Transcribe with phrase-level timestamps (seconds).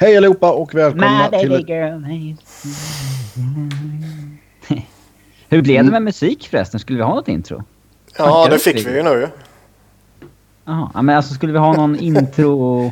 [0.00, 1.48] Hej allihopa och välkomna My till...
[1.48, 1.68] baby Ett...
[1.68, 2.04] girl.
[5.48, 6.80] Hur blev det med musik förresten?
[6.80, 7.64] Skulle vi ha något intro?
[8.18, 9.28] Ja, det fick vi ju nu.
[10.64, 12.84] Jaha, ja, men alltså skulle vi ha någon intro...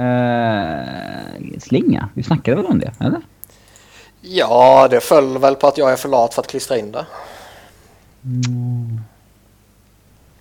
[0.00, 2.08] Uh, slinga?
[2.14, 3.20] Vi snackade väl om det, eller?
[4.20, 7.06] Ja, det föll väl på att jag är för lat för att klistra in det.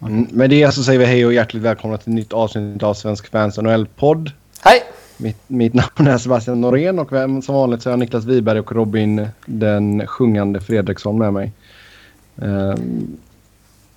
[0.02, 2.94] Mm, med det så säger vi hej och hjärtligt välkomna till ett nytt avsnitt av
[2.94, 4.32] Svensk Fans NHL-podd.
[4.62, 4.84] Hej!
[5.18, 8.59] Mitt, mitt namn är Sebastian Norén och vem- som vanligt så har jag Niklas Wiberg
[8.59, 11.52] och Robin den sjungande Fredriksson med mig.
[12.41, 13.18] Ehm,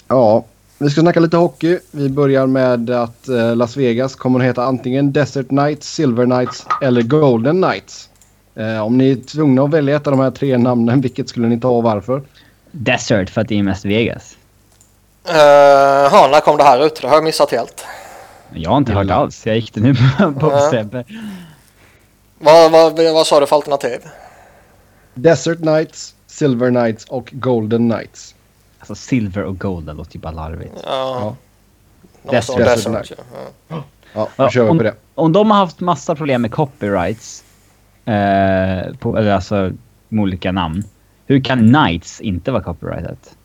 [0.08, 0.44] ja,
[0.78, 1.78] vi ska snacka lite hockey.
[1.90, 6.66] Vi börjar med att eh, Las Vegas kommer att heta antingen Desert Knights, Silver Knights
[6.82, 8.08] eller Golden Knights.
[8.54, 11.48] Eh, om ni är tvungna att välja ett av de här tre namnen, vilket skulle
[11.48, 12.22] ni ta och varför?
[12.70, 14.36] Desert, för att det är mest Vegas.
[15.28, 15.36] Uh,
[16.12, 17.02] ja, när kom det här ut?
[17.02, 17.84] Det har jag missat helt.
[18.54, 19.46] Jag har inte hört alls.
[19.46, 19.94] Jag gick det nu
[20.40, 20.58] på.
[20.70, 21.04] Sebbe.
[22.38, 23.98] Vad, vad, vad sa du för alternativ?
[25.14, 28.34] Desert Knights, Silver Knights och Golden Knights.
[28.78, 30.74] Alltså silver och golden låter ju bara larvigt.
[30.84, 31.36] Ja.
[32.22, 32.30] Ja.
[32.30, 32.56] Desert.
[32.58, 32.92] Desert.
[32.92, 33.24] Desert ja.
[33.68, 33.82] Ja,
[34.14, 34.94] Ja, då kör vi om- på det.
[35.14, 37.44] Om de har haft massa problem med copyrights,
[38.04, 39.70] eh, på, eller alltså
[40.08, 40.84] med olika namn.
[41.26, 43.36] Hur kan Knights inte vara copyrightat?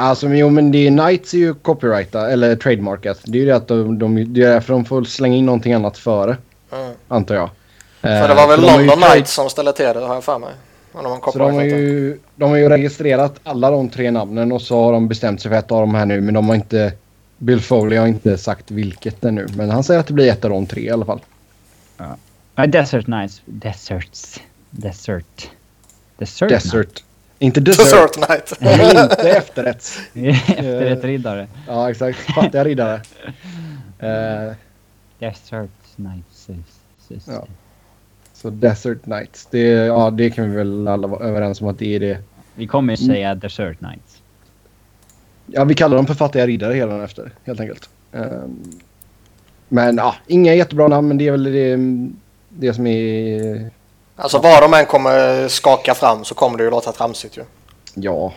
[0.00, 3.20] Alltså, jo, men det är Knights är ju copyrightat, eller trademarkat.
[3.24, 5.72] Det är ju det att de, de, det är därför de får slänga in någonting
[5.72, 6.36] annat före,
[6.72, 6.92] Mm.
[7.08, 7.50] antar jag.
[8.00, 10.24] För det var väl har ju London trade- Knights som ställde till det har jag
[10.24, 10.50] för mig.
[10.92, 14.52] Och de har Så de har, ju, de har ju registrerat alla de tre namnen
[14.52, 16.20] och så har de bestämt sig för ett av de här nu.
[16.20, 16.92] Men de har inte...
[17.38, 19.46] Bill Foley har inte sagt vilket ännu.
[19.56, 21.20] Men han säger att det blir ett av de tre i alla fall.
[22.54, 23.42] Ja, Desert Knights.
[23.44, 24.40] Deserts.
[24.70, 25.48] Desert.
[26.18, 26.48] Desert?
[26.48, 27.02] Desert.
[27.42, 27.84] Inte dessert.
[27.84, 28.52] Desert Knight.
[28.60, 30.00] inte efterrätts.
[30.14, 31.48] Efterrättsriddare.
[31.66, 32.18] Ja, exakt.
[32.18, 33.00] Fattiga riddare.
[34.02, 34.52] Eh,
[35.18, 36.48] Desert Knights.
[37.24, 37.46] Ja.
[38.32, 39.48] så Desert Knights.
[39.50, 42.18] Det, ja, det kan vi väl alla vara överens om att det är det.
[42.54, 44.22] Vi kommer ju säga Desert Knights.
[45.46, 47.90] Ja, vi kallar dem för fattiga riddare hela efter, helt enkelt.
[48.12, 48.80] Ehm,
[49.68, 51.78] men ja, inga jättebra namn, men det är väl det,
[52.48, 53.70] det som är...
[54.20, 57.44] Alltså vad de än kommer skaka fram så kommer det ju låta tramsigt ju.
[57.94, 58.32] Ja,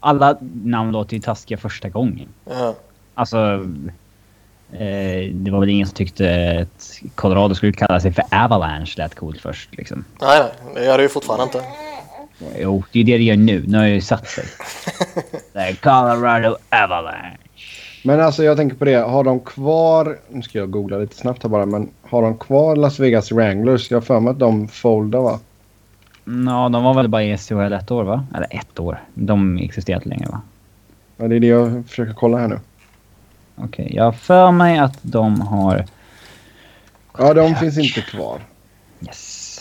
[0.00, 2.28] Alla namn låter ju taskiga första gången.
[2.44, 2.74] Ja.
[3.14, 3.66] Alltså...
[4.72, 9.14] Eh, det var väl ingen som tyckte att Colorado skulle kalla sig för Avalanche lät
[9.14, 10.04] coolt först liksom.
[10.20, 11.62] Nej, nej, det gör det ju fortfarande inte.
[12.58, 13.64] Jo, det är det det gör nu.
[13.66, 14.44] Nu har jag ju satt sig.
[15.82, 17.38] Colorado Avalanche.
[18.02, 18.96] Men alltså jag tänker på det.
[18.96, 20.18] Har de kvar...
[20.28, 21.66] Nu ska jag googla lite snabbt här bara.
[21.66, 23.90] Men har de kvar Las Vegas Wranglers?
[23.90, 25.38] Jag har för mig att de foldar va?
[26.24, 28.26] Ja, de var väl bara i SHL ett år va?
[28.34, 29.02] Eller ett år.
[29.14, 30.40] De existerar inte längre va?
[31.16, 32.60] Ja, det är det jag försöker kolla här nu.
[33.56, 35.84] Okej, jag har för mig att de har...
[37.18, 38.40] Ja, de finns inte kvar.
[39.06, 39.60] Yes.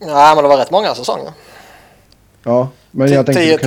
[0.00, 1.32] Nej, men det var rätt många säsonger.
[2.44, 3.58] Ja, men jag tänkte...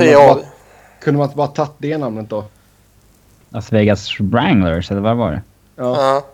[1.00, 2.44] kunde man bara tagit det namnet då?
[3.50, 5.42] Las Vegas Wranglers, eller vad var det?
[5.76, 5.96] Ja.
[5.96, 6.26] Ja.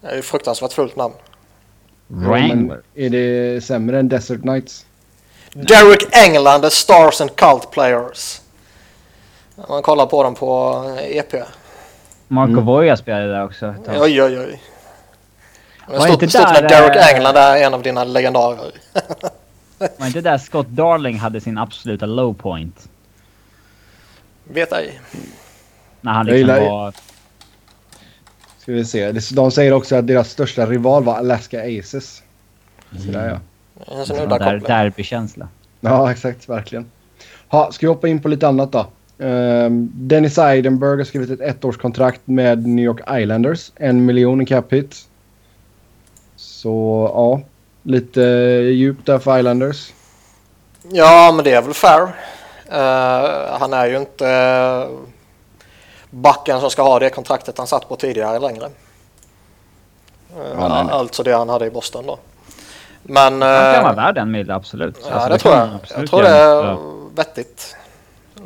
[0.00, 1.14] Det är ju fruktansvärt fullt namn.
[2.06, 2.80] Wrangler.
[2.94, 4.86] Men är det sämre än Desert Knights?
[5.52, 8.40] Derek England, The Stars and Cult Players.
[9.56, 11.32] Om man kollar på dem på eh, EP.
[12.28, 12.64] Marco Mm.
[12.64, 13.74] Voja spelade där också.
[13.88, 14.62] Oj, oj, oj.
[15.86, 18.72] Men Var stort, inte stort när där, Derek eh, England är en av dina legendarer.
[19.98, 22.88] Var inte där Scott Darling hade sin absoluta low point?
[24.44, 25.00] Vet ej.
[26.02, 26.94] När han liksom gillar- var...
[28.58, 29.12] Ska vi se.
[29.12, 32.22] De säger också att deras största rival var Alaska Aces.
[32.90, 33.38] Så där ja.
[33.96, 35.48] En sån udda där derbykänsla.
[35.80, 36.48] Ja, exakt.
[36.48, 36.90] Verkligen.
[37.48, 38.86] Ha, ska vi hoppa in på lite annat då?
[39.18, 43.72] Ehm, Dennis Eidenberg har skrivit ett ettårskontrakt med New York Islanders.
[43.76, 44.96] En miljon i cap hit.
[46.36, 47.40] Så ja,
[47.82, 48.20] lite
[48.72, 49.92] djupt där för Islanders.
[50.90, 52.02] Ja, men det är väl fair.
[52.70, 54.26] Eh, han är ju inte
[56.12, 58.68] backen som ska ha det kontraktet han satt på tidigare längre.
[60.36, 60.94] Ja, nej, nej.
[60.94, 62.18] Alltså det han hade i Boston då.
[63.02, 63.42] Men...
[63.42, 64.96] Han kan eh, vara värd en mil, absolut.
[65.08, 66.00] Ja, Alltså, det tror kan jag.
[66.00, 66.76] Jag tror det är
[67.14, 67.76] vettigt.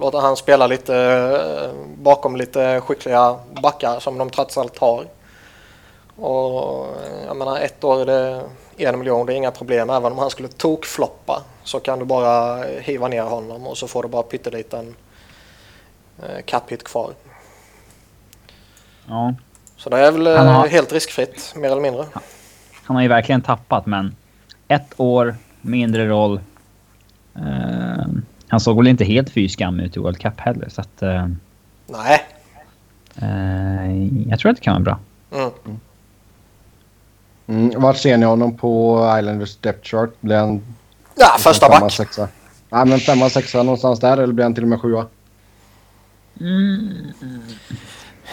[0.00, 5.04] Låta han spela lite eh, bakom lite skickliga backar som de trots allt har.
[6.16, 6.86] Och
[7.26, 8.42] jag menar ett år är det
[8.76, 9.90] en miljon, det är inga problem.
[9.90, 14.02] Även om han skulle tokfloppa så kan du bara hiva ner honom och så får
[14.02, 14.94] du bara pytteliten
[16.44, 17.12] cap hit kvar.
[19.08, 19.34] Ja.
[19.76, 22.04] Så det är väl eh, Han har- helt riskfritt, mer eller mindre.
[22.84, 24.16] Han har ju verkligen tappat, men
[24.68, 26.40] ett år, mindre roll.
[27.34, 28.06] Eh,
[28.48, 31.02] han såg väl inte helt fy skam ut i World Cup heller, så att...
[31.02, 31.28] eh,
[31.86, 32.26] Nej.
[33.16, 34.98] eh, jag tror att det kan vara bra.
[35.40, 35.50] Mm.
[37.46, 37.80] Mm.
[37.80, 40.10] Vart ser ni honom på Islanders depth chart?
[40.20, 40.62] Blir han
[41.14, 41.92] Ja, första femma, back.
[41.92, 42.28] sexa?
[42.70, 45.06] Nej, men femma, sexa någonstans där eller blir han till och med sjua?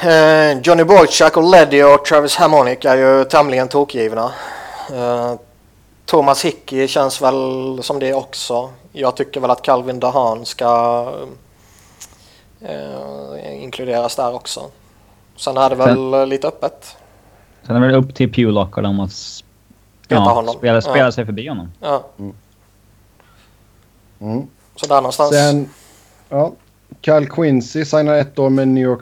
[0.01, 4.31] Eh, Johnny Boychuk och Leddy och Travis Harmonic är ju tämligen tokgivna.
[4.93, 5.33] Eh,
[6.05, 8.69] Thomas Hickey känns väl som det också.
[8.91, 11.13] Jag tycker väl att Calvin Dahan ska
[12.61, 14.61] eh, inkluderas där också.
[15.37, 16.95] Sen är det väl lite öppet.
[17.67, 19.11] Sen är det väl upp till och dem att
[20.07, 20.55] ja, honom.
[20.55, 21.11] spela, spela Ja.
[21.11, 21.71] sig förbi honom.
[21.79, 22.03] Ja,
[24.19, 24.47] Mm.
[24.75, 25.29] så där någonstans.
[25.35, 25.69] Sen,
[26.29, 26.51] ja.
[27.01, 29.01] Kyle Quincy signar ett år med New York...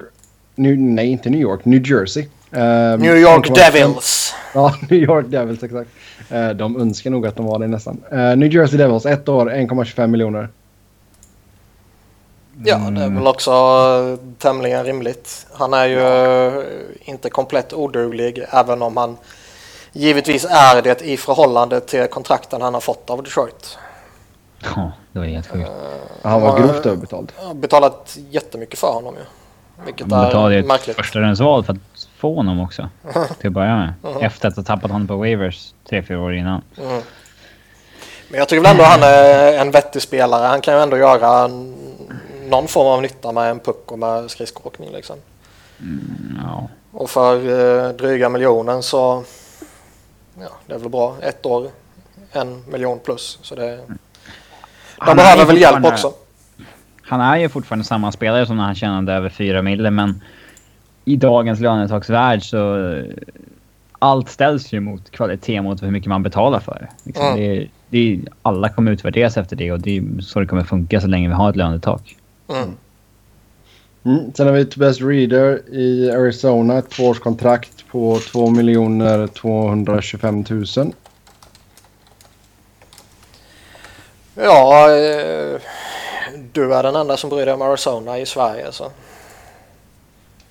[0.55, 1.65] New, nej, inte New York.
[1.65, 2.25] New Jersey.
[2.51, 4.35] Ehm, New York 1,5 Devils.
[4.53, 5.89] Ja, New York Devils exakt.
[6.29, 8.03] Eh, de önskar nog att de var det nästan.
[8.11, 10.49] Eh, New Jersey Devils, ett år, 1,25 miljoner.
[12.63, 13.51] Ja, det är väl också
[14.37, 15.47] tämligen rimligt.
[15.53, 16.65] Han är ju
[17.05, 19.17] inte komplett oduglig även om han
[19.93, 23.77] givetvis är det i förhållande till kontrakten han har fått av Detroit.
[24.75, 25.69] Ja, det var helt sjukt.
[26.21, 27.31] Han var Ja, grovt överbetald.
[27.55, 29.21] Betalat jättemycket för honom ju.
[29.85, 30.95] Vilket De är ett märkligt.
[30.95, 32.89] första rundsval för att få honom också.
[33.39, 33.93] Till att börja med.
[34.21, 36.61] Efter att ha tappat honom på waivers tre, fyra år innan.
[36.77, 37.01] Mm.
[38.29, 40.47] Men jag tycker väl ändå han är en vettig spelare.
[40.47, 41.47] Han kan ju ändå göra
[42.49, 45.15] någon form av nytta med en puck och med skridskoåkning liksom.
[46.43, 46.69] Ja.
[46.91, 49.23] Och för eh, dryga miljonen så
[50.39, 51.15] ja, det är väl bra.
[51.21, 51.71] Ett år,
[52.31, 53.39] en miljon plus.
[53.41, 53.97] Så det, de
[54.97, 56.13] Han är behöver väl hjälp också.
[57.11, 60.21] Han är ju fortfarande samma spelare som när han tjänade över fyra mille men
[61.05, 63.03] i dagens lönetaksvärld så eh,
[63.99, 66.89] allt ställs ju mot kvalitet mot hur mycket man betalar för.
[67.03, 67.37] Liksom, Mm.
[67.39, 70.63] det, är- det är, alla kommer utvärderas efter det och det är så det kommer
[70.63, 72.15] funka så länge vi har ett lönetak.
[72.49, 72.69] Mm.
[74.03, 74.33] Mm.
[74.33, 76.77] Sen har vi Tobias Reader i Arizona.
[76.77, 78.47] Ett tvåårskontrakt på 2
[79.33, 80.65] 225 000.
[84.35, 85.61] Ja, eh,
[86.51, 88.71] du är den enda som bryr dig om Arizona i Sverige.
[88.71, 88.91] Så.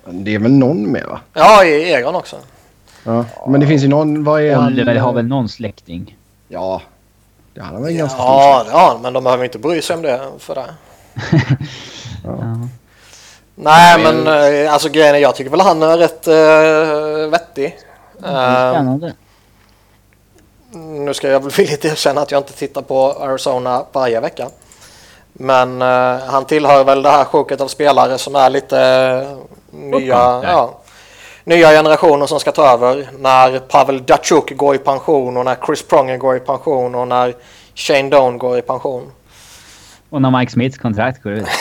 [0.05, 1.19] Det är väl någon med va?
[1.33, 2.35] Ja, i Egon också.
[3.03, 3.25] Ja.
[3.47, 4.23] Men det finns ju någon...
[4.23, 4.67] Vad är han?
[4.67, 6.17] Oliver har väl någon släkting?
[6.47, 6.81] Ja.
[7.53, 9.81] Det han har väl ganska Ja, stor det har han, men de behöver inte bry
[9.81, 10.65] sig om det för det.
[12.23, 12.67] Ja.
[13.55, 17.65] Nej, men eh, alltså grejen är jag tycker väl han är rätt uh, vettig.
[18.23, 19.13] Eh, Spännande.
[20.73, 24.47] nu ska jag väl villigt erkänna att jag inte tittar på Arizona varje vecka.
[25.41, 30.41] Men eh, han tillhör väl det här sjoket av spelare som är lite eh, nya,
[30.43, 30.79] ja.
[31.43, 33.09] nya generationer som ska ta över.
[33.19, 37.35] När Pavel Datsjuk går i pension och när Chris Pronger går i pension och när
[37.75, 39.11] Shane Doan går i pension.
[40.09, 41.47] Och när Mike Smiths kontrakt går ut.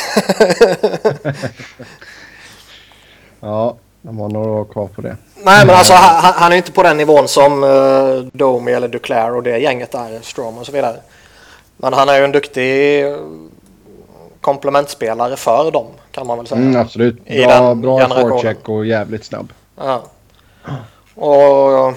[3.42, 5.16] Ja, de har några år kvar på det.
[5.34, 9.34] Nej men alltså han, han är inte på den nivån som uh, Domi eller Duclair
[9.34, 10.96] och det gänget där, Strom och så vidare.
[11.76, 13.04] Men han är ju en duktig
[14.40, 16.60] komplementspelare för dem kan man väl säga.
[16.60, 17.16] Mm, absolut.
[17.26, 19.52] I Bra, den bra forecheck och jävligt snabb.
[19.76, 20.02] Ja.
[21.14, 21.94] Och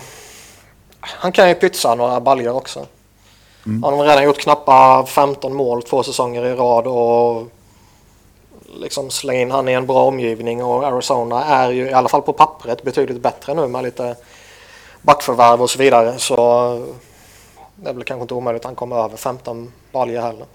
[0.99, 2.85] han kan ju pytsa några baljor också.
[3.65, 7.47] Han har redan gjort knappa 15 mål två säsonger i rad och
[8.75, 12.21] liksom slänga in han i en bra omgivning och Arizona är ju i alla fall
[12.21, 14.15] på pappret betydligt bättre nu med lite
[15.01, 16.13] backförvärv och så vidare.
[16.17, 16.35] Så
[17.75, 20.45] det är väl kanske inte omöjligt att han kommer över 15 baljor heller.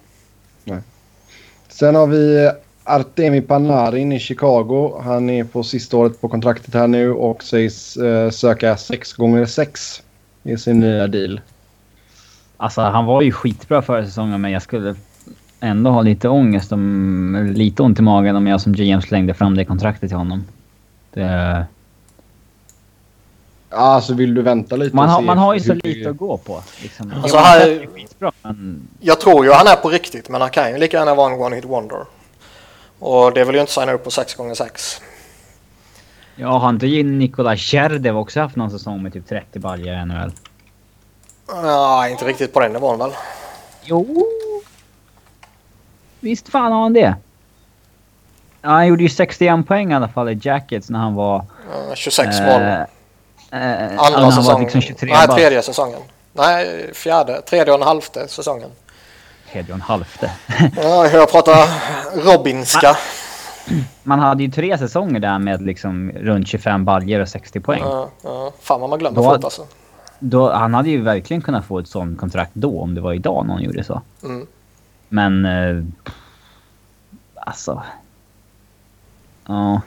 [1.78, 2.50] Sen har vi
[2.84, 5.00] Artemi Panarin i Chicago.
[5.04, 9.46] Han är på sista året på kontraktet här nu och sägs eh, söka 6 gånger
[9.46, 10.02] 6
[10.42, 11.40] i sin nya deal.
[12.56, 14.94] Alltså han var ju skitbra förra säsongen men jag skulle
[15.60, 17.52] ändå ha lite ångest om...
[17.54, 20.44] Lite ont i magen om jag som GM slängde fram det kontraktet till honom.
[21.12, 21.66] Det,
[23.70, 26.62] alltså vill du vänta lite man, har, man har ju så lite att gå på.
[26.82, 27.12] Liksom.
[27.22, 28.88] Alltså, han är skitbra men...
[29.00, 31.38] Jag tror ju han är på riktigt men han kan ju lika gärna vara en
[31.38, 32.04] one-hit wonder.
[32.98, 35.00] Och det vill ju inte signa upp på 6 gånger 6
[36.36, 40.32] Ja, har inte Nikola Tjerdev också haft någon säsong med typ 30 baljor i NHL?
[41.48, 43.10] Ja, inte riktigt på den nivån väl.
[43.84, 44.26] Jo.
[46.20, 47.16] Visst fan har han det.
[48.62, 51.44] Ja, han gjorde ju 61 poäng i alla fall i Jackets när han var...
[51.88, 52.62] Ja, 26 eh, mål.
[52.62, 52.80] eh,
[53.50, 54.62] Andra han var säsongen.
[54.62, 56.00] liksom 23 Nej, tredje säsongen.
[56.32, 57.40] Nej, fjärde.
[57.42, 58.70] Tredje och en halvte säsongen.
[59.52, 60.30] Tredje och en halvte.
[60.76, 61.68] Ja, jag pratar
[62.24, 62.96] Robinska.
[64.02, 67.80] Man hade ju tre säsonger där med liksom runt 25 baljor och 60 poäng.
[67.84, 68.52] Ja, ja.
[68.60, 69.66] Fan vad man glömmer Då- fort alltså.
[70.20, 73.46] Då, han hade ju verkligen kunnat få ett sånt kontrakt då om det var idag
[73.46, 74.02] någon gjorde så.
[74.24, 74.46] Mm.
[75.08, 75.44] Men...
[75.44, 75.84] Eh,
[77.34, 77.82] alltså...
[79.46, 79.80] Ja.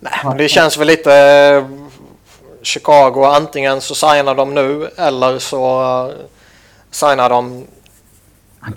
[0.00, 1.10] Nej, men det känns väl lite...
[2.62, 6.14] Chicago antingen så signar de nu eller så uh,
[6.90, 7.66] signar de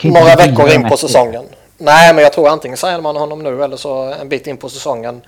[0.04, 1.46] några veckor in på säsongen.
[1.78, 4.70] Nej, men jag tror antingen signar man honom nu eller så en bit in på
[4.70, 5.22] säsongen.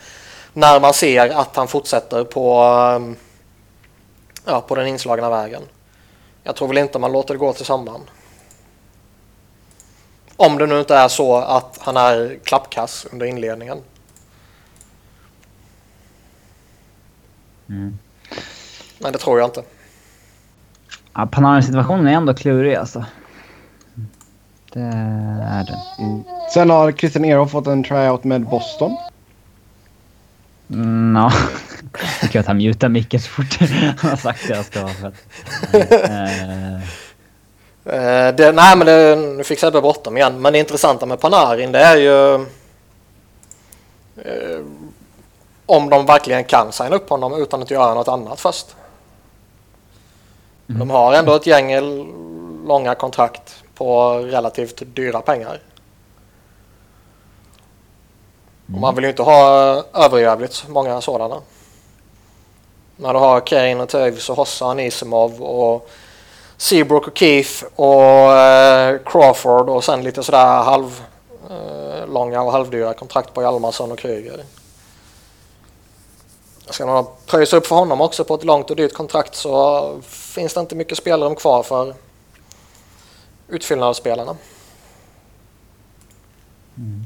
[0.53, 2.63] När man ser att han fortsätter på,
[2.95, 3.15] um,
[4.45, 5.61] ja, på den inslagna vägen.
[6.43, 8.01] Jag tror väl inte man låter det gå till sommaren.
[10.35, 13.77] Om det nu inte är så att han är klappkass under inledningen.
[17.69, 17.97] Mm.
[18.99, 19.63] Men det tror jag inte.
[21.13, 23.05] Ja, Panarin-situationen är ändå klurig alltså.
[24.73, 26.05] Det är den.
[26.07, 26.23] Mm.
[26.53, 28.97] Sen har Christian Ehrhoff fått en tryout med Boston.
[30.69, 31.31] Mm, ja.
[32.21, 34.87] Det kan att han mutar micken så fort han har sagt det jag ska.
[34.87, 35.13] För att,
[37.85, 40.41] uh, det, nej men det, nu fick Sebbe bråttom igen.
[40.41, 42.45] Men det intressanta med Panarin det är ju
[44.25, 44.65] uh,
[45.65, 48.75] om de verkligen kan signa upp honom utan att göra något annat först.
[50.69, 50.79] Mm.
[50.79, 51.73] De har ändå ett gäng
[52.67, 55.61] långa kontrakt på relativt dyra pengar.
[58.73, 61.41] Och man vill ju inte ha överjävligt många sådana.
[62.95, 65.89] När du har Kane och Toews och Hossa och Nisimov och
[66.57, 71.01] Seabrook och Keith och eh, Crawford och sen lite sådär halv
[71.49, 74.43] eh, långa och halvdyra kontrakt på Hjalmarsson och Kryger.
[76.69, 80.53] Ska man pröjsa upp för honom också på ett långt och dyrt kontrakt så finns
[80.53, 81.93] det inte mycket spelrum kvar för
[83.47, 84.35] utfyllnadsspelarna.
[86.77, 87.05] Mm.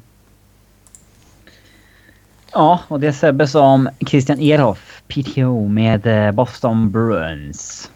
[2.52, 7.92] Ja, och det Sebbe sa om Christian Ehrhoff, PTO med eh, Boston Bruins.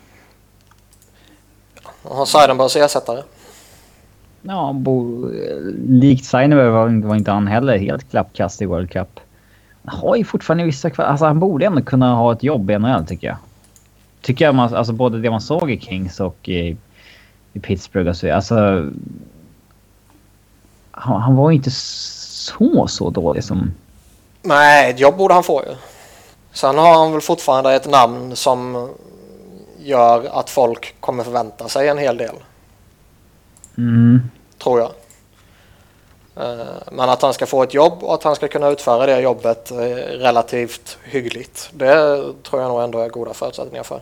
[2.04, 3.24] Har Seidenbergs ersättare?
[4.42, 5.28] Ja, bo,
[5.88, 9.20] likt Seidenberg var, var inte han heller helt klappkast i World Cup.
[9.88, 13.06] Han har ju fortfarande vissa Alltså han borde ändå kunna ha ett jobb i NHL
[13.06, 13.38] tycker jag.
[14.22, 16.78] Tycker jag man, alltså både det man såg i Kings och i,
[17.54, 18.34] i Pittsburgh och så.
[18.34, 18.56] Alltså...
[20.92, 23.72] Han, han var ju inte så, så dålig som
[24.42, 25.76] Nej, ett jobb borde han få ju.
[26.52, 28.90] Sen har han väl fortfarande ett namn som
[29.80, 32.36] gör att folk kommer förvänta sig en hel del.
[33.78, 34.22] Mm.
[34.58, 34.92] Tror jag.
[36.38, 39.22] Eh, men att han ska få ett jobb och att han ska kunna utföra det
[39.22, 41.70] jobbet eh, relativt hyggligt.
[41.74, 44.02] Det tror jag nog ändå är goda förutsättningar för.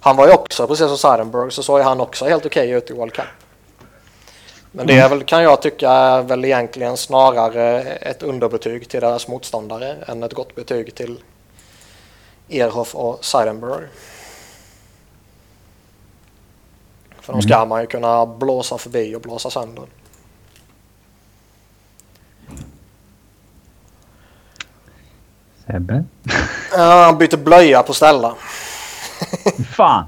[0.00, 2.76] Han var ju också, precis som Seidenberg, så såg ju han också helt okej okay
[2.76, 3.24] ut i World Cup.
[4.72, 9.28] Men det är väl, kan jag tycka är väl egentligen snarare ett underbetyg till deras
[9.28, 11.22] motståndare än ett gott betyg till
[12.48, 13.84] Erhoff och Seidenberg.
[17.20, 17.68] För de ska mm.
[17.68, 19.84] man ju kunna blåsa förbi och blåsa sönder.
[25.70, 26.04] Sebbe?
[26.76, 28.34] Ja, han byter blöja på Stella.
[29.76, 30.04] Fan!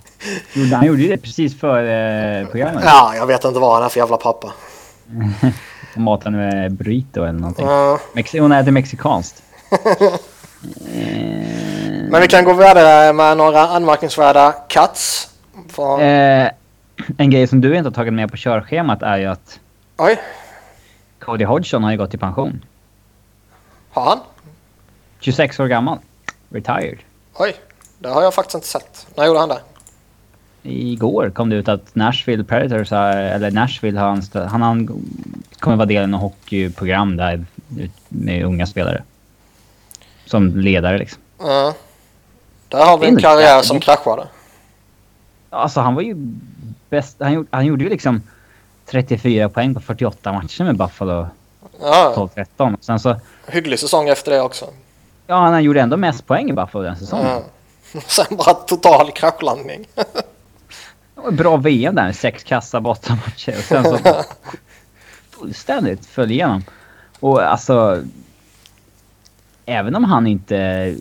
[0.73, 2.83] Han gjorde ju det precis före eh, programmet.
[2.87, 4.53] Ja, jag vet inte vad han är för jävla pappa.
[5.97, 7.69] Maten med burrito eller någonting.
[7.69, 7.99] Uh.
[8.13, 9.43] Mexi hon äter mexikanskt.
[12.11, 15.31] Men vi kan gå vidare med några anmärkningsvärda cuts.
[15.69, 16.01] Från...
[16.01, 16.51] Eh,
[17.19, 19.61] en grej som du inte har tagit med på körschemat är ju att...
[19.97, 20.21] Oj.
[21.19, 22.65] Cody Hodgson har ju gått i pension.
[23.91, 24.19] Har han?
[25.23, 25.99] 26 år gammal.
[26.49, 26.99] Retired.
[27.35, 27.55] Oj,
[27.99, 29.07] det har jag faktiskt inte sett.
[29.15, 29.61] När gjorde han det?
[30.63, 34.51] Igår kom det ut att Nashville Predators, har, eller Nashville har anställt...
[34.51, 35.05] Han, han
[35.59, 37.45] kommer vara del av något hockeyprogram där
[38.09, 39.03] med unga spelare.
[40.27, 41.23] Som ledare liksom.
[41.41, 41.73] Mm.
[42.69, 44.29] Där har vi en karriär som kraschade.
[45.51, 46.15] Alltså han var ju
[46.91, 47.17] bäst.
[47.21, 48.23] Han, gjorde, han gjorde ju liksom
[48.87, 51.27] 34 poäng på 48 matcher med Buffalo.
[51.81, 52.31] Ja.
[52.57, 52.77] 12-13.
[52.81, 53.17] Sen så...
[53.47, 54.67] Hygglig säsong efter det också.
[55.33, 57.27] Ja, han gjorde ändå mest poäng i Buffalo den säsongen.
[57.27, 57.43] Mm.
[58.07, 59.87] Sen bara total kraschlandning.
[61.33, 63.55] Bra VM där, sex kassa bortamatcher.
[63.59, 63.99] Och sen så
[65.31, 66.65] fullständigt föll igenom.
[67.21, 68.03] Och alltså...
[69.67, 70.95] Även om han inte...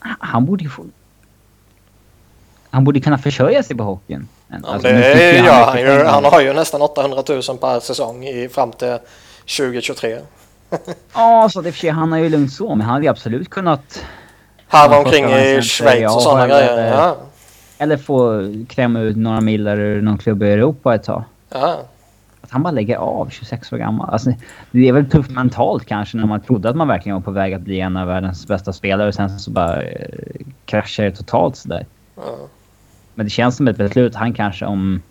[0.00, 0.84] Han borde ju få...
[2.70, 4.28] Han borde kunna försörja sig på hockeyn.
[4.48, 6.04] Ja, alltså, det gör han ju.
[6.04, 8.98] Han har ju nästan 800 000 per säsong i, fram till
[9.58, 10.18] 2023.
[11.14, 13.50] ja, så det för sig, han har ju lugnt så, men han hade ju absolut
[13.50, 14.04] kunnat...
[14.68, 16.92] Harva omkring i Schweiz och sådana grejer.
[16.92, 17.16] Ja.
[17.78, 21.24] Eller få klämma ut några millar ur någon klubb i Europa ett tag.
[21.48, 21.82] Ja.
[22.40, 24.10] Att han bara lägger av 26 år gammal.
[24.10, 24.32] Alltså,
[24.70, 27.54] det är väl tufft mentalt kanske när man trodde att man verkligen var på väg
[27.54, 30.08] att bli en av världens bästa spelare och sen så bara eh,
[30.64, 31.86] kraschar det totalt sådär.
[32.16, 32.36] Ja.
[33.14, 35.02] Men det känns som ett beslut han kanske om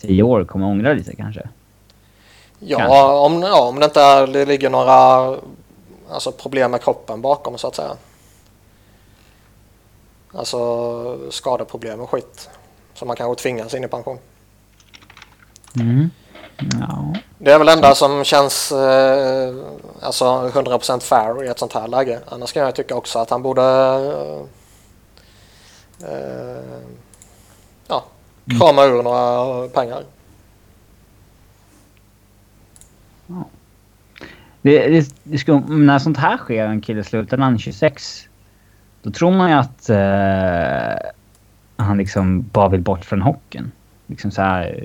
[0.00, 1.48] tio år kommer ångra lite kanske.
[2.60, 5.36] Ja, om, ja om det inte är, det ligger några
[6.10, 7.96] alltså, problem med kroppen bakom så att säga.
[10.34, 12.50] Alltså skadeproblem och skit.
[12.94, 14.18] Så man kanske tvingas in i pension.
[15.76, 16.10] Mm.
[16.80, 17.14] Ja.
[17.38, 19.54] Det är väl enda som känns eh,
[20.02, 22.20] alltså 100% fair i ett sånt här läge.
[22.28, 23.62] Annars kan jag tycka också att han borde
[26.02, 26.80] eh,
[27.86, 28.04] ja,
[28.58, 30.04] krama ur några pengar.
[34.62, 38.28] Det, det, det ska, när sånt här sker, en kille slutar när han är 26.
[39.02, 41.10] Då tror man ju att eh,
[41.76, 43.72] han liksom bara vill bort från hockeyn.
[44.06, 44.84] Liksom så här.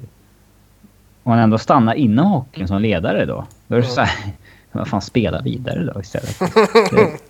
[1.23, 3.45] Och han ändå stannar inom hockeyn som ledare då.
[3.67, 4.33] Då är det så här.
[4.71, 6.39] Vad fan, spela vidare då istället.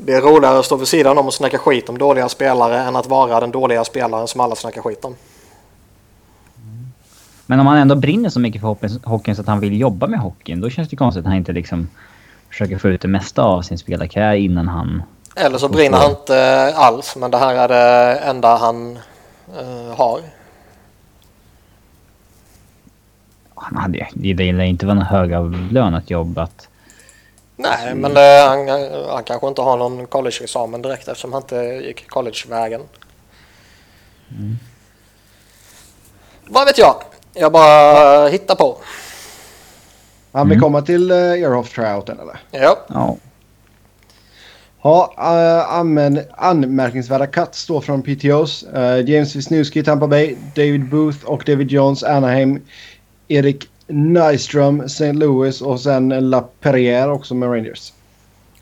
[0.00, 2.96] Det är roligare att stå vid sidan om och snacka skit om dåliga spelare än
[2.96, 5.14] att vara den dåliga spelaren som alla snackar skit om
[7.50, 10.20] men om han ändå brinner så mycket för hockeyn- så att han vill jobba med
[10.20, 10.60] hockeyn.
[10.60, 11.88] Då känns det konstigt att han inte liksom
[12.48, 15.02] försöker få ut det mesta av sin spelarkarriär innan han...
[15.36, 18.98] Eller så brinner han inte alls men det här är det enda han
[19.58, 20.20] eh, har.
[23.54, 26.68] Han hade det gillar inte vara något högavlönat jobb att...
[27.56, 28.68] Nej, men det, han,
[29.10, 32.80] han kanske inte har någon collegeexamen direkt eftersom han inte gick collegevägen.
[36.46, 37.02] Vad vet jag?
[37.40, 38.78] Jag bara hittar på.
[40.32, 42.40] Han vill komma till uh, Earhoff tryouten eller?
[42.50, 43.16] Ja, Ja.
[44.82, 48.64] Ja, uh, anmän, anmärkningsvärda cuts står från PTOs.
[48.76, 50.36] Uh, James Wisniewski, Tampa Bay.
[50.54, 52.62] David Booth och David Jones, Anaheim.
[53.28, 55.12] Erik Nyström, St.
[55.12, 57.92] Louis och sen LaPerriere också med Rangers.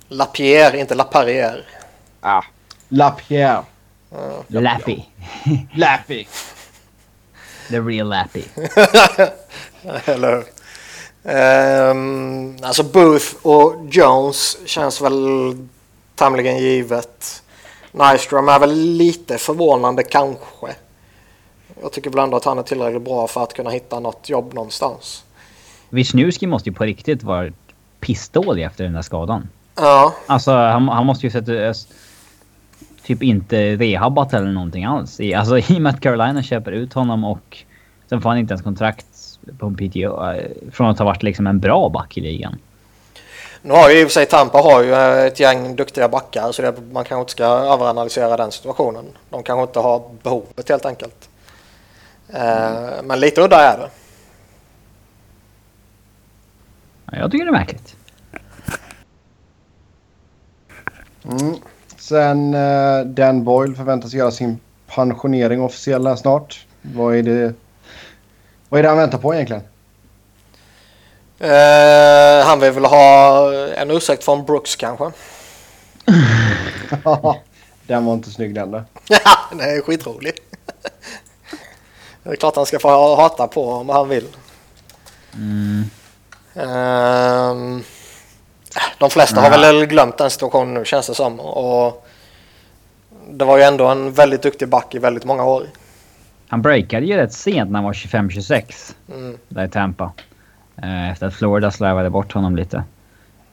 [0.09, 1.62] Lapierre, inte Laparrière.
[2.21, 2.42] Ah.
[2.88, 3.62] LaPierre.
[4.49, 5.02] Lappy.
[5.75, 6.26] Lappy.
[7.68, 8.42] The real Lappy.
[10.04, 10.44] Eller hur?
[11.32, 15.56] Ehm, alltså Booth och Jones känns väl
[16.14, 17.42] tämligen givet.
[17.92, 20.75] Nyström är väl lite förvånande kanske.
[21.82, 24.55] Jag tycker väl ändå att han är tillräckligt bra för att kunna hitta något jobb
[24.55, 25.24] någonstans.
[25.88, 27.52] Wisniewski måste ju på riktigt vara
[28.00, 29.48] pissdålig efter den där skadan.
[29.74, 31.72] Ja, Alltså han, han måste ju sett eh,
[33.07, 35.21] typ inte rehabbat eller någonting alls.
[35.21, 37.59] I, alltså i och med att Carolina köper ut honom och
[38.09, 39.07] sen får han inte ens kontrakt
[39.59, 40.31] på en PTO.
[40.31, 42.59] eh, Från att ha varit liksom en bra back i ligan.
[43.62, 44.95] nu har ju i och för sig Tampa har ju
[45.27, 49.05] ett gäng duktiga backar så det, man kanske inte ska överanalysera den situationen.
[49.31, 51.29] De kanske inte har behovet helt enkelt.
[52.29, 53.90] Eh, men lite udda är det.
[57.12, 57.97] Ja, Jag tycker det är märkligt.
[61.25, 61.55] Mm.
[62.09, 66.66] Sen uh, Dan Boyle förväntas göra sin pensionering officiell här snart.
[66.83, 67.55] Vad är det,
[68.69, 69.62] vad är det han väntar på egentligen?
[71.38, 75.11] Eh, han vill väl ha en ursäkt från Brooks kanske.
[77.87, 78.85] den var inte snygg den då.
[79.09, 80.33] Ja, det är skitrolig.
[82.23, 84.29] Det är klart han ska få hata på om han vill.
[85.35, 85.85] Mm.
[86.55, 87.83] Ehm,
[88.98, 91.40] de flesta har väl glömt den situationen nu känns det som.
[91.40, 92.06] Och
[93.30, 95.66] det var ju ändå en väldigt duktig back i väldigt många år.
[96.48, 98.94] Han breakade ju rätt sent när han var 25-26.
[99.14, 99.38] Mm.
[99.48, 100.12] Där i Tampa.
[100.82, 102.76] Eh, Efter att Florida slarvade bort honom lite.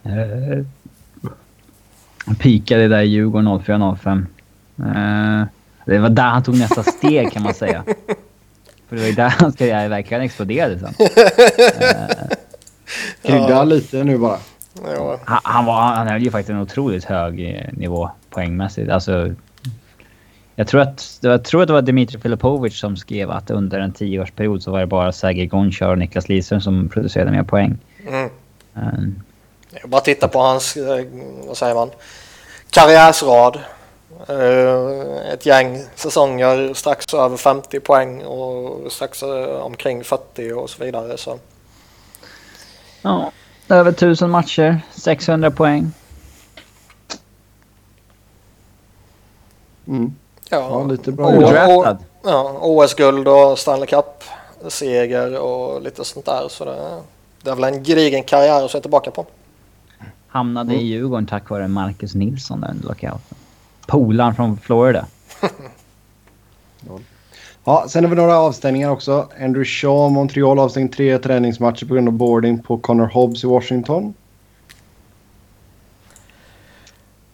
[0.04, 0.66] Eh,
[2.26, 4.26] Han peakade där i Djurgården 04-05.
[4.80, 5.48] Eh,
[5.86, 7.84] Det var där han tog nästa steg kan man säga.
[8.90, 10.94] För det var ju där hans karriär verkligen exploderade sen.
[13.22, 14.38] Krydda lite nu bara.
[14.96, 18.92] Ja, Han, han, var, han höll ju faktiskt en otroligt hög eh, nivå poängmässigt.
[18.92, 19.34] Alltså,
[20.56, 23.92] jag, tror att, jag tror att det var Dmitri Filipovic som skrev att under en
[23.94, 27.78] tioårsperiod så var det bara Sergej Gonchar och Niklas Lidström som producerade mer poäng.
[28.08, 28.30] mm.
[28.76, 29.10] Eh,
[29.82, 31.06] Jag bara titta på hans, eh,
[31.48, 31.90] vad säger man,
[32.70, 33.60] karriärsrad.
[34.28, 39.24] Eh, Ett gäng säsonger strax över 50 poäng och strax
[39.62, 41.18] omkring 40 och så vidare.
[41.18, 41.40] Så.
[43.02, 43.32] Ja,
[43.74, 45.92] över 1000 matcher, 600 poäng.
[49.88, 50.16] Mm.
[50.50, 51.28] Ja, Ja, lite bra.
[51.28, 51.98] Odraftad.
[52.24, 56.48] Ja, OS-guld och Stanley Cup-seger och lite sånt där.
[56.50, 57.02] Så det,
[57.42, 59.26] det är väl en gedigen karriär att se tillbaka på.
[60.28, 63.38] Hamnade i Djurgården tack vare Marcus Nilsson där under lockouten.
[63.88, 65.06] Polaren från Florida.
[67.66, 69.28] Ja, sen har vi några avstängningar också.
[69.40, 74.14] Andrew Shaw, Montreal avstängd tre träningsmatcher på grund av boarding på Connor Hobbs i Washington.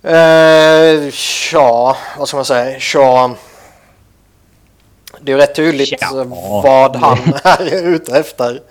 [0.04, 1.14] Eh,
[1.54, 2.80] ja, vad ska man säga?
[2.80, 3.36] Shaw.
[5.22, 6.24] Det är ju rätt tydligt Ja.
[6.64, 7.18] vad han
[7.60, 8.62] är ute efter.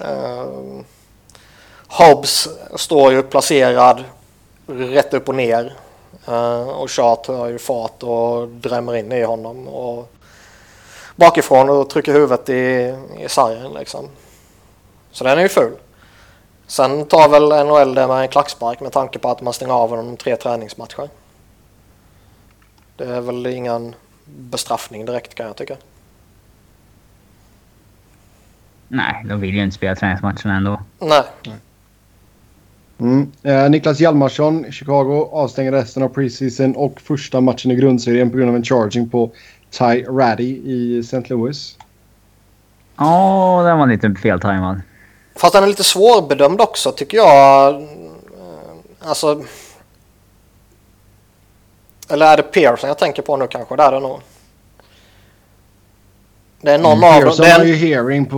[0.00, 0.46] Eh,
[1.88, 4.04] Hobbs står ju placerad
[4.66, 5.72] rätt upp och ner.
[6.28, 9.68] Uh, och Shaw tar ju fart och drämmer in i honom.
[9.68, 10.12] Och
[11.18, 14.08] bakifrån och trycker huvudet i, i sargen liksom.
[15.10, 15.72] Så den är ju ful.
[16.66, 19.90] Sen tar väl NHL det med en klackspark med tanke på att man stänger av
[19.90, 21.08] honom tre träningsmatcher.
[22.96, 25.76] Det är väl ingen bestraffning direkt kan jag tycka.
[28.88, 30.80] Nej, de vill ju inte spela träningsmatcherna ändå.
[30.98, 31.22] Nej.
[32.98, 33.32] Mm.
[33.42, 38.50] Eh, Niklas Hjalmarsson, Chicago, avstänger resten av preseason och första matchen i grundserien på grund
[38.50, 39.30] av en charging på
[39.70, 41.22] Ty Ratty i St.
[41.28, 41.76] Louis.
[42.96, 44.80] Ja, den var lite feltajmad.
[45.36, 47.74] Fast den är lite svårbedömd också tycker jag.
[47.74, 47.88] Eh,
[49.00, 49.42] alltså...
[52.10, 53.76] Eller är det Pearson jag tänker på nu kanske?
[53.76, 54.20] Det är det nog.
[56.60, 57.22] Det är någon Mm, av dem.
[57.22, 58.36] Pearson Det har ju hearing på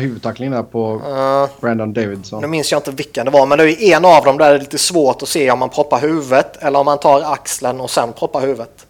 [0.00, 2.40] huvudtacklingen där på Eh, Brandon Davidson.
[2.40, 4.50] nu minns jag inte vilken det var, men det är ju en av dem där
[4.50, 7.80] det är lite svårt att se om man proppar huvudet eller om man tar axeln
[7.80, 8.86] och sen proppar huvudet.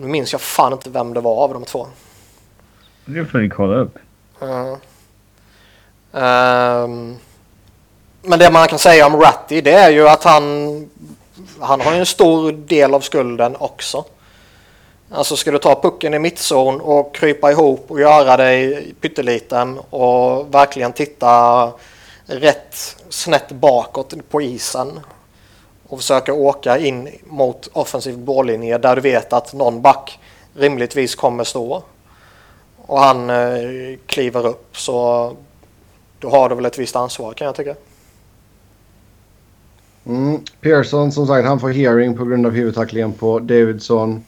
[0.00, 1.86] Nu minns jag fan inte vem det var av de två.
[3.04, 3.98] Det får vi kolla upp.
[4.40, 4.78] Ja.
[6.12, 7.16] Ehm,
[8.22, 10.90] men det man kan säga om Ratty det är ju att han,
[11.60, 14.04] han har en stor del av skulden också.
[15.10, 20.54] Alltså ska du ta pucken i mittzon och krypa ihop och göra dig pytteliten och
[20.54, 21.72] verkligen titta
[22.26, 25.00] rätt snett bakåt på isen
[25.88, 30.18] och försöka åka in mot offensiv mållinje där du vet att någon back
[30.54, 31.82] rimligtvis kommer stå
[32.76, 35.32] och han eh, kliver upp så
[36.18, 37.74] då har du väl ett visst ansvar kan jag tycka.
[40.06, 40.40] Mm.
[40.60, 44.24] Pearson som sagt han får hearing på grund av huvudtacklingen på Davidson.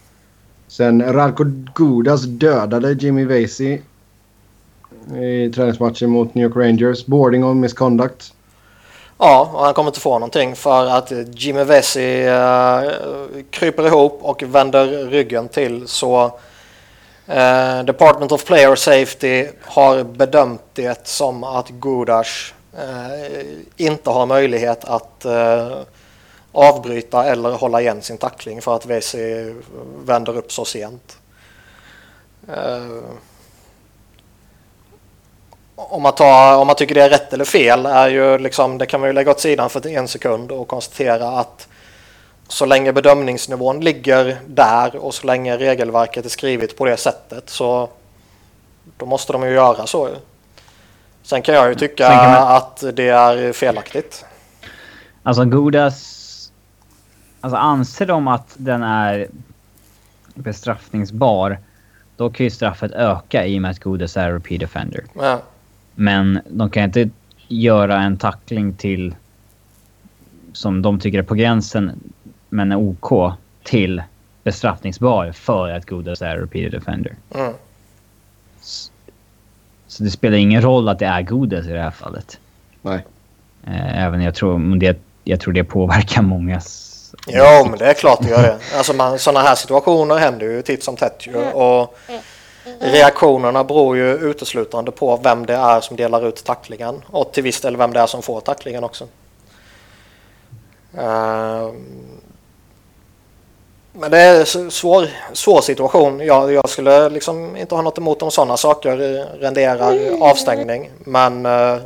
[0.69, 1.45] Sen Radko
[1.75, 3.81] Gudas dödade Jimmy Vasey
[5.23, 7.07] i träningsmatchen mot New York Rangers.
[7.07, 8.35] Boarding on misconduct.
[9.23, 12.91] Ja, och han kommer inte få någonting för att Jimmy Vesey eh,
[13.51, 16.25] kryper ihop och vänder ryggen till så
[17.27, 24.85] eh, Department of Player Safety har bedömt det som att Gudas eh, inte har möjlighet
[24.85, 25.79] att eh,
[26.53, 29.55] avbryta eller hålla igen sin tackling för att Vesey
[30.05, 31.19] vänder upp så sent.
[32.49, 33.03] Eh,
[35.89, 38.87] om man, tar, om man tycker det är rätt eller fel är ju liksom, det
[38.87, 41.69] kan man ju lägga åt sidan för en sekund och konstatera att
[42.49, 47.89] så länge bedömningsnivån ligger där och så länge regelverket är skrivet på det sättet så
[48.97, 50.09] då måste de ju göra så.
[51.23, 54.25] Sen kan jag ju tycka att det är felaktigt.
[55.23, 56.17] Alltså Godas...
[57.41, 59.29] Alltså anser de att den är
[60.35, 61.59] bestraffningsbar,
[62.17, 65.05] då kan ju straffet öka i och med att Godas är repeat offender.
[65.15, 65.41] Ja.
[66.01, 67.11] Men de kan inte
[67.49, 69.15] göra en tackling till
[70.53, 72.01] som de tycker är på gränsen,
[72.49, 73.33] men är OK,
[73.63, 74.03] till
[74.43, 77.15] bestraffningsbar för att Godas är repeated offender.
[77.35, 77.53] Mm.
[79.87, 82.39] Så det spelar ingen roll att det är Godas i det här fallet.
[82.83, 83.05] Nej.
[83.67, 87.15] Eh, Även jag tror men det, jag tror det påverkar mångas...
[87.27, 88.59] Jo, men det är klart det gör det.
[88.77, 91.37] Alltså man, sådana här situationer händer ju titt som tätt ju.
[91.37, 91.99] Och
[92.79, 97.03] reaktionerna beror ju uteslutande på vem det är som delar ut tacklingen.
[97.07, 99.07] Och till viss del vem det är som får tacklingen också.
[100.99, 102.21] Ehm,
[103.93, 106.21] men det är en svår, svår situation.
[106.21, 108.97] Jag, jag skulle liksom inte ha något emot om sådana saker
[109.41, 110.91] renderar avstängning.
[110.99, 111.79] Men eh,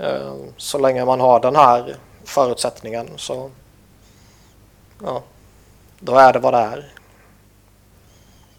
[0.00, 3.50] eh, så länge man har den här förutsättningen så
[5.02, 5.22] ja,
[6.00, 6.92] då är det vad det är.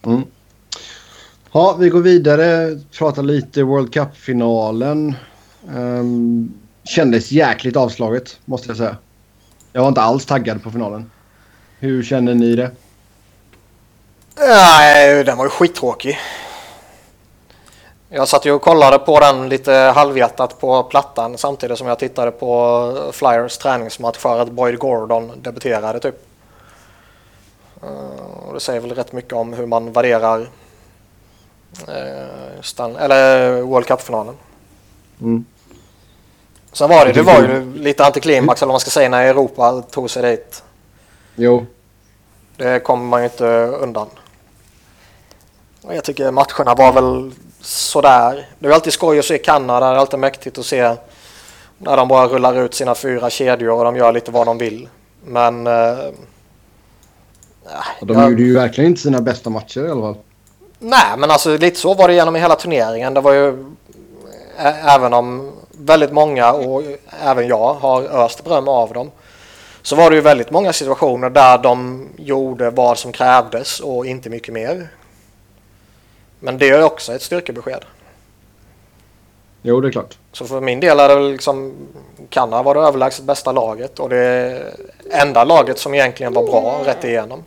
[0.05, 0.25] Mm.
[1.51, 2.79] Ja, vi går vidare.
[2.97, 5.15] Pratar lite World Cup-finalen.
[5.75, 8.97] Um, kändes jäkligt avslaget, måste jag säga.
[9.73, 11.11] Jag var inte alls taggad på finalen.
[11.79, 12.71] Hur känner ni det?
[14.37, 16.17] Nej, den var ju skittråkig.
[18.09, 22.31] Jag satt ju och kollade på den lite halvhjärtat på plattan samtidigt som jag tittade
[22.31, 26.15] på Flyers träningsmatch för att Boyd Gordon debuterade typ.
[27.83, 30.47] Eh, och det säger väl rätt mycket om hur man värderar
[31.87, 34.35] eh, Stan- eller World Cup-finalen.
[35.21, 35.45] Mm.
[36.73, 39.81] Sen var det, det var ju lite antiklimax eller vad man ska säga när Europa
[39.91, 40.63] tog sig dit.
[41.35, 41.65] Jo,
[42.57, 43.45] Det kommer man ju inte
[43.81, 44.07] undan.
[45.81, 48.47] Och jag tycker matcherna var väl sådär.
[48.59, 49.89] Det är alltid skoj att se Kanada.
[49.89, 50.95] Det är alltid mäktigt att se
[51.77, 54.89] när de bara rullar ut sina fyra kedjor och de gör lite vad de vill.
[55.25, 55.67] Men...
[55.67, 55.97] Eh,
[58.01, 60.17] de jag- gjorde ju verkligen inte sina bästa matcher i alla fall.
[60.79, 63.13] Nej, men alltså lite så var det genom hela turneringen.
[63.13, 63.65] Det var ju
[64.85, 66.83] även om väldigt många och
[67.23, 69.11] även jag har öst beröm av dem.
[69.81, 74.29] så var det ju väldigt många situationer där de gjorde vad som krävdes och inte
[74.29, 74.89] mycket mer.
[76.39, 77.85] Men det är också ett styrkebesked.
[79.61, 80.17] Jo, det är klart.
[80.31, 81.73] Så för min del är det liksom
[82.29, 84.61] Kanada var det överlägset bästa laget och det
[85.11, 87.39] enda laget som egentligen var bra rätt igenom.
[87.39, 87.43] Ehm,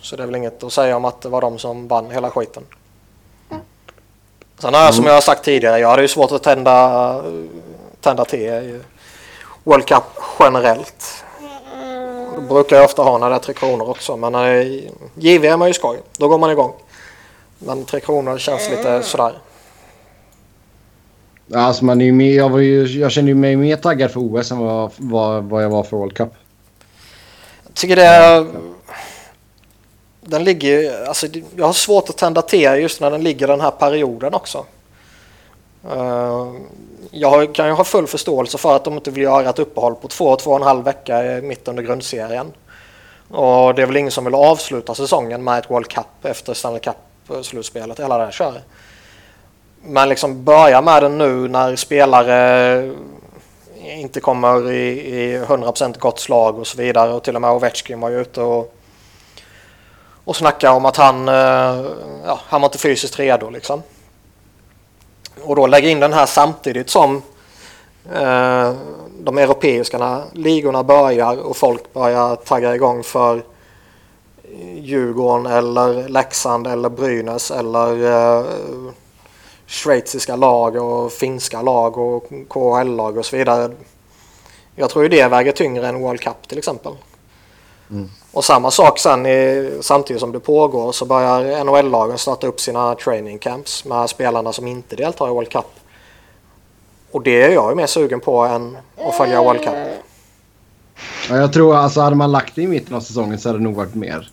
[0.00, 2.30] så det är väl inget att säga om att det var de som vann hela
[2.30, 2.62] skiten.
[4.58, 7.22] Sen har jag som jag har sagt tidigare, jag hade ju svårt att tända,
[8.00, 8.80] tända till i
[9.64, 10.02] World Cup
[10.40, 11.24] generellt.
[12.34, 14.80] Det brukar jag ofta ha när det är Tre Kronor också men är
[15.14, 15.98] JVM är ju skoj.
[16.18, 16.72] Då går man igång.
[17.58, 19.38] Men Tre Kronor känns lite sådär.
[21.54, 24.52] Alltså man är ju med, jag, var ju, jag kände mig mer taggad för OS
[24.52, 26.34] än vad, vad, vad jag var för World Cup.
[27.74, 28.46] Jag tycker det är...
[30.20, 33.70] Den ligger alltså jag har svårt att tända till just när den ligger den här
[33.70, 34.66] perioden också.
[35.90, 36.52] Eh,
[37.10, 40.08] jag kan ju ha full förståelse för att de inte vill göra ett uppehåll på
[40.08, 42.52] två, två och en halv vecka mitt under grundserien.
[43.28, 46.80] Och det är väl ingen som vill avsluta säsongen med ett World Cup efter Stanley
[46.80, 48.62] Cup-slutspelet, eh, hela det köret.
[49.82, 52.94] Men liksom börja med den nu när spelare
[53.84, 57.12] inte kommer i, i 100% gott slag och så vidare.
[57.12, 58.74] Och till och med Ovechkin var ju ute och,
[60.24, 61.84] och snackade om att han, eh,
[62.24, 63.82] ja, han var inte fysiskt redo liksom.
[65.42, 67.22] Och då lägga in den här samtidigt som
[68.12, 68.72] eh,
[69.20, 73.42] de europeiska ligorna börjar och folk börjar tagga igång för
[74.74, 78.44] Djurgården eller Leksand eller Brynäs eller eh,
[79.66, 83.70] schweiziska lag och finska lag och KHL-lag och så vidare.
[84.76, 86.92] Jag tror ju det väger tyngre än World Cup till exempel.
[87.90, 88.10] Mm.
[88.32, 92.94] Och samma sak sen i, samtidigt som det pågår så börjar NHL-lagen starta upp sina
[92.94, 95.66] training camps med spelarna som inte deltar i World Cup.
[97.10, 99.74] Och det är jag ju mer sugen på än att följa World Cup.
[101.28, 103.64] Ja, jag tror alltså hade man lagt det i mitten av säsongen så hade det
[103.64, 104.30] nog varit mer.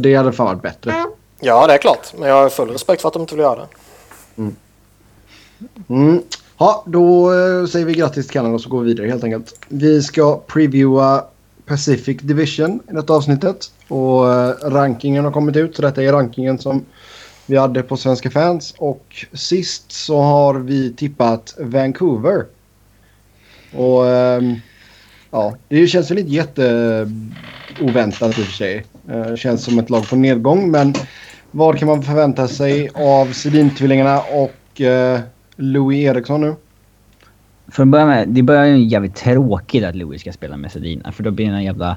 [0.00, 1.04] Det hade fan varit bättre.
[1.40, 2.12] Ja, det är klart.
[2.18, 3.66] Men jag har full respekt för att de inte vill göra det.
[4.36, 4.56] Mm.
[5.88, 6.22] Mm.
[6.58, 9.66] Ja, då eh, säger vi grattis till Kanada och så går vi vidare helt enkelt.
[9.68, 11.24] Vi ska previewa
[11.66, 13.70] Pacific Division i detta avsnittet.
[13.88, 15.76] Och eh, rankingen har kommit ut.
[15.76, 16.84] Så detta är rankingen som
[17.46, 18.74] vi hade på Svenska fans.
[18.78, 22.44] Och sist så har vi tippat Vancouver.
[23.72, 24.54] Och ehm,
[25.30, 28.84] ja, det känns väl inte jätteoväntat i och för sig.
[29.02, 30.70] Det känns som ett lag på nedgång.
[30.70, 30.94] Men
[31.54, 35.20] vad kan man förvänta sig av Sedin-tvillingarna och äh,
[35.56, 36.54] Louis Eriksson nu?
[37.68, 41.12] För att börja med, det börjar ju jävligt tråkigt att Louis ska spela med Sedina.
[41.12, 41.96] För då blir den jävla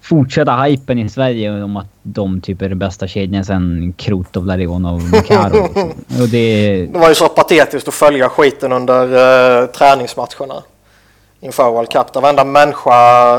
[0.00, 4.94] fortsätta hypen i Sverige om att de typ är den bästa kedjan sen Krotov, Larionov
[4.94, 5.62] och Makaro.
[5.62, 5.90] Liksom.
[6.22, 6.86] och det...
[6.92, 9.02] det var ju så patetiskt att följa skiten under
[9.62, 10.62] uh, träningsmatcherna
[11.40, 12.12] inför World Cup.
[12.12, 13.36] Där varenda människa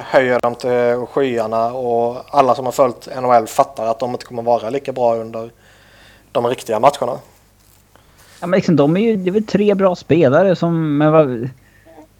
[0.00, 4.42] höjer dem till skyarna och alla som har följt NHL fattar att de inte kommer
[4.42, 5.50] vara lika bra under
[6.32, 7.18] de riktiga matcherna.
[8.40, 10.98] Ja, men liksom, de är ju, det är väl tre bra spelare som...
[10.98, 11.48] Men vad,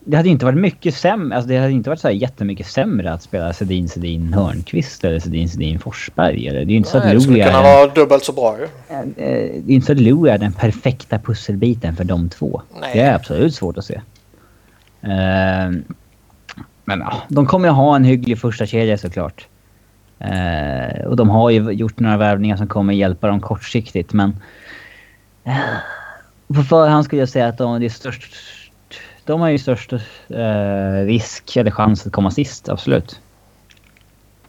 [0.08, 1.36] det hade inte varit mycket sämre.
[1.36, 5.18] Alltså det hade inte varit så här jättemycket sämre att spela Sedin, Sedin, Hörnqvist eller
[5.18, 6.48] Sedin, Sedin, Forsberg.
[6.48, 6.58] Eller?
[6.58, 8.64] Det är ju inte så att Louis skulle kunna vara dubbelt så bra ju.
[8.64, 12.62] Eh, det är inte så att Louis är den perfekta pusselbiten för de två.
[12.80, 12.90] Nej.
[12.94, 14.00] Det är absolut svårt att se.
[15.04, 15.80] Uh,
[16.88, 19.46] men ja, de kommer ju ha en hygglig första kedja såklart.
[20.20, 24.37] Uh, och de har ju gjort några värvningar som kommer hjälpa dem kortsiktigt men...
[25.46, 25.55] Uh,
[26.55, 28.35] på förhand skulle jag säga att de, är störst,
[29.24, 29.92] de har ju störst
[30.29, 33.20] eh, risk eller chans att komma sist, absolut.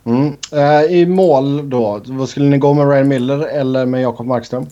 [0.04, 0.38] Mm.
[0.52, 4.67] Eh, I mål då, vad skulle ni gå med Ryan Miller eller med Jakob Markström?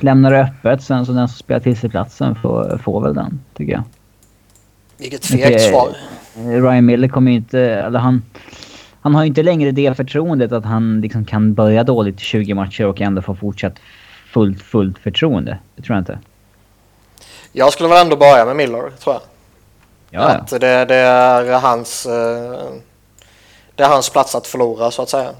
[0.00, 3.40] Lämnar det öppet, sen så den som spelar till sig platsen får, får väl den,
[3.54, 3.82] tycker jag.
[5.02, 5.96] Vilket fegt svar.
[6.34, 7.60] Ryan Miller kommer ju inte...
[7.60, 8.22] Eller han
[9.02, 12.54] han har ju inte längre det förtroendet att han liksom kan börja dåligt i 20
[12.54, 13.74] matcher och ändå få fortsatt
[14.32, 15.58] fullt, fullt förtroende.
[15.76, 16.18] Det tror jag inte.
[17.52, 19.20] Jag skulle väl ändå börja med Miller, tror jag.
[20.10, 22.06] Ja, att det, det, är hans...
[22.06, 22.70] Eh,
[23.74, 25.30] det är hans plats att förlora, så att säga.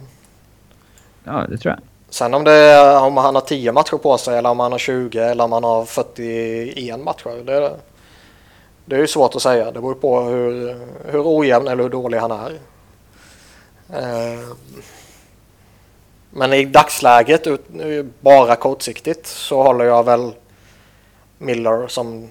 [1.24, 1.80] Ja, det tror jag.
[2.10, 5.18] Sen om, det, om han har 10 matcher på sig eller om han har 20
[5.18, 7.44] eller om han har 41 matcher.
[7.44, 7.76] Det, det
[8.84, 9.64] det är ju svårt att säga.
[9.64, 12.58] Det beror på hur, hur ojämn eller hur dålig han är.
[13.92, 14.48] Eh,
[16.30, 17.46] men i dagsläget,
[18.20, 20.32] bara kortsiktigt, så håller jag väl
[21.38, 22.28] Miller som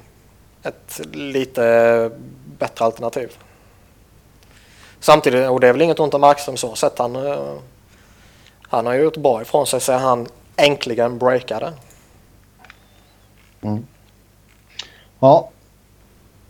[0.64, 2.12] ett lite
[2.60, 3.38] bättre alternativ.
[5.00, 7.00] Samtidigt, och det är väl inget ont om Markström så sett.
[7.00, 7.54] Han, eh,
[8.62, 11.74] han har ju gjort bra ifrån sig sedan han äntligen breakade.
[15.20, 15.50] Ja.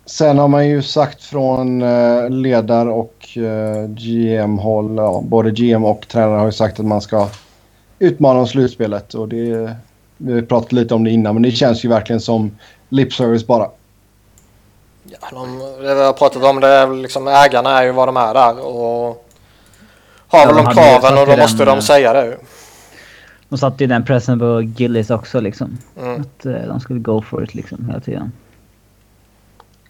[0.05, 6.07] Sen har man ju sagt från eh, ledar och eh, GM-håll, ja, både GM och
[6.07, 7.27] tränare har ju sagt att man ska
[7.99, 9.13] utmana om slutspelet.
[9.13, 9.75] Och det,
[10.17, 12.57] vi har pratat lite om det innan, men det känns ju verkligen som
[12.89, 13.69] lip service bara.
[15.03, 18.33] Ja, de, det vi har pratat om det liksom ägarna är ju vad de är
[18.33, 19.25] där och
[20.27, 22.37] har Ja, väl de kraven och då måste den, de eh, säga det.
[23.49, 25.77] De satte ju den pressen på Gillis också liksom.
[26.01, 26.21] Mm.
[26.21, 28.31] Att de skulle go for it liksom hela tiden.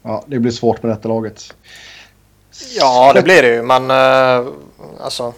[0.03, 1.55] Ja, det blir svårt med detta laget.
[2.77, 4.47] Ja, det blir det ju, men eh,
[4.99, 5.33] alltså.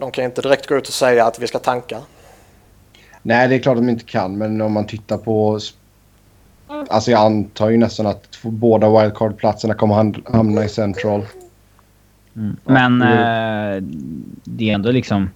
[0.00, 2.00] De kan inte direkt gå ut och säga att vi ska tanka.
[3.22, 5.60] Nej, det är klart att de inte kan, men om man tittar på...
[6.88, 11.26] Alltså jag antar ju nästan att båda wildcard-platserna kommer ham- hamna i central.
[12.36, 12.56] Mm.
[12.64, 13.82] Men det eh,
[14.44, 15.30] det är ändå liksom...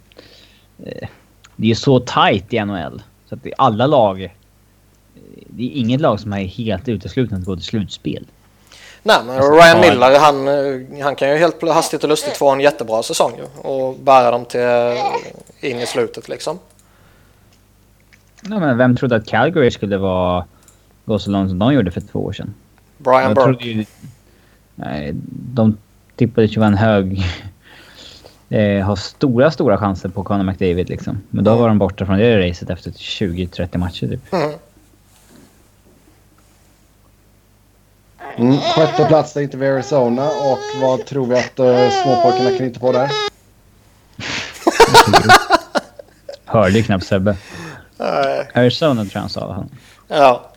[0.84, 1.08] Eh,
[1.56, 3.02] det är så tight i NHL.
[3.28, 4.34] Så att det är alla lag...
[5.46, 8.26] Det är inget lag som är helt utesluten att gå till slutspel.
[9.02, 9.80] Nej, men Alltså, Ryan.
[9.80, 13.70] Miller han, eh, han kan ju helt hastigt och lustigt få en jättebra säsong ju,
[13.70, 16.58] och bära dem till eh, in i slutet liksom.
[18.42, 20.44] Ja, men vem trodde att Calgary skulle vara,
[21.04, 22.54] gå så långt som de gjorde för två år sedan?
[22.98, 23.64] Brian Burke.
[23.64, 23.84] ju...
[24.74, 25.76] Nej, de
[26.16, 27.22] tippades ju vara en hög...
[28.50, 31.20] Eh, har stora, stora chanser på Conor McDavid liksom.
[31.30, 34.32] Men då var de borta från det racet efter 20-30 matcher typ.
[34.32, 34.50] Mm.
[38.38, 42.80] Mm, sjätte plats där hittar vi Arizona och vad tror vi att uh, småpojkarna knyter
[42.80, 43.10] på där?
[46.44, 47.36] Hörde knappt Sebbe.
[48.54, 49.66] Arizona tror jag han sa.
[50.08, 50.50] Ja.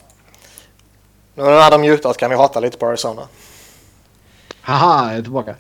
[1.36, 3.22] Nu när de mutat kan vi hata lite på Arizona.
[4.62, 5.56] Haha, jag är tillbaka.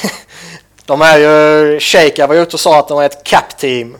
[0.86, 1.80] De är ju...
[1.80, 3.96] Shaker var ute och sa att de är ett cap-team.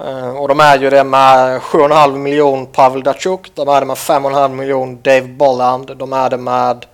[0.00, 3.52] Eh, och de är ju det med 7,5 miljon Pavel Datsjuk.
[3.54, 5.96] De är det med 5,5 miljon Dave Bolland.
[5.96, 6.86] De är det med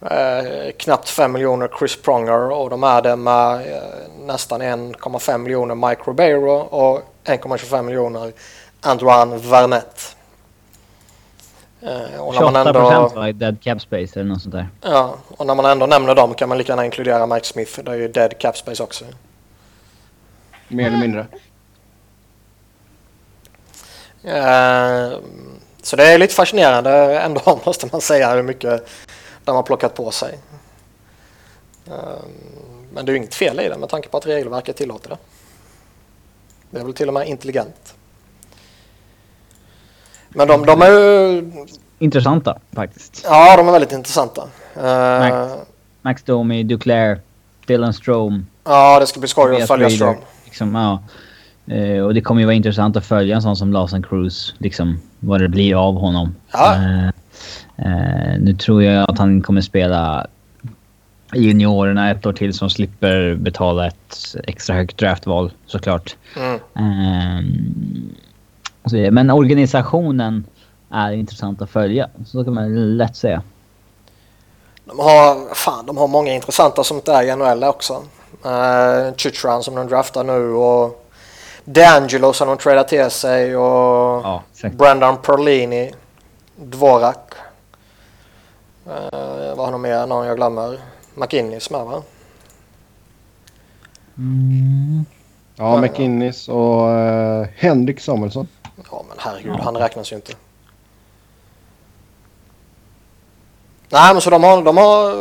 [0.00, 2.52] eh, knappt 5 miljoner Chris Pronger.
[2.52, 3.82] Och de är det med eh,
[4.20, 8.32] nästan 1,5 miljoner Mike Ribeiro och 1,25 miljoner
[8.80, 10.16] Antoine Vernet.
[11.82, 13.08] Eh, och när man 28 ändå...
[13.14, 14.68] var i dead cap space eller något sånt där.
[14.82, 17.80] Ja, och när man ändå nämner dem kan man lika gärna inkludera Mike Smith.
[17.80, 19.04] Det är ju dead cap space också.
[20.68, 21.26] Mer eller mindre.
[24.24, 25.18] Eh,
[25.82, 28.88] så det är lite fascinerande ändå måste man säga hur mycket
[29.44, 30.38] de har plockat på sig.
[31.86, 31.94] Eh,
[32.94, 35.16] men det är ju inget fel i det med tanke på att regelverket tillåter det.
[36.70, 37.94] Det är väl till och med intelligent.
[40.28, 41.52] Men de, de är ju...
[41.98, 43.20] Intressanta faktiskt.
[43.24, 44.48] Ja, de är väldigt intressanta.
[44.76, 45.62] Eh, Max.
[46.02, 47.20] Max Domi, Duclair,
[47.66, 48.44] Dylan Strome.
[48.64, 50.24] ja, det ska bli skoj att följa Strong.
[50.44, 51.02] Liksom, ja.
[51.66, 54.54] Eh, och det kommer ju vara intressant att följa en sån som Lawson Cruz.
[54.58, 56.34] Liksom, vad det blir av honom.
[56.52, 56.74] Ja.
[56.74, 57.06] Eh,
[57.76, 60.26] eh, nu tror jag att han kommer spela
[61.34, 66.16] juniorerna ett år till som slipper betala ett extra högt draftval såklart.
[66.36, 66.58] Mm.
[68.84, 70.44] Så, men organisationen
[70.90, 72.08] är intressant att följa.
[72.26, 73.42] Så kan man lätt säga.
[74.84, 78.02] De har, fan, de har många intressanta som inte är i NHL också.
[78.46, 81.03] Uh, Chychrun som de draftar nu och
[81.64, 84.42] D'Angelo som de tradar till sig och Ja.
[84.72, 85.94] Brendan Perlini,
[86.56, 87.34] Dvorak.
[88.86, 90.06] Uh, vad har de mer?
[90.06, 90.78] Någon jag glömmer.
[91.14, 92.02] McInnes med va?
[94.18, 95.04] Mm.
[95.56, 98.48] Ja, McInnes och uh, Henrik Samuelsson.
[98.90, 100.32] Ja men herregud, han räknas ju inte.
[103.88, 105.12] Nej men så de har, de har,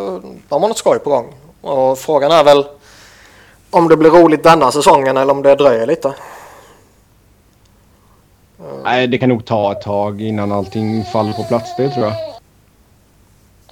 [0.50, 1.34] de har något skoj på gång.
[1.62, 2.66] Och frågan är väl
[3.74, 6.14] om det blir roligt denna säsongen eller om det dröjer lite.
[8.84, 12.14] Nej, det kan nog ta ett tag innan allting faller på plats, det tror jag.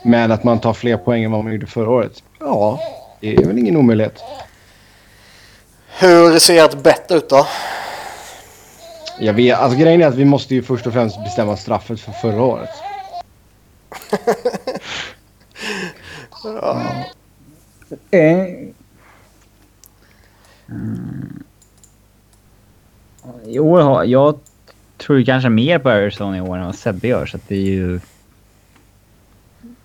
[0.03, 2.23] Men att man tar fler poäng än vad man gjorde förra året.
[2.39, 2.79] Ja,
[3.19, 4.23] det är väl ingen omöjlighet.
[5.99, 7.47] Hur ser ett bett ut då?
[9.19, 12.11] Jag vet, alltså grejen är att vi måste ju först och främst bestämma straffet för
[12.11, 12.69] förra året.
[18.11, 18.29] Eh.
[18.29, 18.73] Mm.
[23.45, 24.39] I år har, jag
[24.97, 27.71] tror kanske mer på Arizona i år än vad Sebbe gör så att det är
[27.71, 27.99] ju...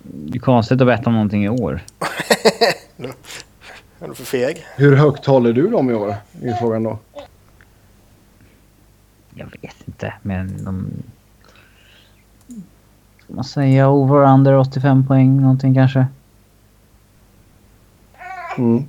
[0.03, 1.81] Det är konstigt att veta om någonting i år.
[4.01, 4.65] Är du för feg?
[4.77, 6.15] Hur högt håller du dem i år?
[6.43, 6.99] Är frågan då.
[9.35, 10.91] Jag vet inte, men de...
[13.25, 16.07] Ska man säga over under 85 poäng någonting kanske?
[18.59, 18.85] Mm.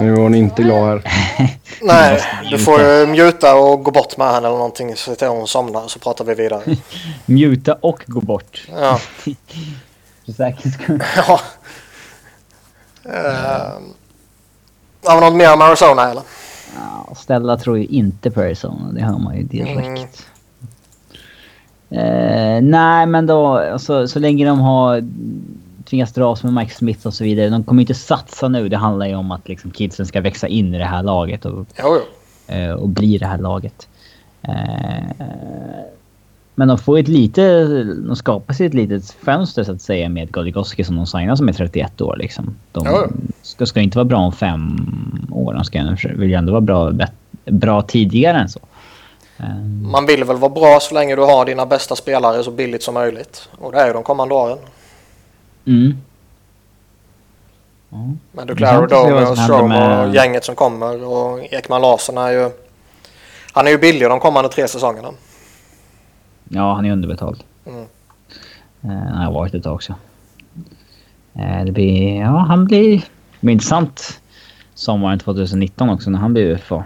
[0.00, 1.48] Nu var hon inte glad här.
[1.82, 2.20] Nej,
[2.50, 5.88] du får ju muta och gå bort med henne eller någonting så att hon somnar
[5.88, 6.62] så pratar vi vidare.
[7.26, 8.68] Muta och gå bort.
[8.70, 8.98] Ja.
[10.24, 11.02] För säkerhets skull.
[11.16, 11.40] ja.
[13.06, 13.80] Uh,
[15.04, 16.22] har vi något mer om Arizona eller?
[16.76, 20.26] Ja, Stella tror ju inte på Arizona, det hör man ju direkt.
[21.90, 25.02] Eh, nej, men då, alltså, så länge de har
[25.92, 27.48] tvingas dras med Mike Smith och så vidare.
[27.48, 28.68] De kommer inte satsa nu.
[28.68, 31.66] Det handlar ju om att liksom, kidsen ska växa in i det här laget och,
[31.78, 32.54] Jo, jo.
[32.54, 33.88] eh, och bli det här laget.
[34.42, 35.26] Eh,
[36.54, 37.64] men de får ett lite,
[37.94, 41.48] de skapar sig ett litet fönster så att säga med Goligoski som de signar som
[41.48, 42.56] är 31 år liksom.
[42.72, 43.06] De ja.
[43.42, 44.76] ska, ska inte vara bra om fem
[45.32, 45.54] år.
[45.54, 45.82] De ska,
[46.16, 46.92] vill ju ändå vara bra,
[47.44, 48.60] bra tidigare än så.
[49.38, 49.56] Eh,
[49.92, 52.94] Man vill väl vara bra så länge du har dina bästa spelare så billigt som
[52.94, 53.48] möjligt.
[53.58, 54.58] Och det är ju de kommande åren.
[55.66, 55.96] Mm.
[57.88, 57.98] Ja.
[58.32, 62.30] Men du Domi som och Strom med- och gänget som kommer och Ekman Larsson är
[62.30, 62.50] ju...
[63.52, 65.08] Han är ju billig de kommande tre säsongerna.
[66.48, 67.44] Ja, han är underbetald.
[67.66, 67.80] Mm.
[68.82, 69.94] Eh, han har varit ett tag också.
[71.34, 72.20] Eh, det blir...
[72.20, 72.98] Ja, han blir...
[72.98, 74.20] Det blir intressant
[74.74, 76.84] sommaren 2019 också när han blir UFA.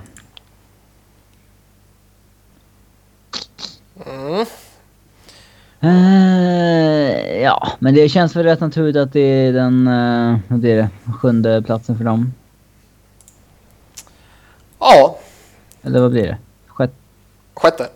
[4.07, 4.47] Mm.
[5.81, 9.89] Eh, ja, men det känns väl rätt naturligt att det är den...
[9.89, 10.89] Uh, vad blir det?
[11.13, 12.33] Sjunde platsen för dem.
[14.79, 15.19] Ja,
[15.83, 16.39] Eller vad blir det?
[16.67, 16.95] Sjätte?
[17.55, 17.89] sjätte.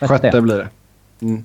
[0.00, 0.68] Sjätte blir det.
[1.20, 1.44] Mm.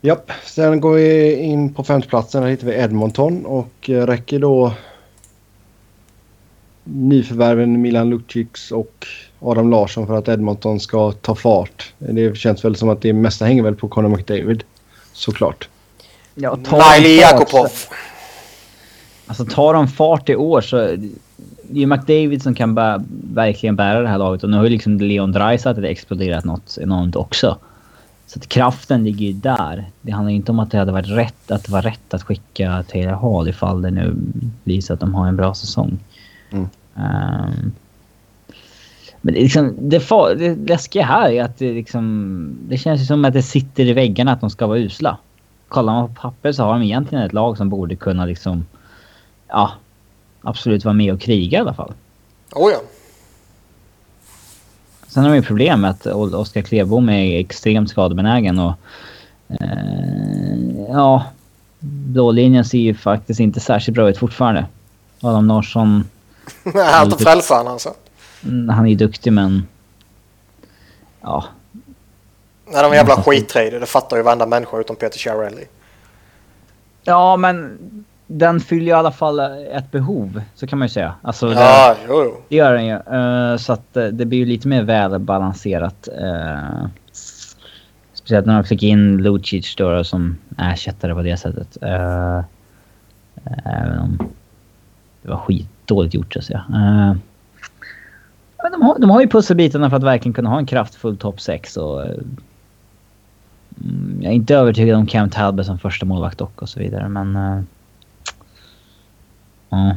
[0.00, 2.42] Japp, sen går vi in på femteplatsen.
[2.42, 4.72] Där hittar vi Edmonton och eh, räcker då
[6.84, 9.06] nyförvärven Milan Lucic och
[9.42, 11.92] Adam Larsson för att Edmonton ska ta fart.
[11.98, 14.64] Det känns väl som att det mesta hänger väl på Conor McDavid.
[15.12, 15.68] Såklart.
[16.34, 17.70] Ja, Naili Jakubov.
[19.26, 20.76] Alltså tar de fart i år så...
[20.76, 24.64] Det är ju McDavid som kan bä, verkligen bära det här laget och nu har
[24.64, 27.58] ju liksom Leon Draisaitl exploderat något enormt också.
[28.26, 29.90] Så att kraften ligger ju där.
[30.00, 32.22] Det handlar ju inte om att det hade varit rätt att det var rätt att
[32.22, 34.14] skicka Taylor Hall ifall det nu
[34.64, 35.98] blir så att de har en bra säsong.
[36.50, 36.68] Mm.
[36.96, 37.72] Ehm,
[39.24, 42.56] men liksom, det, fa- det läskiga här är att det liksom...
[42.68, 45.18] Det känns som att det sitter i väggarna att de ska vara usla.
[45.68, 48.66] Kollar man på papper så har de egentligen ett lag som borde kunna liksom...
[49.48, 49.72] Ja,
[50.42, 51.92] absolut vara med och kriga i alla fall.
[52.52, 52.80] Oh ja.
[55.06, 58.72] Sen har ju problem med att Oskar Klevbom är extremt skadebenägen och...
[59.48, 60.56] Eh,
[60.88, 61.24] ja,
[61.78, 64.66] blålinjen ser ju faktiskt inte särskilt bra ut fortfarande.
[65.20, 66.04] Adam Larsson,
[66.64, 67.94] Han är inte frälsar han alltså.
[68.44, 69.66] Mm, han är ju duktig men...
[71.20, 71.44] Ja,
[72.72, 73.80] Nej, de är jävla skittrader.
[73.80, 75.64] Det fattar ju varenda människa utom Peter Chiarelli.
[77.02, 77.78] Ja, men
[78.26, 79.40] den fyller ju i alla fall
[79.72, 81.14] ett behov, så kan man ju säga.
[81.22, 82.40] Alltså, det, Ja, jo, jo.
[82.48, 82.92] det gör den ju.
[82.92, 86.08] Eh, så att eh, det blir ju lite mer välbalanserat.
[86.22, 86.86] Uh,
[88.12, 91.78] speciellt när de fick in Lucic då som ersättare på det sättet.
[91.82, 92.40] Uh,
[93.64, 94.18] även om
[95.22, 96.64] det var skitdåligt gjort så att säga.
[96.70, 97.16] Uh,
[98.62, 101.40] men de har, de har ju pusselbitarna för att verkligen kunna ha en kraftfull topp
[101.40, 102.02] 6 och...
[102.02, 102.10] eh,
[103.84, 107.08] mm, jag är inte övertygad om Cam Talbot som första målvakt dock och så vidare
[107.08, 107.34] men...
[109.68, 109.96] Ja.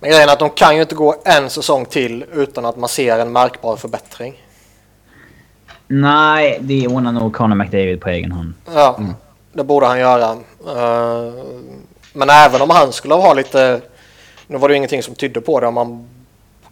[0.00, 2.88] Men grejen är att de kan ju inte gå en säsong till utan att man
[2.88, 4.34] ser en märkbar förbättring.
[5.88, 8.52] Nej, det ordnar nog Conor McDavid på egen hand.
[8.74, 9.00] Ja,
[9.52, 10.30] det borde han göra.
[10.66, 11.32] Eh,
[12.12, 13.80] Men även om han skulle ha lite...
[14.50, 16.08] Nu var det ju ingenting som tydde på det om man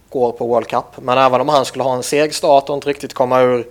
[0.09, 0.85] går på World Cup.
[1.01, 3.67] Men även om han skulle ha en seg start och inte riktigt komma ur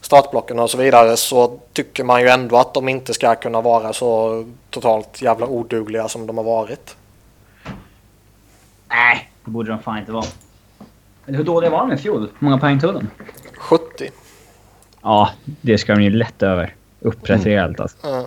[0.00, 3.92] startblocken och så vidare så tycker man ju ändå att de inte ska kunna vara
[3.92, 6.96] så totalt jävla odugliga som de har varit.
[8.88, 10.26] Nej, det borde de fan inte vara.
[11.26, 12.20] Eller hur dåliga var de i fjol?
[12.20, 13.06] Hur många poäng tog de?
[13.58, 14.10] 70.
[15.02, 16.74] Ja, det ska de ju lätt över.
[17.00, 18.26] Upprätt rejält alltså.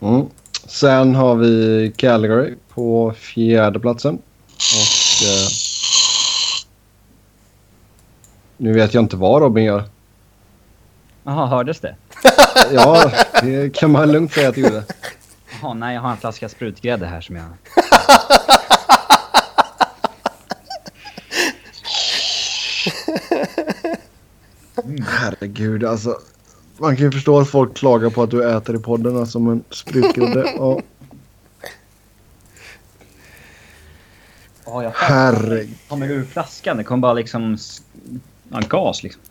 [0.00, 0.26] Mm.
[0.68, 4.14] Sen har vi Calgary på fjärde platsen.
[4.14, 5.48] Och, eh,
[8.56, 9.84] nu vet jag inte vad Robin gör.
[11.24, 11.96] Jaha, hördes det?
[12.72, 13.12] Ja,
[13.42, 14.84] det kan man lugnt säga att det gjorde.
[15.62, 17.44] Jaha, nej jag har en flaska sprutgrädde här som jag...
[25.06, 26.18] Herregud, alltså.
[26.78, 29.64] Man kan ju förstå att folk klagar på att du äter i podden alltså, men
[29.70, 30.52] sprutgrädde.
[30.56, 30.80] Ja,
[34.66, 35.74] Ja, jag herregud.
[35.88, 36.76] kommer ur flaskan.
[36.76, 37.58] Det kom bara liksom...
[38.48, 39.22] Ja, gas liksom.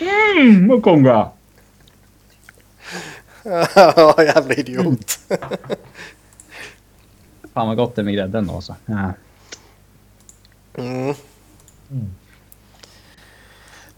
[0.00, 1.30] Mm, Mukonga!
[3.74, 5.18] Ja, jävla idiot.
[7.54, 8.76] Fan vad gott det är med grädden då så.
[8.86, 9.12] Ja.
[10.74, 11.14] Mm.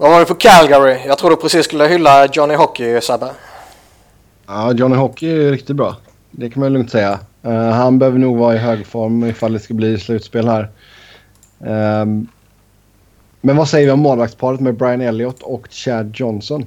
[0.02, 0.98] Vad var det på Calgary?
[1.06, 3.30] Jag tror du precis skulle hylla Johnny Hockey, Sebbe.
[4.46, 5.96] Ja, Johnny Hockey är riktigt bra.
[6.30, 7.18] Det kan man lugnt säga.
[7.46, 10.70] Uh, han behöver nog vara i hög form ifall det ska bli slutspel här.
[11.58, 12.28] Um,
[13.40, 16.66] men vad säger vi om målvaktsparet med Brian Elliott och Chad Johnson?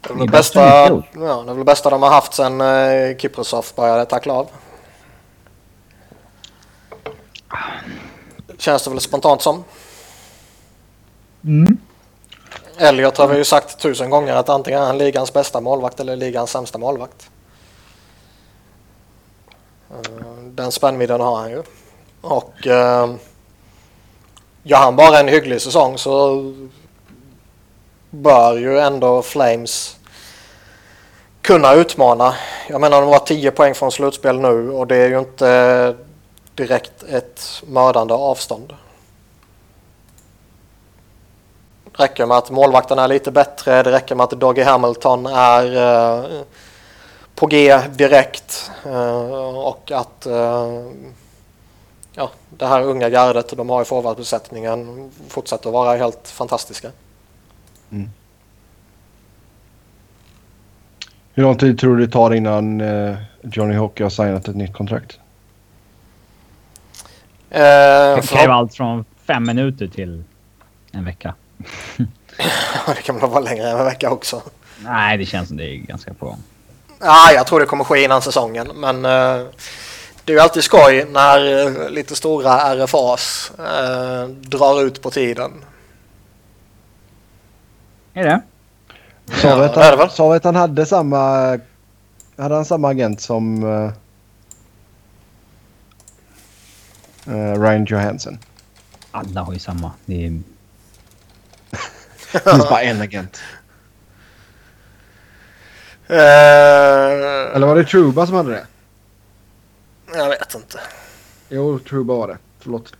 [0.00, 2.60] Det är väl det bästa, ja, det är väl det bästa de har haft sen
[2.60, 4.48] uh, Kiprosov började tackla av.
[8.58, 9.64] Känns det väl spontant som.
[11.44, 11.78] Mm.
[12.80, 16.16] Elliot har vi ju sagt tusen gånger att antingen är han ligans bästa målvakt eller
[16.16, 17.30] ligans sämsta målvakt.
[19.90, 21.62] Eh, den spännvidden har han ju.
[22.20, 23.14] Och eh,
[24.62, 26.42] gör han bara en hygglig säsong så
[28.10, 29.96] bör ju ändå Flames
[31.42, 32.34] kunna utmana.
[32.68, 35.96] Jag menar de var 10 poäng från slutspel nu och det är ju inte
[36.54, 38.74] direkt ett mördande avstånd.
[41.84, 45.76] Det räcker med att målvakten är lite bättre, det räcker med att Doggy Hamilton är
[45.76, 46.42] eh,
[47.34, 50.82] på G direkt eh, och att eh,
[52.14, 56.90] ja, det här unga gardet de har i forwardbesättningen fortsätter att vara helt fantastiska.
[57.90, 58.10] Mm.
[61.32, 64.72] Hur lång tid tror du det tar innan eh, Johnny Hockey har signat ett nytt
[64.72, 65.18] kontrakt?
[67.50, 70.24] Eh, det kan ju allt från fem minuter till
[70.92, 71.34] en vecka.
[72.86, 74.42] det kan väl vara längre än en vecka också.
[74.84, 76.42] Nej, det känns som det är ganska på gång.
[77.00, 79.46] Ja, jag tror det kommer ske innan säsongen, men uh,
[80.24, 85.10] det är ju alltid skoj när uh, lite stora RFAs uh, eh, drar ut på
[85.10, 85.52] tiden.
[88.14, 88.40] Är det?
[89.32, 91.58] Sa vi att han, sa att han hade samma...
[92.36, 93.64] Hade han samma agent som
[97.26, 98.38] Ryan Johansson?
[99.10, 99.92] Alla har ju samma.
[100.06, 100.40] Det är
[102.32, 103.40] det finns bara en agent.
[106.10, 106.16] Uh,
[107.54, 108.66] Eller var det Truba som hade det?
[110.14, 110.80] Jag vet inte.
[111.48, 112.38] Jo, Truba var det.
[112.60, 112.92] Förlåt.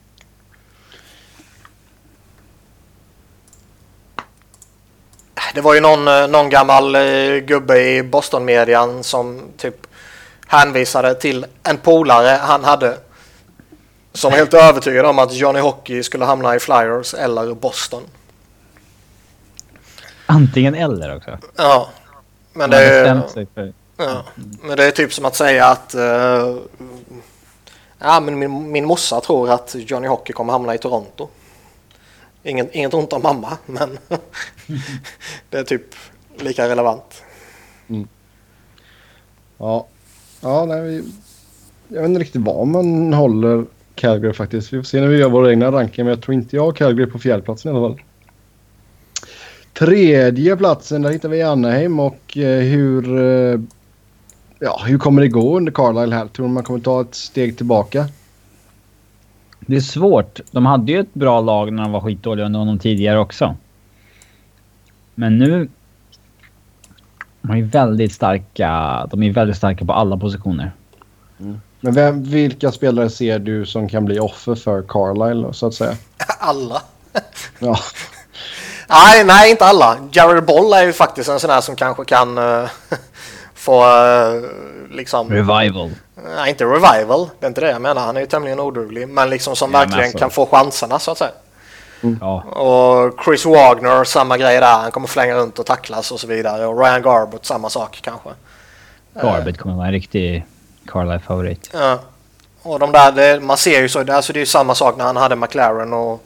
[5.55, 9.87] Det var ju någon, eh, någon gammal uh, gubbe i Boston-median som typ
[10.47, 12.99] hänvisade till en polare han hade.
[14.12, 18.03] Som var helt övertygad om att Johnny Hockey skulle hamna i Flyers eller Boston.
[20.31, 21.39] Antingen eller också.
[21.57, 21.89] Ja.
[22.53, 23.22] Men det, är,
[23.97, 24.24] ja,
[24.62, 26.59] men det är typ som att säga att uh,
[27.99, 31.28] ja, men min, min morsa tror att Johnny Hockey kommer hamna i Toronto.
[32.43, 33.99] Inget, inget ont om mamma, men
[35.51, 35.95] det är typ
[36.39, 37.22] lika relevant.
[37.89, 38.09] Mm.
[39.59, 39.87] Ja,
[40.41, 41.12] ja nej, vi,
[41.89, 43.64] jag vet inte riktigt var man håller
[43.95, 44.72] Calgary faktiskt.
[44.72, 46.72] Vi får se när vi gör våra egna ranking, men jag tror inte jag har
[46.72, 48.01] Calgary på fjärdeplatsen i alla fall.
[49.81, 53.18] Tredje platsen, där hittar vi Anaheim och eh, hur...
[53.18, 53.61] Eh,
[54.59, 56.26] ja, hur kommer det gå under Carlisle här?
[56.26, 58.07] Tror du man kommer ta ett steg tillbaka?
[59.61, 60.41] Det är svårt.
[60.51, 63.57] De hade ju ett bra lag när de var skitdåliga under honom tidigare också.
[65.14, 65.68] Men nu...
[67.43, 69.07] De är väldigt starka.
[69.11, 70.72] De är väldigt starka på alla positioner.
[71.41, 71.61] Mm.
[71.81, 75.95] Men vem, vilka spelare ser du som kan bli offer för Carlisle så att säga?
[76.39, 76.83] Alla.
[77.59, 77.78] ja.
[78.91, 79.99] Nej, nej, inte alla.
[80.12, 82.68] Jared Boll är ju faktiskt en sån här som kanske kan uh,
[83.55, 84.45] få uh,
[84.91, 85.30] liksom...
[85.30, 85.91] Revival.
[86.36, 87.30] Nej, inte revival.
[87.41, 88.03] Det är inte det jag menar.
[88.03, 89.09] Han är ju tämligen oduglig.
[89.09, 90.18] Men liksom som ja, verkligen alltså.
[90.18, 91.30] kan få chanserna så att säga.
[92.03, 92.18] Mm.
[92.20, 92.43] Ja.
[92.43, 94.78] Och Chris Wagner, samma grej där.
[94.78, 96.66] Han kommer flänga runt och tacklas och så vidare.
[96.66, 98.30] Och Ryan Garbett, samma sak kanske.
[99.22, 100.47] Garbett kommer vara en riktig
[100.86, 101.70] Carlisle-favorit.
[101.72, 101.99] Ja.
[102.62, 104.03] Och de där, det, man ser ju så.
[104.03, 106.24] Det, alltså det är ju samma sak när han hade McLaren och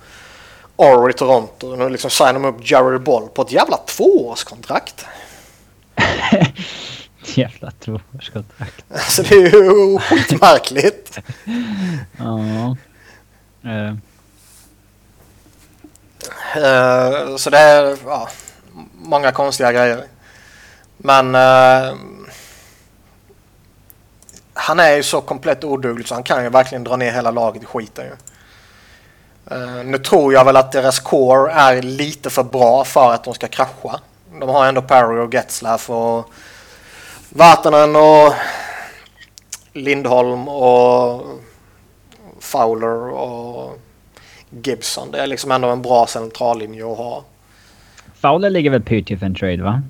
[0.77, 1.77] Or i Toronto.
[1.77, 5.07] Nu liksom signar de upp Jerry Boll på ett jävla tvåårskontrakt.
[7.25, 8.85] jävla tvåårskontrakt.
[8.93, 11.19] Alltså det är ju skitmärkligt.
[12.19, 12.77] ja.
[13.65, 13.95] Uh.
[16.57, 18.29] Uh, så det är ja,
[18.95, 20.05] många konstiga grejer.
[20.97, 21.95] Men uh,
[24.55, 27.63] han är ju så komplett oduglig så han kan ju verkligen dra ner hela laget
[27.63, 28.13] i skiten ju.
[29.53, 33.35] Uh, nu tror jag väl att deras core är lite för bra för att de
[33.35, 34.01] ska krascha.
[34.41, 36.31] De har ändå Parry och Getzlaff och
[37.29, 38.35] Vatanen och
[39.73, 41.23] Lindholm och
[42.41, 43.79] Fowler och
[44.51, 45.11] Gibson.
[45.11, 47.25] Det är liksom ändå en bra centrallinje att ha.
[48.15, 49.83] Fowler ligger väl pyrt till för en trade va?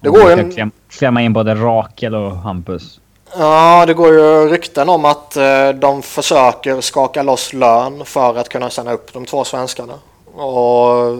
[0.00, 0.60] Det går ju...
[0.60, 0.70] En...
[0.88, 2.99] Klämma in både Rakel och Hampus.
[3.38, 8.48] Ja, det går ju rykten om att eh, de försöker skaka loss lön för att
[8.48, 9.94] kunna sända upp de två svenskarna.
[10.34, 11.16] Och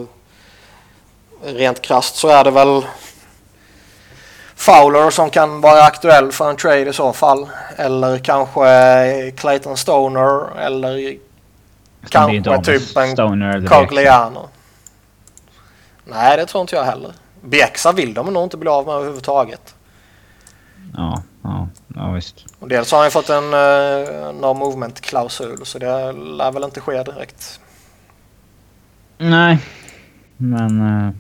[1.44, 2.86] rent krast så är det väl
[4.56, 7.48] Fowler som kan vara aktuell för en trade i så fall.
[7.76, 11.16] Eller kanske Clayton Stoner eller
[12.08, 13.16] kanske typ en.
[13.68, 14.48] Cogliano.
[16.04, 17.12] Nej, det tror inte jag heller.
[17.40, 19.74] Bjäxa vill de nog inte bli av med överhuvudtaget.
[20.96, 22.46] Ja, ja, ja visst.
[22.58, 26.80] Och dels har han ju fått en uh, no movement-klausul så det lär väl inte
[26.80, 27.60] ske direkt.
[29.18, 29.58] Nej,
[30.36, 30.80] men...
[30.80, 31.12] eh,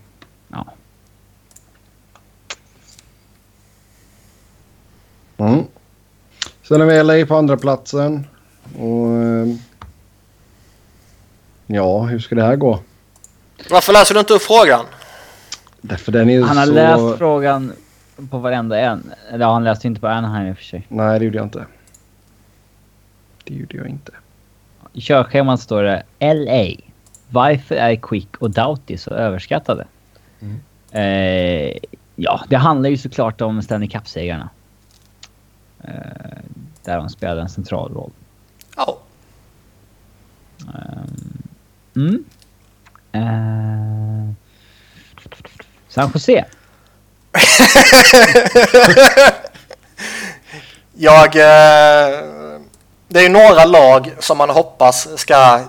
[0.48, 0.66] ja.
[5.36, 5.64] Mm.
[6.68, 8.26] Sen har vi LA på andra platsen.
[8.78, 9.48] Och, eh,
[11.66, 12.78] ja, hur ska det här gå?
[13.70, 14.84] Varför läser du inte upp frågan?
[15.80, 16.72] Därför den är Han har så...
[16.72, 17.72] läst frågan
[18.30, 19.12] på varenda en.
[19.30, 20.86] Eller ja, han läste inte på Anaheim i och för sig.
[20.88, 21.66] Nej, det gjorde jag inte.
[23.44, 24.12] Det gjorde jag inte.
[24.92, 26.02] I körschemat står det
[26.34, 26.84] LA.
[27.28, 29.86] Varför är Quick och Doughty så överskattade?
[30.40, 30.60] Mm.
[30.90, 31.78] Eh,
[32.16, 34.50] ja, det handlar ju såklart om Stanley Cup-segrarna.
[35.82, 35.92] Eh,
[36.84, 38.10] där de spelade en central roll.
[38.76, 38.98] Ja.
[41.96, 42.24] Mm.
[43.12, 44.34] Eh,
[45.88, 46.44] San Jose.
[50.92, 51.36] Jag...
[51.36, 52.20] Eh,
[53.08, 55.60] det är ju några lag som man hoppas ska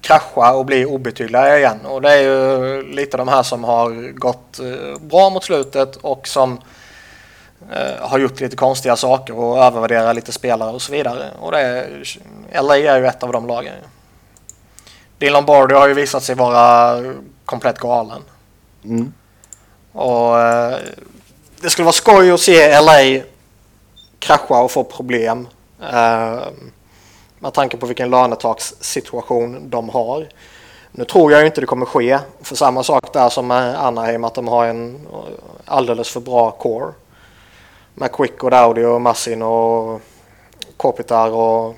[0.00, 1.86] krascha och bli obetydliga igen.
[1.86, 6.28] Och det är ju lite de här som har gått eh, bra mot slutet och
[6.28, 6.60] som
[7.72, 11.30] eh, har gjort lite konstiga saker och övervärderar lite spelare och så vidare.
[11.40, 12.04] Och det är,
[12.62, 13.74] LA är ju ett av de lagen.
[15.18, 17.02] Dylan Lombardi har ju visat sig vara
[17.44, 18.22] komplett galen.
[18.84, 19.12] Mm.
[19.96, 20.78] Och eh,
[21.60, 23.22] det skulle vara skoj att se LA
[24.18, 25.48] krascha och få problem.
[25.82, 26.40] Eh,
[27.38, 30.28] med tanke på vilken lönetakssituation de har.
[30.90, 32.18] Nu tror jag ju inte det kommer ske.
[32.42, 35.20] För samma sak där som med Anaheim att de har en eh,
[35.64, 36.92] alldeles för bra core.
[37.94, 40.00] Med Quick och Dowdy och Massin och
[40.76, 41.76] Kopitar och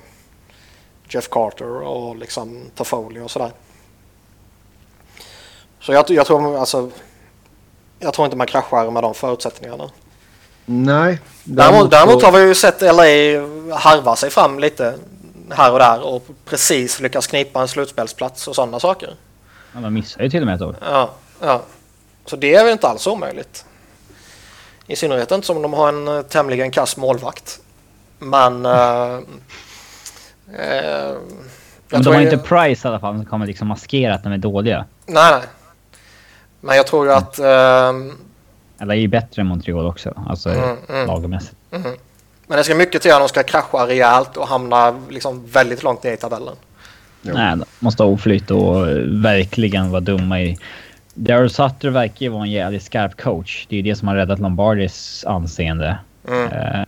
[1.08, 3.52] Jeff Carter och liksom Toffoli och sådär.
[5.80, 6.90] Så jag, jag tror alltså
[7.98, 9.90] jag tror inte man kraschar med de förutsättningarna.
[10.66, 11.20] Nej.
[11.44, 13.02] Däremot, däremot har vi ju sett LA
[13.76, 14.94] harva sig fram lite
[15.50, 19.14] här och där och precis lyckas knipa en slutspelsplats och sådana saker.
[19.74, 20.76] Ja, de missade ju till och med ett år.
[20.80, 21.62] Ja, ja.
[22.26, 23.64] Så det är väl inte alls omöjligt.
[24.86, 27.60] I synnerhet inte som de har en eh, tämligen kass målvakt.
[28.18, 28.66] Men...
[28.66, 29.18] eh, eh,
[31.88, 34.32] Men de har ju- inte Price i alla fall som kommer liksom maskera att de
[34.32, 34.84] är dåliga.
[35.06, 35.42] Nej, nej.
[36.60, 37.38] Men jag tror ju att...
[37.38, 38.12] ehm,
[38.78, 40.22] Eller är ju bättre än Montreal också.
[40.28, 41.06] Alltså Mm, mm.
[41.06, 41.54] lagmässigt.
[42.46, 46.02] men det ska mycket till att de ska krascha rejält och hamna liksom väldigt långt
[46.02, 46.54] ner i tabellen.
[47.22, 47.34] Jo.
[47.34, 48.86] Nej, de måste ha oflyt och
[49.24, 50.58] verkligen vara dumma i...
[51.14, 53.66] Daryl Sutter verkar ju vara en jävligt skarp coach.
[53.68, 55.98] Det är ju det som har räddat Lombardis anseende.
[56.28, 56.46] Mm.
[56.52, 56.84] Eh,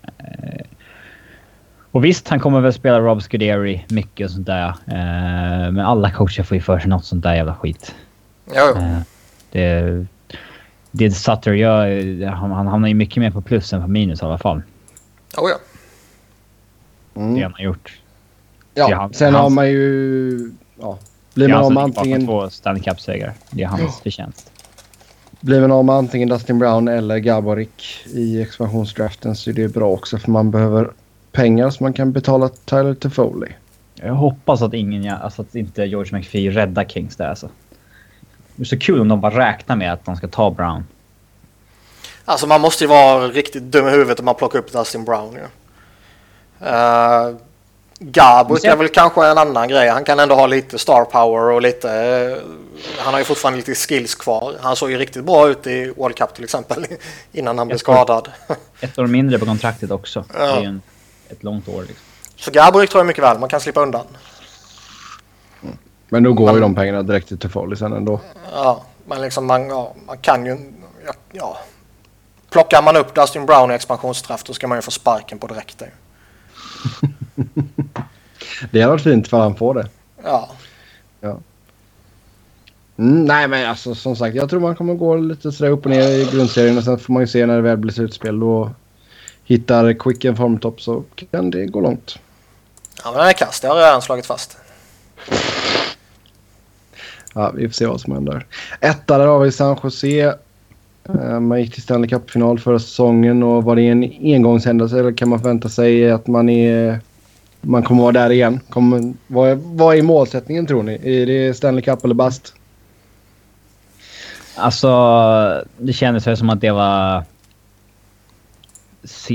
[1.93, 4.67] och visst, han kommer väl spela Rob Scuderi mycket och sånt där.
[4.69, 7.95] Eh, men alla coacher får ju för sig något sånt där jävla skit.
[8.47, 8.81] Jo, jo.
[8.81, 8.99] Eh,
[9.51, 10.07] det,
[10.91, 14.25] det Sutter gör, han, han hamnar ju mycket mer på plus än på minus i
[14.25, 14.63] alla fall.
[15.37, 15.57] Oh, ja.
[17.15, 17.43] Det Mm.
[17.43, 17.93] han har gjort.
[18.75, 20.53] Ja, det han- sen hans- har man ju...
[20.81, 20.99] Ja,
[21.35, 23.33] blir Det man av som med antingen, två Stanley Cup-segrar.
[23.51, 24.53] Det är hans förtjänst.
[25.41, 29.89] blir man av med antingen Dustin Brown eller Gaborik i expansionsdraften så är det bra
[29.91, 30.91] också för man behöver
[31.33, 33.49] pengar så man kan betala Tyler Toffoli.
[33.95, 37.49] Jag hoppas att ingen, alltså att inte George McPhee räddar Kings där alltså.
[38.61, 40.87] Det är så kul om de bara räknar med att de ska ta Brown.
[42.25, 45.33] Alltså man måste ju vara riktigt dum i huvudet om man plockar upp Dustin Brown
[45.35, 45.41] ju.
[46.67, 47.37] Uh,
[47.99, 49.89] Gabrick är väl kanske en annan grej.
[49.89, 51.93] Han kan ändå ha lite star power och lite...
[51.93, 52.37] eh,
[52.99, 54.55] han har ju fortfarande lite skills kvar.
[54.61, 56.87] Han såg ju riktigt bra ut i World Cup till exempel
[57.33, 58.29] innan han blev skadad.
[58.81, 60.25] Ett år mindre på kontraktet också.
[60.35, 60.39] Ja.
[60.39, 60.83] Det är ju en,
[61.29, 62.05] ett långt år liksom.
[62.37, 64.07] Så Gabrick tror jag mycket väl man kan slippa undan.
[66.11, 68.21] Men då går Men- ju de pengarna direkt till Toffoli sen ändå.
[68.53, 70.57] Ja, men liksom man, ja, man kan ju...
[71.07, 71.59] Ja, ja.
[72.51, 75.79] Plockar man upp Dustin Brown i expansionsstraff då ska man ju få sparken på direkt.
[75.79, 75.91] där.
[78.71, 79.89] Det hade varit fint för han får det.
[80.25, 80.49] Ja.
[82.97, 85.91] Mm, nej men alltså som sagt jag tror man kommer gå lite sådär upp och
[85.91, 88.41] ner i grundserien och sen får man ju se när det väl blir slutspel.
[88.41, 88.71] Då
[89.45, 92.19] hittar Quick en formtopp så kan det gå långt.
[93.05, 93.61] ja, men den är kass.
[93.61, 94.59] Det har jag redan slagit fast.
[97.35, 98.47] Ja, vi får se vad som händer.
[98.81, 100.35] Etta där har vi San Jose.
[101.09, 105.29] Eh, Man gick till Stanley Cup-final förra säsongen och var det en engångshändelse eller kan
[105.29, 107.01] man förvänta sig att man är...
[107.61, 108.61] Man kommer vara där igen?
[108.69, 111.23] Kommer, vad, är, vad är målsättningen tror ni?
[111.23, 112.55] Är det Stanley Cup eller bast?
[114.57, 117.25] Alltså, det kändes väl som att det var...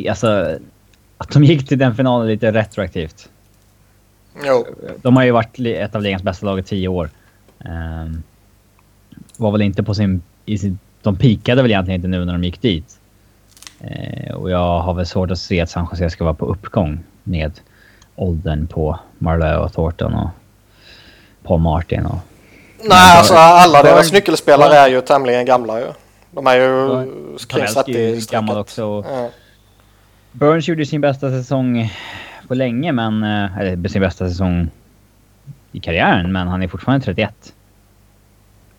[0.09, 0.57] Alltså,
[1.17, 3.29] att de gick till den finalen lite retroaktivt.
[4.45, 4.65] Jo.
[5.01, 7.09] De har ju varit ett av ligans bästa lag i tio år.
[7.59, 8.23] Ehm,
[9.37, 10.79] var väl inte på sin, i sin...
[11.01, 12.99] De pikade väl egentligen inte nu när de gick dit.
[13.79, 16.99] Eh, och jag har väl svårt att se att San Jose ska vara på uppgång
[17.23, 17.51] med
[18.15, 20.29] åldern på Marleau och Thornton och
[21.43, 22.17] Paul Martin och...
[22.83, 25.85] Nej, alltså alla Burn- deras nyckelspelare är ju tämligen gamla ju.
[26.31, 26.87] De är ju
[27.47, 28.85] kring Pavelski är ju 30 gammal också.
[28.85, 29.29] Och Ja.
[30.31, 31.93] Burns gjorde sin bästa säsong
[32.47, 33.23] på länge, men...
[33.23, 34.69] eh, Eller sin bästa säsong
[35.75, 37.53] i karriären, men han är fortfarande 31.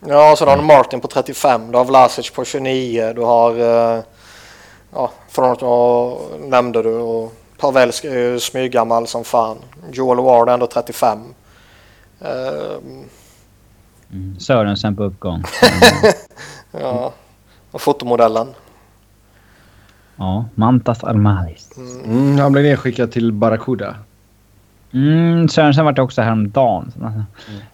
[0.07, 3.51] Ja, så då har du Martin på 35, du har Vlasic på 29, du har...
[3.97, 4.03] eh,
[4.93, 9.57] Ja, Fronto nämnde du och Pavelski är ju smyggammal som fan.
[9.93, 11.19] Joel Ward är ändå 35.
[12.21, 13.05] Ehm,
[14.13, 14.41] Mm.
[14.41, 15.43] Sörensen på uppgång.
[16.81, 17.13] ja,
[17.71, 18.49] och fotomodellen.
[20.17, 21.71] ja, Mantas Armalis.
[22.05, 23.95] Mm, han blev nedskickad till Barracuda.
[24.97, 26.93] Mm, Sörensen vart också häromdagen.
[26.99, 27.25] Så han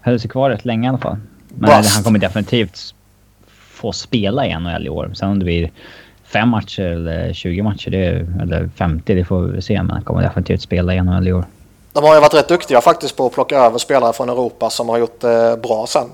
[0.00, 1.16] höll sig kvar rätt länge i alla fall.
[1.48, 1.94] Men Bast.
[1.94, 2.94] han kommer definitivt
[3.46, 5.10] få spela i NHL i år.
[5.14, 5.70] Sen om det blir
[6.24, 8.06] fem matcher eller 20 matcher, det,
[8.42, 9.82] eller 50, det får vi se.
[9.82, 11.44] Men han kommer definitivt spela i NHL i år.
[11.92, 14.88] De har ju varit rätt duktiga faktiskt på att plocka över spelare från Europa som
[14.88, 16.08] har gjort det bra sen.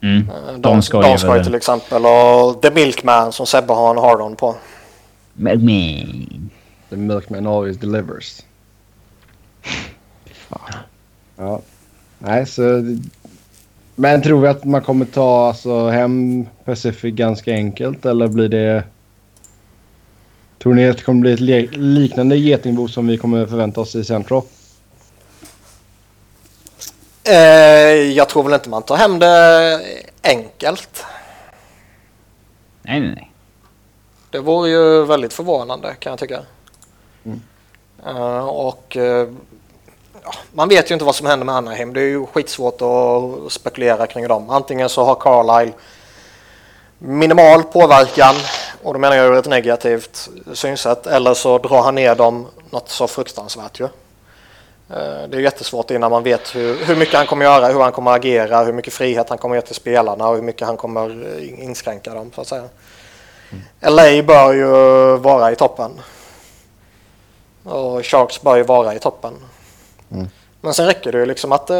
[0.00, 0.28] Mm.
[0.48, 4.36] Eh, Donskoj är Donskoj väl- till exempel och The Milkman som Sebbe har en hard-on
[4.36, 4.54] på.
[5.32, 6.40] Men.
[6.90, 8.40] The milkman always delivers.
[11.36, 11.60] Ja.
[12.18, 12.96] Nej, så...
[13.94, 18.84] Men tror vi att man kommer ta alltså, hem Pacific ganska enkelt eller blir det...
[20.58, 21.32] Tror ni att det kommer bli
[21.64, 24.42] ett liknande getingbo som vi kommer förvänta oss i Central?
[27.24, 29.80] Eh, jag tror väl inte man tar hem det
[30.22, 31.04] enkelt.
[32.82, 33.30] Nej, nej, nej.
[34.30, 36.40] Det vore ju väldigt förvånande kan jag tycka.
[37.24, 37.40] Mm.
[38.06, 39.28] Eh, och eh, ja,
[40.52, 41.92] man vet ju inte vad som händer med Anaheim.
[41.92, 44.50] Det är ju skitsvårt att spekulera kring dem.
[44.50, 45.72] Antingen så har Carlisle
[46.98, 48.34] minimal påverkan
[48.82, 51.06] och då menar jag ur ett negativt synsätt.
[51.06, 53.84] Eller så drar han ner dem något så fruktansvärt ju.
[54.90, 57.92] Eh, Det är jättesvårt innan man vet hur, hur mycket han kommer göra, hur han
[57.92, 61.36] kommer agera, hur mycket frihet han kommer ge till spelarna och hur mycket han kommer
[61.38, 62.68] eh, inskränka dem så att säga.
[63.80, 64.66] LA bör ju
[65.16, 66.00] vara i toppen.
[67.64, 69.32] Och Sharks bör ju vara i toppen.
[70.12, 70.28] Mm.
[70.60, 71.76] Men sen räcker det ju liksom att eh,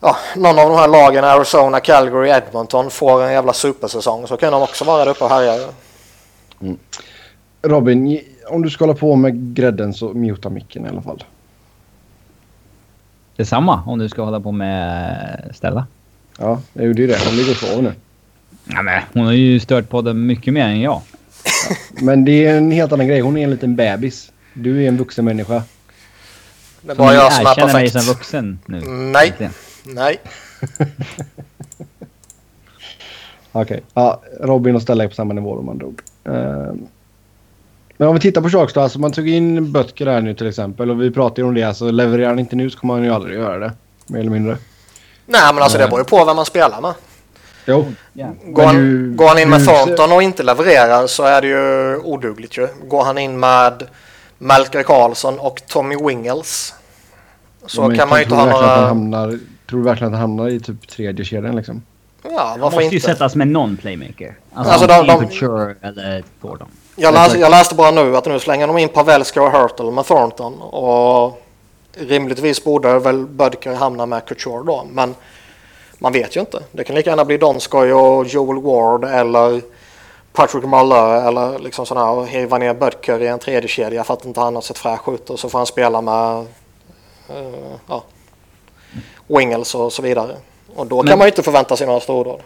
[0.00, 4.52] ja, någon av de här lagen, Arizona, Calgary, Edmonton, får en jävla supersäsong så kan
[4.52, 5.68] de också vara där uppe och härja.
[7.62, 11.24] Robin, ge- om du ska hålla på med grädden så muta micken i alla fall.
[13.36, 15.86] Detsamma om du ska hålla på med Stella.
[16.38, 17.18] Ja, jag gjorde ju det.
[17.26, 17.92] Hon ligger och sover nu.
[18.64, 21.00] Ja, men hon har ju stört på det mycket mer än jag.
[22.02, 23.20] Men det är en helt annan grej.
[23.20, 24.32] Hon är en liten bebis.
[24.54, 25.62] Du är en vuxen människa.
[26.82, 28.80] Det ni jag som är erkänner mig som vuxen nu.
[28.80, 29.50] Nej.
[29.84, 30.20] Nej.
[33.52, 33.82] Okej.
[33.94, 36.02] Ja, Robin och Stella är på samma nivå om ord.
[36.24, 36.86] Ehm,
[37.96, 38.80] men om vi tittar på Sharks då.
[38.80, 41.62] Alltså man tog in Böttger här nu till exempel och vi pratade ju om det.
[41.62, 43.72] Alltså levererar han inte nu så kommer han ju aldrig göra det.
[44.06, 44.56] Mer eller mindre.
[45.26, 46.94] Nej men alltså det beror ju på vem man spelar med.
[47.66, 47.92] Jo.
[48.46, 51.48] Går han, du- går han in med du- Thornton och inte levererar så är det
[51.48, 52.68] ju odugligt ju.
[52.88, 53.82] Går han in med
[54.42, 56.74] Melker Karlsson och Tommy Wingels
[57.66, 58.66] så Men kan man ju inte ha några...
[58.66, 59.38] Hamnar,
[59.70, 61.82] tror du verkligen att han hamnar i typ tredje kedjan liksom?
[62.22, 63.00] Ja, varför måste ju inte?
[63.00, 64.34] sättas med någon playmaker.
[64.54, 66.68] Alltså, Alltså, de- de- Couture eller Thornton.
[66.96, 70.04] Jag, läs, jag läste bara nu att nu slänger de in Pavelski och Hurtle med
[70.06, 71.42] Thornton och
[71.94, 74.86] rimligtvis borde väl Bödker hamna med Couture då.
[74.92, 75.14] Men
[75.98, 76.62] man vet ju inte.
[76.72, 79.62] Det kan lika gärna bli Donskoj och Joel Ward eller
[80.32, 84.24] Patrick Marleau eller liksom sådana och hiva ner Bödker i en tredje kedja för att
[84.24, 86.38] inte han har sett fräsch ut och så får han spela med
[87.28, 88.04] eh, ja,
[89.26, 90.36] Wingels och så vidare.
[90.76, 92.40] Och då kan Men- man ju inte förvänta sig några stordåd.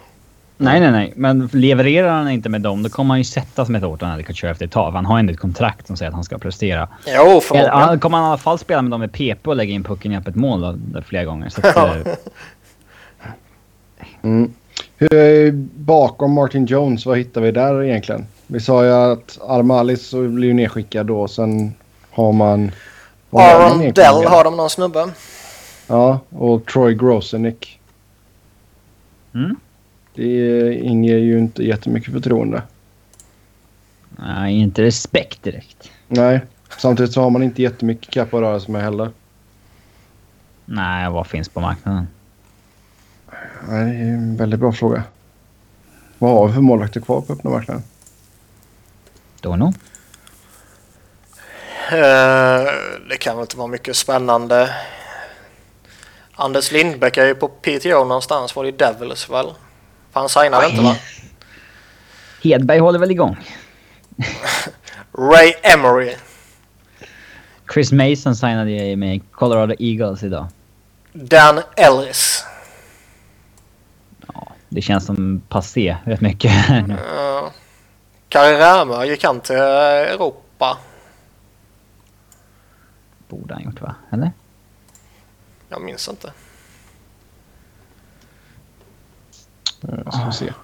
[0.59, 1.13] Nej, nej, nej.
[1.15, 4.51] Men levererar han inte med dem, då kommer han ju sättas med Thornton eller Couture
[4.51, 4.91] efter ett tag.
[4.91, 6.87] Han har ändå ett kontrakt som säger att han ska prestera.
[7.07, 7.69] Jo, förmodligen.
[7.79, 10.11] han kommer han i alla fall spela med dem med PP och lägga in pucken
[10.11, 10.61] i öppet mål
[10.93, 11.49] då, flera gånger.
[11.49, 11.75] Så att,
[12.07, 12.13] eh,
[14.21, 14.53] Mm.
[14.97, 18.25] Hur, bakom Martin Jones, vad hittar vi där egentligen?
[18.47, 21.27] Vi sa ju att Armalis blir ju nedskickad då.
[21.27, 21.73] Sen
[22.11, 22.71] har man...
[23.31, 25.09] Aron Dell har de någon snubbe.
[25.87, 27.79] Ja, och Troy Grosenick.
[29.33, 29.55] mm.
[30.15, 32.61] Det inger ju inte jättemycket förtroende.
[34.09, 35.91] Nej, inte respekt direkt.
[36.07, 36.41] Nej,
[36.77, 39.09] samtidigt så har man inte jättemycket cap att röra sig med heller.
[40.65, 42.07] Nej, vad finns på marknaden?
[43.69, 45.03] Det är en väldigt bra fråga.
[46.17, 47.83] Vad har vi för målvakter kvar på öppna marknaden?
[49.41, 49.73] Dono?
[51.91, 52.63] Eh,
[53.09, 54.69] det kan väl inte vara mycket spännande.
[56.35, 58.55] Anders Lindbäck är ju på PTO någonstans.
[58.55, 59.45] Var det i Devils väl?
[60.11, 60.95] För han signade inte va?
[62.43, 63.37] Hedberg håller väl igång?
[65.17, 66.15] Ray Emery.
[67.73, 70.47] Chris Mason signade ju med Colorado Eagles idag.
[71.13, 72.45] Dan Ellis.
[74.77, 76.51] Ja, det känns som passé rätt mycket.
[76.69, 77.49] Uh,
[78.29, 80.77] Karriärma gick han till Europa.
[83.27, 83.95] Borde han gjort va?
[84.11, 84.31] Eller?
[85.69, 86.31] Jag minns inte.
[89.81, 90.53] Jag ska se.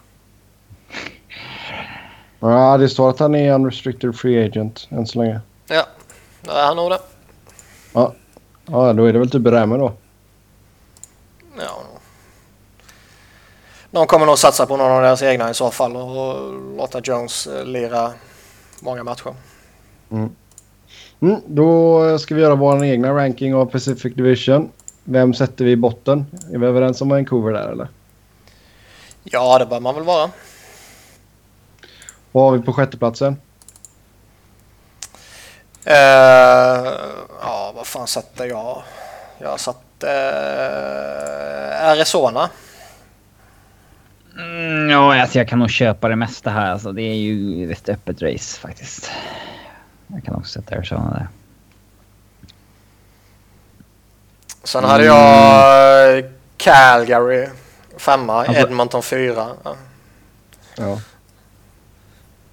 [2.39, 5.41] Ja, det står att han är unrestricted free agent än så länge.
[5.67, 5.85] Ja,
[6.41, 6.99] det är han nog det.
[7.93, 8.13] Ja,
[8.93, 9.93] då är det väl typ Räme då.
[11.57, 11.92] Ja.
[13.93, 17.47] De kommer nog satsa på någon av deras egna i så fall och låta Jones
[17.47, 18.13] eh, lira
[18.79, 19.35] många matcher.
[20.11, 20.35] Mm.
[21.21, 24.71] Mm, då ska vi göra vår egna ranking av Pacific Division.
[25.03, 26.25] Vem sätter vi i botten?
[26.53, 27.87] Är vi överens om Vancouver där eller?
[29.23, 30.29] Ja, det bör man väl vara.
[32.31, 33.37] Vad har vi på sjätteplatsen?
[35.87, 35.93] Uh,
[37.41, 38.83] ja, vad fan satte jag?
[39.39, 42.49] Jag satte uh, Arizona.
[44.37, 46.71] Mm, ja, alltså jag kan nog köpa det mesta här.
[46.71, 49.11] Alltså, det är ju ett öppet race faktiskt.
[50.07, 51.27] Jag kan också sätta Arizona där.
[54.63, 56.23] Sen hade jag
[56.57, 57.47] Calgary
[57.97, 59.47] femma, Alltså- Edmonton fyra.
[59.63, 59.75] Ja.
[60.77, 60.99] Ja.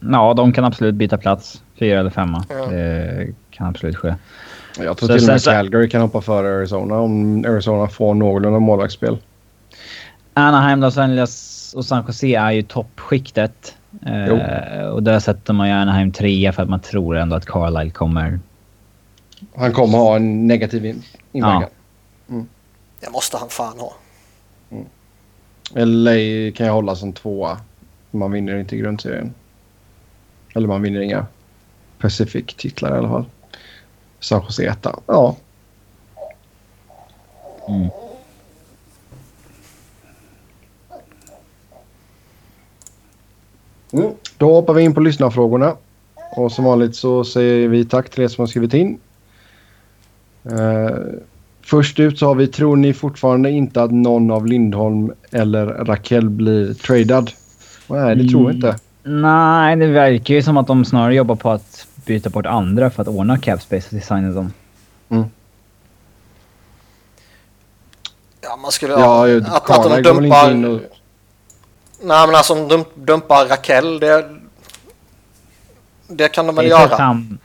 [0.01, 1.63] Ja, de kan absolut byta plats.
[1.79, 2.45] Fyra eller femma.
[2.49, 2.67] Ja.
[2.67, 4.15] Det kan absolut ske.
[4.79, 8.59] Jag tror Så- till och med Calgary kan hoppa före Arizona om Arizona får någorlunda
[8.59, 9.19] målvaktsspel.
[10.35, 13.75] Anaheim, Los Angeles och San Jose är ju toppskiktet.
[14.07, 17.91] Eh, och där sätter man ju Anaheim trea för att man tror ändå att Carlisle
[17.91, 18.41] kommer...
[19.55, 21.03] Han kommer ha en negativ in-
[21.33, 21.71] inverkan.
[23.01, 23.93] Det måste han fan ha.
[25.75, 27.61] LA kan jag hålla som tvåa.
[28.11, 29.35] Man vinner inte grundserien.
[30.55, 31.27] Eller man vinner inga
[31.99, 33.25] Pacific-titlar i alla fall.
[34.21, 34.99] San Jose etta.
[35.07, 35.37] Ja.
[37.69, 37.89] Mm.
[43.93, 44.11] Mm.
[44.37, 45.77] Då hoppar vi in på lyssnarfrågorna.
[46.37, 48.99] Och som vanligt så säger vi tack till er som har skrivit in.
[50.45, 50.97] Eh,
[51.63, 56.29] först ut så har vi tror ni fortfarande inte att någon av Lindholm eller Raquel
[56.29, 57.31] blir tradad?
[57.87, 58.77] Nej, det tror jag inte.
[59.03, 63.03] Nej, det verkar ju som att de snarare jobbar på att byta bort andra för
[63.03, 64.53] att ordna cap space och designa dem.
[68.43, 68.93] Ja, man skulle...
[68.93, 70.81] Ja, att, att de dumpar...
[72.01, 72.09] in.
[72.09, 74.37] Nej, men alltså de dumpar Raquel, det...
[76.09, 77.03] Det kan de väl Sägs att göra.
[77.03, 77.39] han...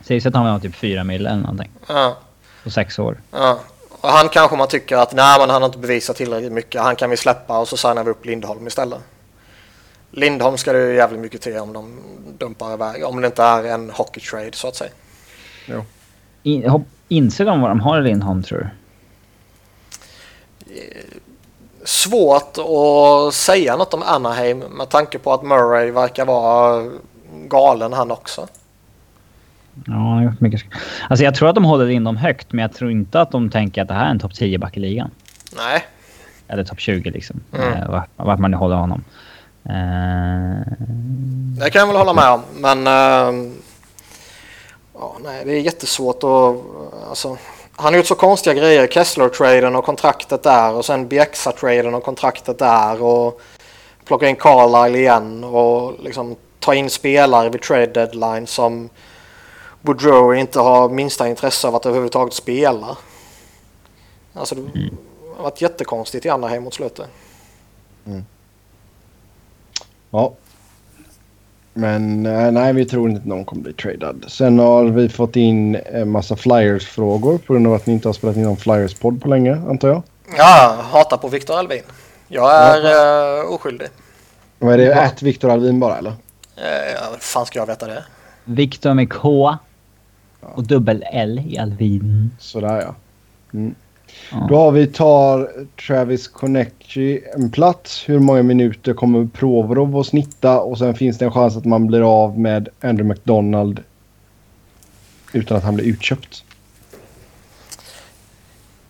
[0.00, 1.70] Sägs att han vill ha typ fyra mil eller någonting.
[1.88, 2.18] Ja,
[2.64, 3.20] På sex år.
[3.30, 3.60] ja.
[4.02, 6.82] Och han kanske man tycker att nej, men han har inte bevisat tillräckligt mycket.
[6.82, 8.98] Han kan vi släppa och så signar vi upp Lindholm istället.
[10.10, 11.98] Lindholm ska det ju jävligt mycket till om de
[12.38, 13.04] dumpar iväg.
[13.04, 14.90] Om det inte är en hockey trade så att säga.
[16.42, 18.68] In, hopp, inser de vad de har i Lindholm tror du?
[21.84, 26.90] Svårt att säga något om Anaheim med tanke på att Murray verkar vara
[27.48, 28.46] galen han också.
[29.86, 30.62] Ja, han har gjort mycket.
[31.08, 33.82] Alltså jag tror att de håller Lindholm högt, men jag tror inte att de tänker
[33.82, 35.10] att det här är en topp 10-back i ligan.
[35.56, 35.84] Nej,
[36.48, 37.40] Eller topp 20 liksom.
[37.52, 37.72] Mm.
[37.72, 39.04] Eh, vart, vart man nu håller honom.
[39.64, 40.72] Eh,
[41.60, 42.42] det kan jag väl hålla med om.
[42.54, 43.54] Men ehm,
[44.94, 46.56] ja, nej, det är jättesvårt att...
[47.08, 47.36] Alltså,
[47.80, 48.86] han har gjort så konstiga grejer.
[48.86, 53.40] Kessler-traden och kontraktet där och sen Bjäxa-traden och kontraktet där och
[54.04, 58.88] plocka in Carlisle igen och liksom ta in spelare vid trade deadline som
[59.80, 62.96] Boudreau inte har minsta intresse av att överhuvudtaget spela.
[64.34, 64.90] Alltså det
[65.36, 67.06] har varit jättekonstigt i Anaheim mot slutet.
[70.10, 70.32] Ja.
[71.74, 74.24] Men eh, nej, vi tror inte att någon kommer bli tradad.
[74.28, 78.12] Sen har vi fått in en massa Flyers-frågor på grund av att ni inte har
[78.12, 80.02] spelat in någon Flyers-podd på länge, antar jag.
[80.36, 81.82] Ja, hatar på Viktor Alvin.
[82.28, 83.88] Jag är uh, oskyldig.
[84.58, 85.02] Vad är det?
[85.02, 86.10] Att Viktor Alvin bara, eller?
[86.10, 86.16] Uh,
[86.94, 88.04] ja, fan ska jag veta det?
[88.44, 89.56] Viktor med K.
[90.40, 92.30] Och dubbel L i Alvin.
[92.38, 92.94] Sådär ja.
[93.52, 93.74] Mm.
[94.30, 94.46] Ja.
[94.48, 95.50] Då har vi tar
[95.86, 98.08] Travis Konecki en plats.
[98.08, 100.60] Hur många minuter kommer Provorov att snitta?
[100.60, 103.82] Och sen finns det en chans att man blir av med Andrew McDonald
[105.32, 106.44] utan att han blir utköpt.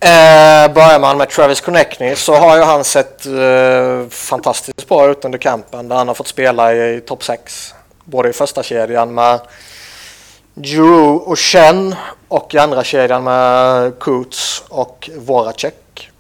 [0.03, 5.25] Eh, börjar man med Travis Connectney så har ju han sett eh, fantastiskt bra ut
[5.25, 7.75] under campen där han har fått spela i, i topp 6.
[8.05, 9.41] Både i första kedjan med
[10.55, 11.95] Drew och Chen
[12.29, 16.11] och i andra kedjan med Coots och Voracek.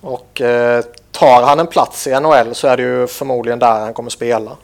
[0.00, 3.94] Och eh, tar han en plats i NHL så är det ju förmodligen där han
[3.94, 4.56] kommer spela.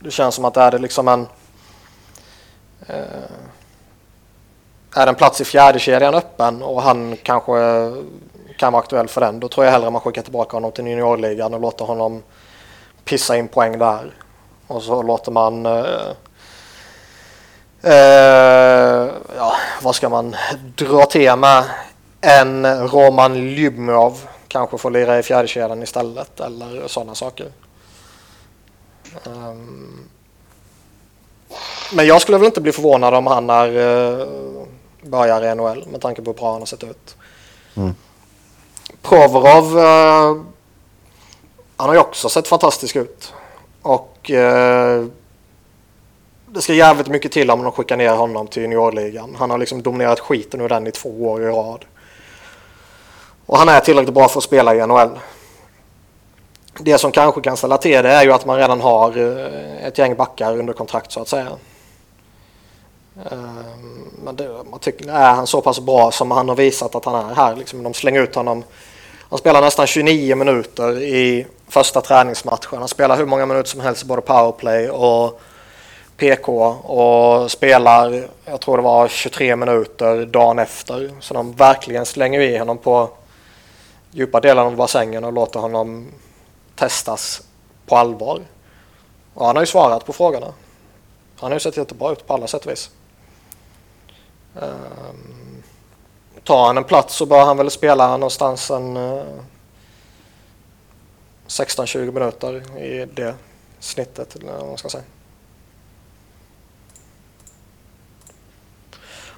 [0.00, 1.26] Det känns som att är det liksom en
[2.86, 2.94] eh,
[4.94, 7.52] är en plats i fjärdekedjan öppen och han kanske
[8.56, 9.40] kan vara aktuell för den.
[9.40, 12.22] Då tror jag hellre man skickar tillbaka honom till juniorligan och låter honom
[13.04, 14.14] pissa in poäng där.
[14.66, 15.84] Och så låter man eh,
[17.82, 19.52] eh, ja,
[19.82, 20.36] vad ska man
[20.76, 21.64] dra till med?
[22.20, 27.46] En Roman Lyubimov kanske får lira i fjärdekedjan istället eller sådana saker.
[29.24, 30.08] Um,
[31.92, 33.68] men jag skulle väl inte bli förvånad om han är
[34.20, 34.26] eh,
[35.02, 37.16] börjar i NHL med tanke på hur bra han har sett ut.
[37.74, 37.94] Mm.
[39.02, 40.42] Provorov, eh,
[41.76, 43.32] han har ju också sett fantastisk ut.
[43.82, 45.04] Och eh,
[46.52, 49.34] det ska jävligt mycket till om de skickar ner honom till juniorligan.
[49.38, 51.84] Han har liksom dominerat skiten ur den i två år i rad.
[53.46, 55.18] Och han är tillräckligt bra för att spela i NHL.
[56.78, 59.98] Det som kanske kan ställa till det är ju att man redan har eh, ett
[59.98, 61.48] gäng backar under kontrakt så att säga.
[63.30, 67.04] Ehm, men det, man tycker, är han så pass bra som han har visat att
[67.04, 67.56] han är här?
[67.56, 68.64] Liksom, de slänger ut honom.
[69.30, 72.78] Han spelar nästan 29 minuter i första träningsmatchen.
[72.78, 75.40] Han spelar hur många minuter som helst i både powerplay och
[76.20, 81.10] PK och spelar, jag tror det var 23 minuter dagen efter.
[81.20, 83.10] Så de verkligen slänger i honom på
[84.10, 86.08] djupa delen av bassängen och låter honom
[86.76, 87.42] testas
[87.86, 88.40] på allvar.
[89.34, 90.46] Och han har ju svarat på frågorna.
[91.36, 92.90] Han har ju sett jättebra ut på alla sätt och vis.
[94.54, 95.62] Um,
[96.44, 99.22] tar han en plats så bör han väl spela någonstans en eh, uh,
[101.46, 103.34] 16-20 minuter i det
[103.78, 104.36] snittet.
[104.36, 105.04] Eller vad man ska säga.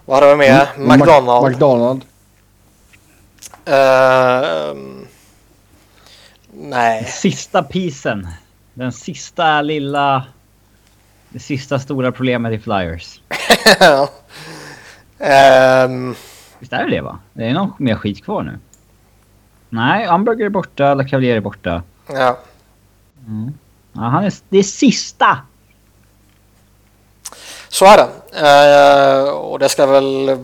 [0.05, 0.66] Vad hade vi med?
[0.76, 1.48] Mm, McDonald.
[1.50, 2.05] McDonald.
[3.64, 5.07] Ehm,
[6.53, 7.05] nej.
[7.05, 8.28] Sista pisen.
[8.74, 10.24] Den sista lilla...
[11.28, 13.20] Det sista stora problemet i Flyers.
[15.18, 16.14] Ehm,
[16.59, 17.18] Visst är det det va?
[17.32, 18.59] Det är någon mer skit kvar nu.
[19.68, 21.82] Nej, Hamburger är borta, LaCavalier är borta.
[22.07, 22.38] ja.
[23.26, 23.53] Mm.
[23.92, 25.38] Ja, han är det är sista!
[27.72, 28.08] Så är det.
[28.46, 30.38] Eh, och det ska väl...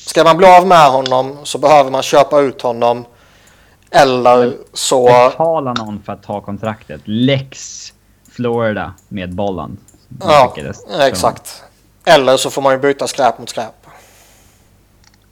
[0.00, 3.04] Ska man bli av med honom så behöver man köpa ut honom.
[3.90, 5.04] Eller så...
[5.04, 7.00] Betala någon för att ta kontraktet.
[7.04, 7.92] Lex
[8.30, 9.76] Florida med Bolland.
[10.20, 10.54] Ja,
[11.00, 11.62] exakt.
[12.04, 13.86] Eller så får man ju byta skräp mot skräp.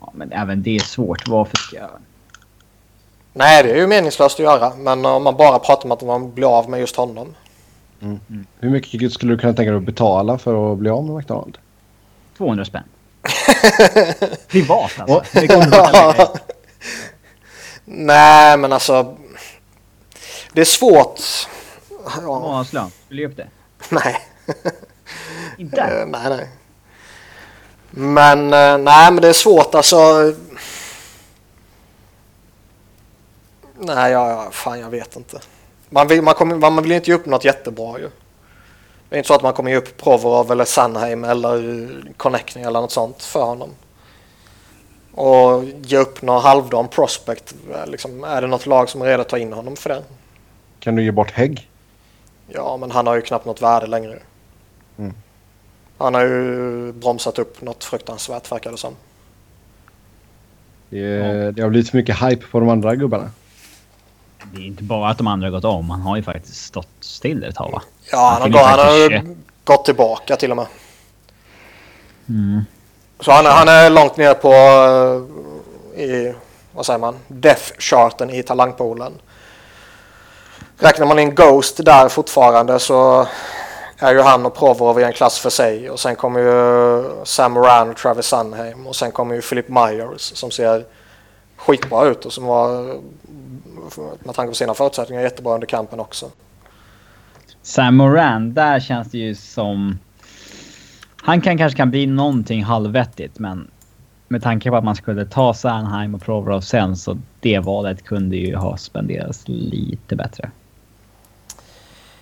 [0.00, 1.28] Ja, men även det är svårt.
[1.28, 1.90] Varför ska jag...
[3.32, 4.72] Nej, det är ju meningslöst att göra.
[4.76, 7.34] Men om man bara pratar om att man blir av med just honom.
[8.60, 11.58] Hur mycket skulle du kunna tänka dig att betala för att bli av med McDonald?
[12.36, 12.82] 200 spänn.
[14.48, 15.22] Privat alltså.
[15.32, 16.40] Det
[17.84, 19.16] Nej, men alltså...
[20.52, 21.20] Det är svårt.
[22.04, 22.90] Ja, Månadslön.
[23.08, 23.48] Vill du upp det?
[23.90, 24.16] nej.
[25.58, 25.80] Inte?
[25.80, 26.48] Eh, nej, nej.
[27.90, 29.96] Men eh, nej, men det är svårt alltså.
[33.78, 35.40] Nej, ja, ja, fan jag vet inte.
[35.90, 38.10] Man vill, man, kommer, man vill inte ge upp något jättebra ju.
[39.08, 42.80] Det är inte så att man kommer ge upp Provorov eller Sanheim eller Connecting eller
[42.80, 43.70] något sånt för honom.
[45.12, 47.54] Och ge upp någon halvdan prospect.
[47.74, 50.02] eh, Liksom, är det något lag som är redo att ta in honom för det?
[50.80, 51.70] Kan du ge bort Hägg?
[52.46, 54.18] Ja, men han har ju knappt något värde längre.
[54.98, 55.14] Mm.
[55.98, 58.94] Han har ju bromsat upp något fruktansvärt verkar det som.
[60.90, 63.30] Det, det har blivit för mycket hype på de andra gubbarna.
[64.54, 65.90] Det är inte bara att de andra har gått om.
[65.90, 67.82] Han har ju faktiskt stått still ett tag va?
[68.12, 70.66] Ja, han har, han har faktiskt ju gått tillbaka till och med.
[72.28, 72.64] Mm.
[73.20, 74.52] Så han, är- han är långt ner på
[75.94, 76.34] eh, i,
[76.72, 79.12] vad säger man, death-charten i talangpoolen.
[80.78, 83.26] Räknar man in Ghost där fortfarande så
[83.98, 85.90] är ju han och Provorov i en klass för sig.
[85.90, 88.86] Och sen kommer ju Sam Moran och Travis Sunheim.
[88.86, 90.84] Och sen kommer ju Philip Myers som ser
[91.56, 92.96] skitbra ut och som var
[94.18, 96.30] med tanke på sina förutsättningar jättebra under kampen också.
[97.62, 99.98] Sam Moran, där känns det ju som...
[101.22, 103.70] Han kan kanske kan bli någonting halvvettigt men
[104.28, 108.36] med tanke på att man skulle ta Sandheim och Provorov sen så det valet kunde
[108.36, 110.50] ju ha spenderats lite bättre.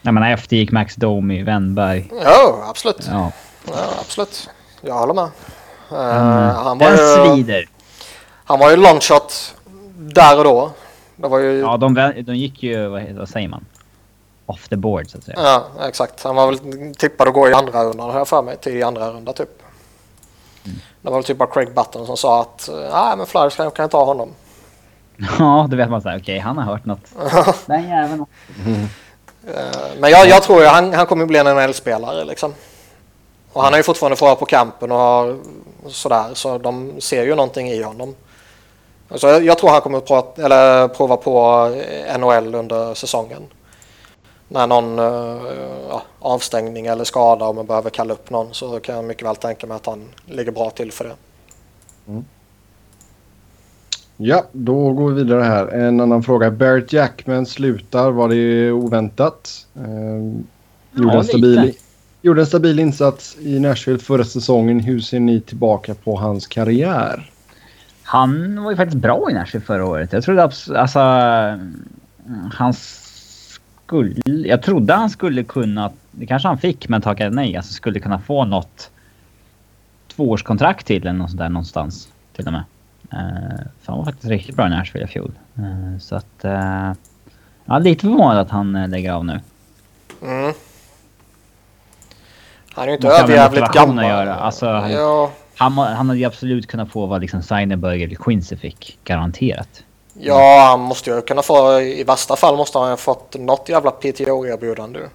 [0.03, 2.11] Jag menar efter gick Max Domi, Wennberg.
[2.25, 3.09] Ja, absolut.
[3.11, 3.33] Ja.
[3.67, 4.51] Ja, absolut.
[4.81, 5.29] Jag håller med.
[5.91, 6.55] Mm.
[6.55, 7.69] han, var Den ju, svider.
[8.45, 9.55] han var ju longshot
[9.97, 10.71] där och då.
[11.17, 11.61] Det var ju...
[11.61, 13.65] Ja, de, de gick ju, vad, vad säger man?
[14.47, 15.39] Off the board så att säga.
[15.43, 16.25] Ja, exakt.
[16.25, 18.57] Han var väl tippad att gå i andra rundan har jag för mig.
[18.57, 19.63] Till andra runda typ.
[20.65, 20.79] Mm.
[21.03, 23.89] Det var väl typ bara Craig Button som sa att nej men Flyers kan, kan
[23.89, 24.29] ta honom.
[25.39, 27.01] Ja, då vet man såhär, okej han har hört något.
[27.67, 28.27] Den jäveln.
[29.47, 32.55] Eh, Men jag, jag tror ju han, han kommer bli en NHL-spelare liksom.
[33.53, 35.37] Och han har ju fortfarande vara på campen och har
[35.87, 36.35] sådär.
[36.35, 38.15] Så de ser ju någonting i honom.
[39.11, 43.43] Så jag, tror han kommer att prata, eller prova på eh, NHL under säsongen.
[44.49, 45.53] När någon eh,
[45.89, 49.37] ja, avstängning eller skada om man behöver kalla upp någon så kan jag mycket väl
[49.37, 51.15] tänka mig att han ligger bra till för det.
[54.17, 55.67] Ja, då går vi vidare här.
[55.67, 56.51] En annan fråga.
[56.51, 58.11] Barrett Jackman slutar.
[58.11, 59.67] Var det oväntat?
[59.77, 59.85] Eh,
[60.93, 61.75] gjorde, Ja, en stabil,
[62.23, 64.81] gjorde en stabil insats i Nashville förra säsongen.
[64.81, 67.31] Hur ser ni tillbaka på hans karriär?
[68.05, 70.13] Han var ju faktiskt bra i Nashville förra året.
[70.13, 71.01] Jag trodde alltså...
[71.01, 71.85] mm,
[72.53, 74.49] Han skulle...
[74.49, 75.93] Jag trodde han skulle kunna...
[76.11, 77.57] Det kanske han fick, men tackade nej.
[77.57, 78.91] Alltså skulle kunna få något
[80.17, 82.09] tvåårskontrakt till eller något sånt där någonstans.
[82.37, 82.65] Till och med.
[83.13, 85.33] Uh, för han var faktiskt riktigt bra i Nashville i fjol.
[85.59, 86.45] Eh, så att...
[86.45, 86.93] Uh,
[87.65, 89.41] ja, lite förvånad att han eh, lägger av nu.
[90.23, 90.53] Mm.
[92.75, 94.05] Han är ju inte överjävligt gammal.
[94.05, 94.35] göra.
[94.35, 98.99] Alltså, ja, Han, han hade ju absolut kunnat få vad liksom Seidenberg eller Quincy fick.
[99.05, 99.85] Garanterat.
[100.15, 103.91] ja, han måste ju kunna få, i värsta fall måste han ha fått något jävla
[103.91, 105.09] PTO-erbjudande.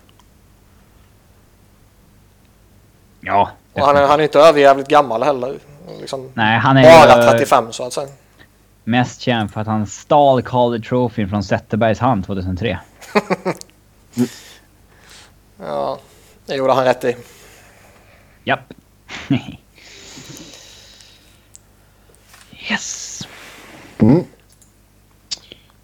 [3.22, 3.50] Ja.
[3.74, 5.60] Och han är, han är inte överjävligt gammal heller.
[6.00, 8.08] Liksom, Nej, han är bara ju 35 så att säga.
[8.84, 12.80] mest känd för att han stal Calder Trophy från Zetterbergs hand 2003.
[15.62, 16.00] Ja,
[16.46, 17.16] det gjorde han rätt i.
[18.44, 18.74] Japp.
[22.70, 23.22] yes.
[24.00, 24.24] Mm.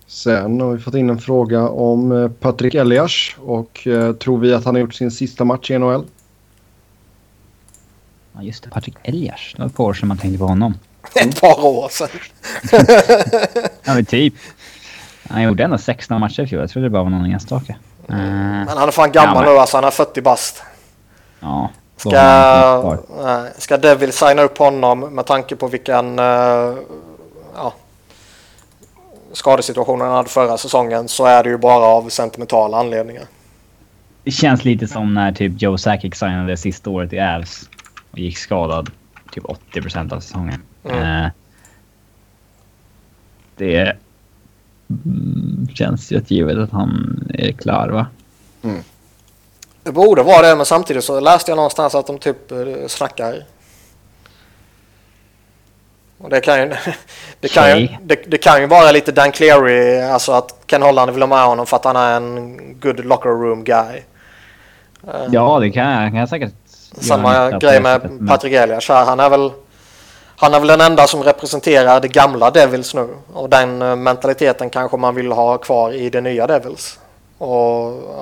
[0.07, 4.53] Sen har vi fått in en fråga om eh, Patrik Elias och eh, tror vi
[4.53, 6.05] att han har gjort sin sista match i NHL?
[8.33, 8.69] Ja, just det.
[8.69, 9.53] Patrik Elias.
[9.55, 10.73] Det var ett par år sedan man tänkte på honom.
[11.15, 12.09] Ett par år sedan.
[13.83, 14.33] Ja, men typ.
[15.29, 16.61] Han gjorde ändå 16 matcher i fjol.
[16.61, 17.75] Jag trodde det bara var någon enstaka.
[18.09, 19.77] Eh, Men han är fan gammal Ja, men- nu alltså.
[19.77, 20.63] Han är 40 bast.
[21.39, 21.69] ja.
[21.97, 26.77] Ska, nej, ska Devil signa upp honom med tanke på vilken uh,
[27.55, 27.73] ja,
[29.33, 33.23] skadesituation han hade förra säsongen så är det ju bara av sentimentala anledningar.
[34.23, 37.69] Det känns lite som när typ Joe Sakic signade sista året i Avs
[38.11, 38.89] och gick skadad
[39.31, 40.61] typ 80% av säsongen.
[40.83, 41.23] Mm.
[41.23, 41.31] Eh,
[43.57, 43.97] det
[44.89, 48.07] mm, känns ju givet att han är klar va?
[49.85, 52.57] Det borde vara det men samtidigt så läste jag någonstans att de typ eh,
[52.87, 53.43] snackar.
[56.17, 56.73] Och det kan ju,
[57.39, 61.11] det kan ju, det, det kan ju vara lite Dan Cleary, alltså att Ken Holland
[61.11, 64.03] vill ha med honom för att han är en good locker room guy.
[65.07, 66.53] Eh, Ja, det kan jag, kan jag säkert
[67.01, 68.87] Samma grej sättet, med men- Patrik Elias.
[68.87, 69.51] Han är väl
[70.37, 73.07] han är väl den enda som representerar det gamla Devils nu.
[73.33, 76.99] Och den eh, mentaliteten kanske man vill ha kvar i det nya Devils.
[77.37, 77.57] Och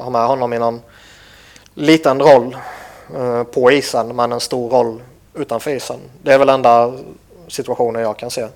[0.03, 0.81] ha med honom i någon
[1.73, 2.57] liten roll
[3.15, 5.01] eh, på isen men en stor roll
[5.33, 5.99] utanför isen.
[6.23, 6.93] Det är väl enda
[7.47, 8.47] situationen jag kan se.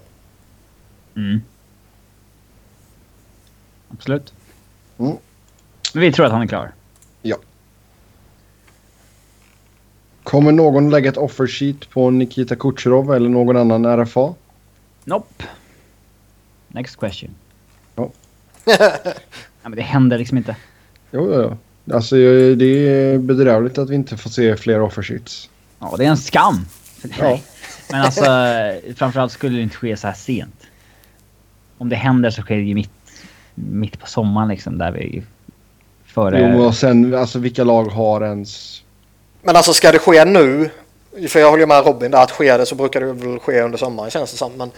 [1.15, 1.41] Mm.
[3.89, 4.33] Absolut.
[4.97, 5.17] Mm.
[5.93, 6.71] Men vi tror att han är klar.
[10.27, 14.33] Kommer någon lägga ett offer sheet på Nikita Kucherov eller någon annan RFA?
[15.03, 15.43] Nope.
[16.67, 17.35] Next question.
[17.95, 18.09] Ja.
[18.65, 18.89] ja,
[19.61, 20.55] men det händer liksom inte.
[21.11, 21.57] Jo, jo, jo.
[21.93, 22.15] Alltså
[22.55, 25.49] det är bedrövligt att vi inte får se fler offer sheets.
[25.79, 26.65] Ja, det är en skam.
[27.19, 27.39] Ja.
[27.91, 28.25] Men alltså,
[28.95, 30.63] framförallt skulle det inte ske så här sent.
[31.77, 32.91] Om det händer så sker det ju mitt,
[33.55, 35.23] mitt på sommaren liksom, där vi
[36.05, 36.53] före...
[36.53, 38.81] Jo, och sen alltså vilka lag har ens...
[39.41, 40.69] Men alltså ska det ske nu?
[41.27, 43.61] För jag håller ju med Robin där att sker det så brukar det väl ske
[43.61, 44.51] under sommaren känns det som.
[44.57, 44.71] Men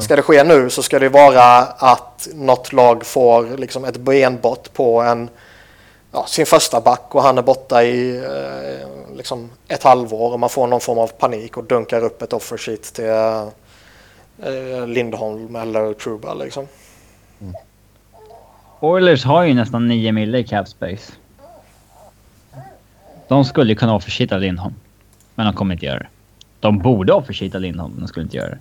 [0.00, 4.72] ska det ske nu så ska det vara att något lag får liksom ett benbrott
[4.72, 5.28] på en,
[6.14, 10.50] ja, sin första back och han är borta i eh, liksom ett halvår och man
[10.50, 13.08] får någon form av panik och dunkar upp ett offer sheet till
[14.42, 16.66] eh, Lindholm eller Truba liksom.
[18.80, 21.12] Oilers har ju nästan 9 mille i cap space.
[23.28, 24.74] De skulle ju kunna offersheeta Lindholm.
[25.34, 26.08] Men de kommer inte göra det.
[26.60, 28.58] De borde offersheeta Lindholm, men de skulle inte göra det.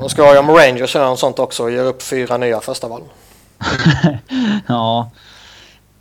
[0.00, 2.88] Då ska jag om Rangers göra något sånt också och ger upp fyra nya första
[2.88, 3.02] val.
[4.66, 5.10] ja.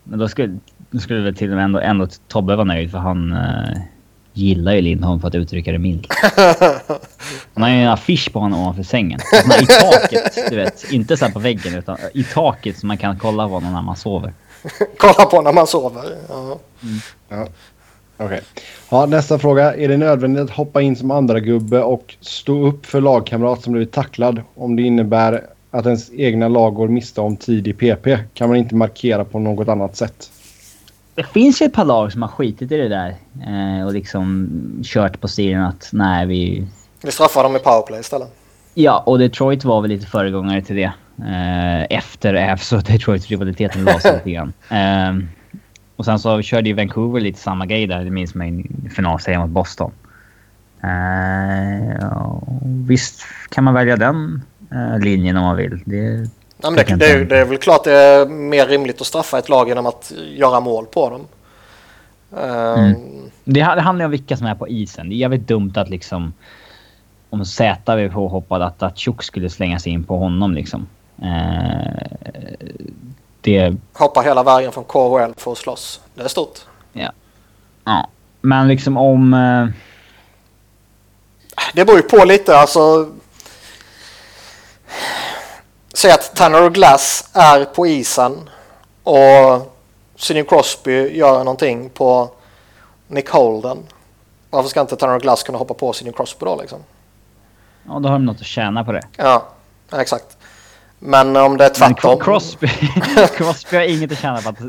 [0.10, 0.60] Men då skulle,
[0.92, 3.78] då skulle väl till och med ändå, ändå Tobbe vara nöjd för han uh,
[4.34, 6.08] gillar ju Lindholm för att uttrycka det milt.
[7.54, 9.20] Han har ju en affisch på honom ovanför sängen.
[9.62, 10.92] I taket, du vet.
[10.92, 13.96] Inte så på väggen utan i taket så man kan kolla på honom när man
[13.96, 14.34] sover.
[14.98, 16.04] kolla på när man sover?
[16.30, 16.60] Ja.
[16.84, 17.00] Mm.
[17.30, 17.48] ja.
[18.18, 18.26] Okej.
[18.26, 18.40] Okay.
[18.90, 19.76] Ja, nästa fråga.
[19.76, 23.74] Är det nödvändigt att hoppa in som andra gubbe och stå upp för lagkamrat som
[23.74, 28.18] blivit tacklad om det innebär att ens egna lag går miste om tid i PP?
[28.34, 30.32] Kan man inte markera på något annat sätt?
[31.16, 33.16] Det finns ju ett par lag som har skitit i det där
[33.48, 34.50] eh, och liksom
[34.84, 36.68] kört på stilen att nej vi...
[37.04, 38.36] Vi straffar dem i powerplay istället.
[38.74, 40.92] Ja, och Detroit var väl lite föregångare till det.
[41.20, 44.54] Eh, efter Avs och Detroit-rivaliteten lades lite grann.
[44.70, 45.26] Eh,
[45.96, 48.04] och sen så körde ju Vancouver lite samma grej där.
[48.04, 49.92] Det minns man i finalserien mot Boston.
[50.84, 54.42] Uh, visst kan man välja den
[55.02, 55.80] linjen om man vill.
[55.86, 56.30] Det,
[56.62, 59.50] men det, det, är, det, är väl klart det är mer rimligt att straffa ett
[59.50, 61.28] lag genom att göra mål på dem.
[62.38, 62.96] Mm.
[63.44, 65.10] det, det handlar om vilka som är på isen.
[65.10, 66.34] Det är jävligt dumt att liksom...
[67.32, 70.88] Om ZV hoppade att, att Tjock skulle slänga sig in på honom liksom.
[73.42, 73.76] det...
[73.94, 76.02] Hoppa hela vägen från KHL för att slåss.
[76.16, 76.60] Det är stort.
[76.94, 77.12] Ja.
[77.84, 78.10] Ja.
[78.42, 79.32] Men liksom om...
[81.74, 83.10] Det beror ju på lite alltså.
[85.94, 88.50] Säg att Tanner och Glass är på isen
[89.04, 89.76] och
[90.16, 92.32] Sidney Crosby gör någonting på
[93.08, 93.78] Nick Holden.
[94.50, 96.80] Varför ska inte Tanner och Glass kunna hoppa på Sidney Crosby då liksom?
[97.88, 99.02] Ja, då har de något att tjäna på det.
[99.18, 99.48] Ja,
[99.94, 100.38] exakt.
[101.00, 102.12] Men om det är tvärtom.
[102.12, 102.68] Men Crosby,
[103.36, 104.60] Crosby har inget att tjäna på att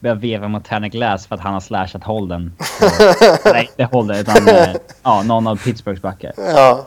[0.00, 2.52] börja veva mot Tanner Glass för att han har slashat Holden.
[3.44, 4.68] nej, inte Holden utan eh,
[5.02, 6.32] ja, någon av Pittsburghs backar.
[6.36, 6.86] Ja.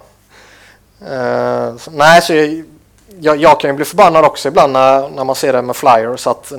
[1.02, 2.34] Uh, nej, så
[3.20, 6.28] jag, jag, kan ju bli förbannad också ibland när, när man ser det med flyers.
[6.28, 6.52] Att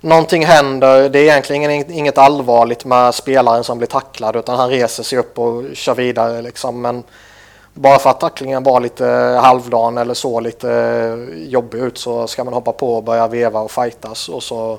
[0.00, 1.08] någonting händer.
[1.08, 5.38] Det är egentligen inget allvarligt med spelaren som blir tacklad utan han reser sig upp
[5.38, 6.80] och kör vidare liksom.
[6.80, 7.04] Men
[7.74, 9.06] bara för att tacklingen var lite
[9.42, 13.70] halvdan eller så lite jobbig ut så ska man hoppa på och börja veva och
[13.70, 14.78] fightas och så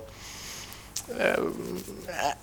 [1.20, 1.40] eh,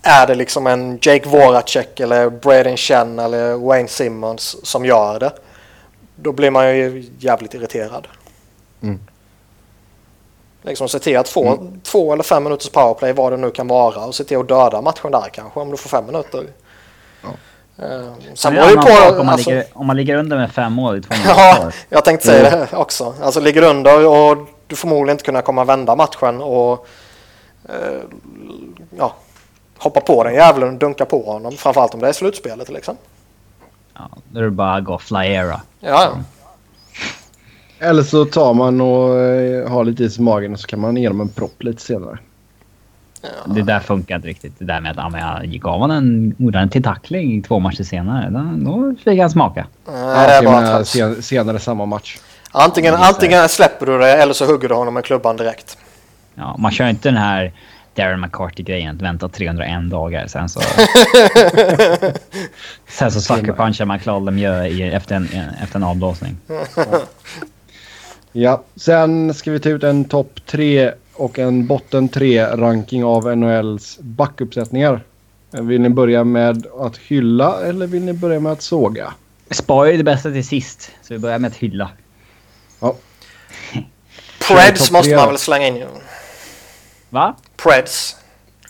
[0.03, 5.33] är det liksom en Jake Voracek eller Braden Chen eller Wayne Simmons som gör det.
[6.17, 8.09] Då blir man ju jävligt irriterad.
[8.85, 9.01] Mm.
[10.63, 11.81] Liksom se till att få mm.
[11.81, 14.81] två eller fem minuters powerplay vad det nu kan vara och se till att döda
[14.81, 16.47] matchen där kanske om du får fem minuter.
[17.83, 19.21] Uh, sen beror det på...
[19.21, 22.05] Om man, alltså, ligger, om man ligger under med fem mål i två Ja, jag
[22.05, 22.67] tänkte säga mm.
[22.71, 23.15] det också.
[23.23, 26.87] Alltså ligger du under och du förmodligen inte kunna komma vända matchen och
[27.69, 28.03] uh,
[28.99, 29.15] ja,
[29.79, 31.53] hoppa på den jävlen och dunka på honom.
[31.53, 32.97] Framförallt om det är slutspelet liksom.
[33.95, 35.61] Ja, då är det bara att gå flyera.
[35.81, 36.19] Ja, ja.
[37.79, 40.97] Eller så tar man och uh, har lite is i magen och så kan man
[40.97, 42.19] ge dem en propp lite senare.
[43.47, 44.59] Det där funkar inte riktigt.
[44.59, 48.31] Det där med att ja, jag gav honom en ordentlig tackling två matcher senare.
[48.31, 49.67] Då, då fick han smaka.
[49.87, 52.19] Nej, ja, sen, senare samma match.
[52.51, 55.79] Antingen, antingen släpper du det eller så hugger du honom med klubban direkt.
[56.35, 57.53] Ja, man kör inte den här
[57.95, 58.97] Darren McCarty-grejen.
[58.97, 60.27] Att vänta 301 dagar.
[60.27, 60.61] Sen så...
[62.89, 65.29] sen så sucker-punchar man Claude Lemieux efter en,
[65.63, 66.37] efter en avblåsning.
[68.37, 73.99] ja, sen ska vi ta ut en topp tre och en botten 3-ranking av NHLs
[74.01, 75.01] backuppsättningar.
[75.51, 79.15] Vill ni börja med att hylla eller vill ni börja med att såga?
[79.51, 81.91] Spara ju det bästa till sist, så vi börjar med att hylla.
[82.81, 82.97] Ja.
[84.49, 85.85] Preds måste man väl slänga in.
[87.11, 87.37] Va?
[87.57, 88.17] Preds.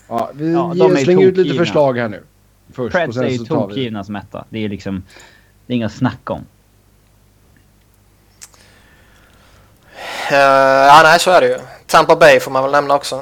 [0.07, 2.23] Ja, vi ja, slänger ut lite förslag här nu.
[2.73, 4.45] Först, Preds är ju tokgivna som etta.
[4.49, 5.03] Det är liksom...
[5.65, 6.45] Det är inga snack om.
[10.31, 11.59] Uh, ja, nej, så är det ju.
[11.87, 13.21] Tampa Bay får man väl nämna också.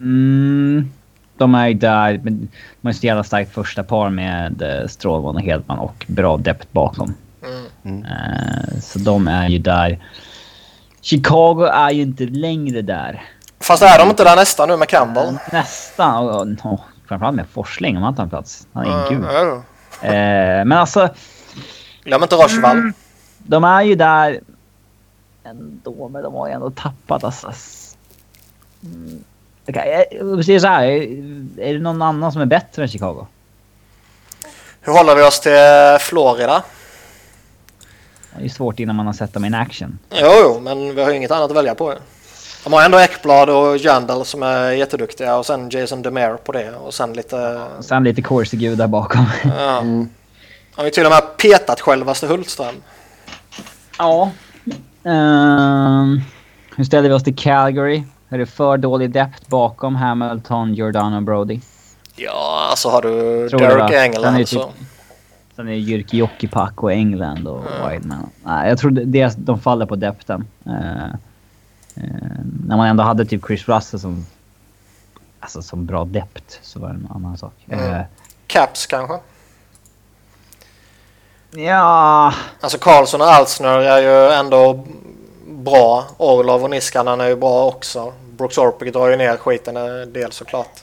[0.00, 0.92] Mm,
[1.36, 2.12] de är ju där.
[2.12, 2.48] De
[2.82, 7.14] har ett jävla starkt första par med uh, Strålman och Hedman och bra depth bakom.
[7.84, 8.04] Mm.
[8.04, 9.98] Uh, så de är ju där.
[11.00, 13.22] Chicago är ju inte längre där.
[13.60, 15.28] Fast är de inte där nästan nu med Campbell?
[15.28, 16.28] Uh, nästan.
[16.28, 18.66] Och, och, och, framförallt med Forsling om han tar en plats.
[18.72, 19.26] Han är en gud.
[20.66, 21.08] men alltså...
[22.04, 22.76] Glöm inte Rochevall.
[22.76, 22.92] Mm,
[23.38, 24.40] de är ju där
[25.44, 27.52] ändå, men de har ju ändå tappat alltså.
[28.82, 29.24] Mm.
[29.68, 30.04] Okay.
[30.36, 30.82] Vi säger så här,
[31.60, 33.26] är det någon annan som är bättre än Chicago?
[34.80, 35.52] Hur håller vi oss till
[36.00, 36.62] Florida?
[38.38, 39.98] Det är svårt innan man har sett dem in action.
[40.10, 41.94] Jo, jo, men vi har ju inget annat att välja på.
[42.64, 46.74] De har ändå Ekblad och Jandal som är jätteduktiga och sen Jason Demare på det
[46.74, 47.36] och sen lite...
[47.36, 49.26] Ja, sen lite Corsi där bakom.
[49.44, 49.78] Ja.
[49.78, 50.08] Mm.
[50.74, 52.74] De har ju till och med petat självaste Hultström.
[53.98, 54.30] Ja.
[55.04, 56.20] Ehm,
[56.76, 58.02] hur ställer vi oss till Calgary?
[58.28, 61.60] Är det för dålig depth bakom Hamilton, Jordan och Brody?
[62.16, 63.66] Ja, alltså har du Tror det?
[63.66, 64.64] Derek är England det så...
[64.64, 64.86] typ-
[65.56, 67.88] Sen är det Jyrki Jokipak och England och Ja.
[67.88, 68.30] Wideman.
[68.44, 70.46] Nej, jag tror det, det, de faller på depten.
[70.66, 71.04] Eh,
[71.94, 72.04] eh,
[72.66, 74.26] när man ändå hade typ Chris Russell som...
[75.40, 77.52] Alltså som bra depth så var det en annan sak.
[77.68, 78.02] Mm.
[78.46, 79.18] Caps kanske?
[81.56, 82.34] Ja...
[82.60, 84.86] Alltså Karlsson och Alsner är ju ändå
[85.46, 86.04] bra.
[86.16, 88.12] Orlov och Niskanen är ju bra också.
[88.30, 90.82] Brooks Orpik drar ju ner skiten en del såklart.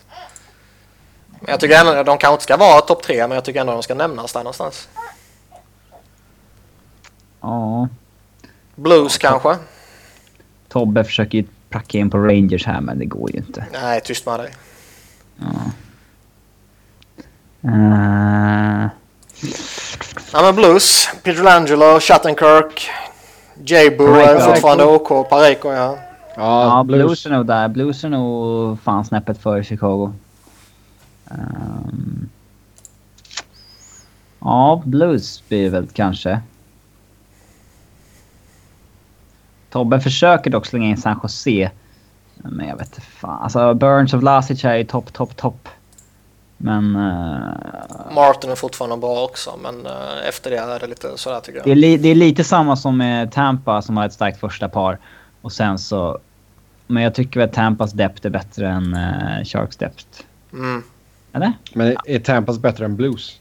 [1.29, 3.73] Men jag tycker ändå, de kanske inte ska vara topp tre, men jag tycker ändå
[3.73, 4.87] de ska nämnas där någonstans.
[7.41, 7.89] Ja.
[8.75, 9.57] Blues kanske?
[10.67, 13.65] Tobbe försöker ju pracka in på Rangers här men det går ju inte.
[13.73, 14.53] Nej, tyst med dig.
[15.37, 15.71] Ja.
[17.63, 18.89] Eh,
[20.33, 22.89] Ja men Blues, Pietrangelo, Shattenkirk,
[23.63, 25.29] J-Boo är fortfarande OK.
[25.29, 25.97] Pareko ja.
[26.35, 27.67] ja, Blues är nog där.
[27.67, 30.13] Blues är nog fan snäppet för Chicago.
[31.31, 32.29] Ehm.
[34.39, 36.41] ja, Blues blir väl kanske.
[39.69, 41.71] Tobbe försöker dock slänga in San Jose.
[42.35, 43.41] Men jag vet inte fan.
[43.41, 45.69] Alltså Burns of Lasic är ju topp, topp, topp.
[46.63, 46.95] Men...
[46.95, 51.63] eh, Martin är fortfarande bra också, men eh, efter det är det lite sådär tycker
[51.63, 51.77] Det är, jag.
[51.77, 54.99] li, det är lite samma som med Tampa som har ett starkt första par.
[55.41, 56.19] Och sen så...
[56.87, 60.05] Men jag tycker att Tampas depth är bättre än uh, Sharks depth.
[60.53, 60.83] Mm.
[61.33, 61.53] Eller?
[61.73, 63.39] Men är Tampas bättre än Blues?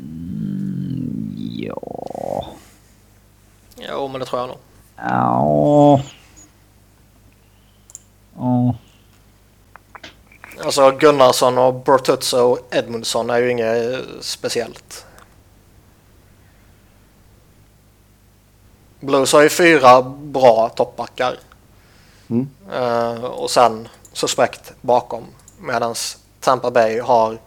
[0.00, 2.46] Mm, ja...
[3.76, 4.58] Jo, men det tror jag nog.
[4.96, 6.00] Ja...
[8.38, 8.74] Ja...
[10.64, 15.06] Alltså Gunnarsson och Bertuzzo och Edmundsson är ju inget eh, speciellt.
[19.00, 21.38] Blues har ju fyra bra toppbackar.
[22.30, 22.48] Mm.
[22.72, 25.24] Eh, och sen suspekt bakom.
[25.60, 25.94] Medan
[26.40, 27.38] Tampa Bay har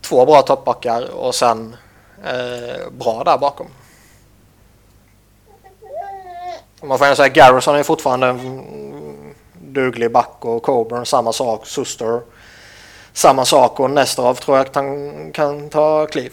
[0.00, 1.76] två bra toppbackar och sen
[2.24, 3.66] eh, bra där bakom.
[6.82, 8.91] Man får ändå säga Garrison är fortfarande en
[9.72, 11.66] duglig back och Coburn samma sak.
[11.66, 12.20] Suster
[13.12, 16.32] samma sak och Nesterov tror jag kan, kan ta kliv.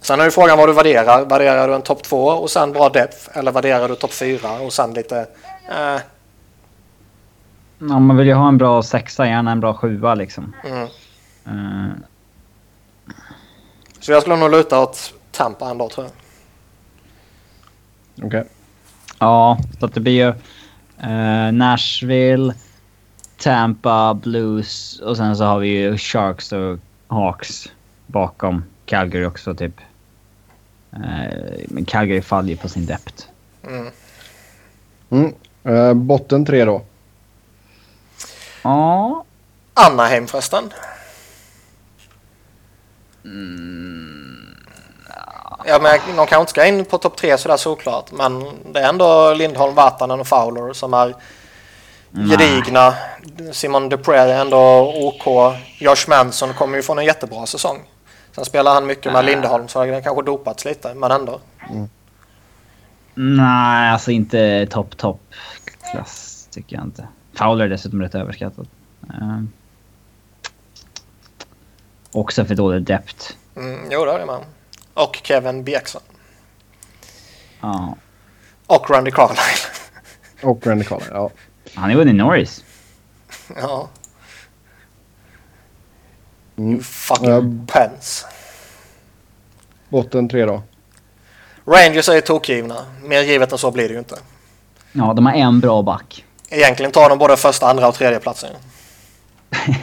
[0.00, 1.24] Sen är ju frågan vad du värderar.
[1.24, 4.72] Värderar du en topp två och sen bra depth eller värderar du topp fyra och
[4.72, 5.18] sen lite
[5.68, 6.00] eh,
[7.78, 10.54] Ja, man vill ju ha en bra sexa, gärna en bra sjua liksom.
[10.64, 10.82] mm.
[11.46, 11.92] Eh,
[14.00, 16.12] Så jag skulle nog luta åt Tampa ändå tror jag.
[18.26, 18.44] Okej.
[19.22, 20.28] Ja, så att det blir ju
[21.10, 22.54] eh, Nashville,
[23.36, 26.78] Tampa, Blues och sen så har vi ju Sharks och
[27.08, 27.72] Hawks
[28.06, 29.74] bakom Calgary också typ.
[30.92, 33.24] Eh, men Calgary faller ju på sin depth.
[33.66, 33.90] Mm.
[35.10, 35.34] Mm.
[35.64, 36.82] Eh, botten tre då.
[38.62, 39.24] Ja.
[39.74, 40.64] Anaheim förresten.
[45.66, 48.12] Ja, men de kanske inte ska in på topp tre sådär såklart.
[48.12, 51.14] Men det är ändå Lindholm, Vatanen och Fowler som är
[52.12, 52.94] gedigna.
[53.52, 55.54] Simon Dupré är ändå OK.
[55.78, 57.78] Josh Manson kommer ju från en jättebra säsong.
[58.32, 61.40] Sen spelar han mycket med Lindholm så det har kanske dopats lite, men ändå.
[63.14, 65.20] Nej, alltså inte topp, topp
[65.92, 67.08] klass tycker jag inte.
[67.34, 68.66] Fowler är dessutom rätt överskattad.
[69.08, 69.42] Eh,
[72.12, 73.32] också för dålig depth.
[73.56, 74.40] Mm, jo, det är det med.
[75.02, 76.02] Och Kevin Bjäxson.
[77.60, 77.96] Ja.
[78.66, 79.40] Och Randy Carlyle.
[80.42, 81.10] Och Randy Carlyle.
[81.14, 81.30] Ja.
[81.74, 82.64] Han är vunnit Norris.
[83.56, 83.88] ja.
[86.56, 86.82] Mm.
[86.82, 87.42] Fucking Ja.
[87.72, 88.26] Pence.
[89.88, 90.62] Botten tre då.
[91.66, 92.86] Rangers är ju tokgivna.
[93.02, 94.18] Mer givet än så blir det ju inte.
[94.92, 96.24] Ja, de har en bra back.
[96.48, 98.50] Egentligen tar de både första, andra och tredje platsen.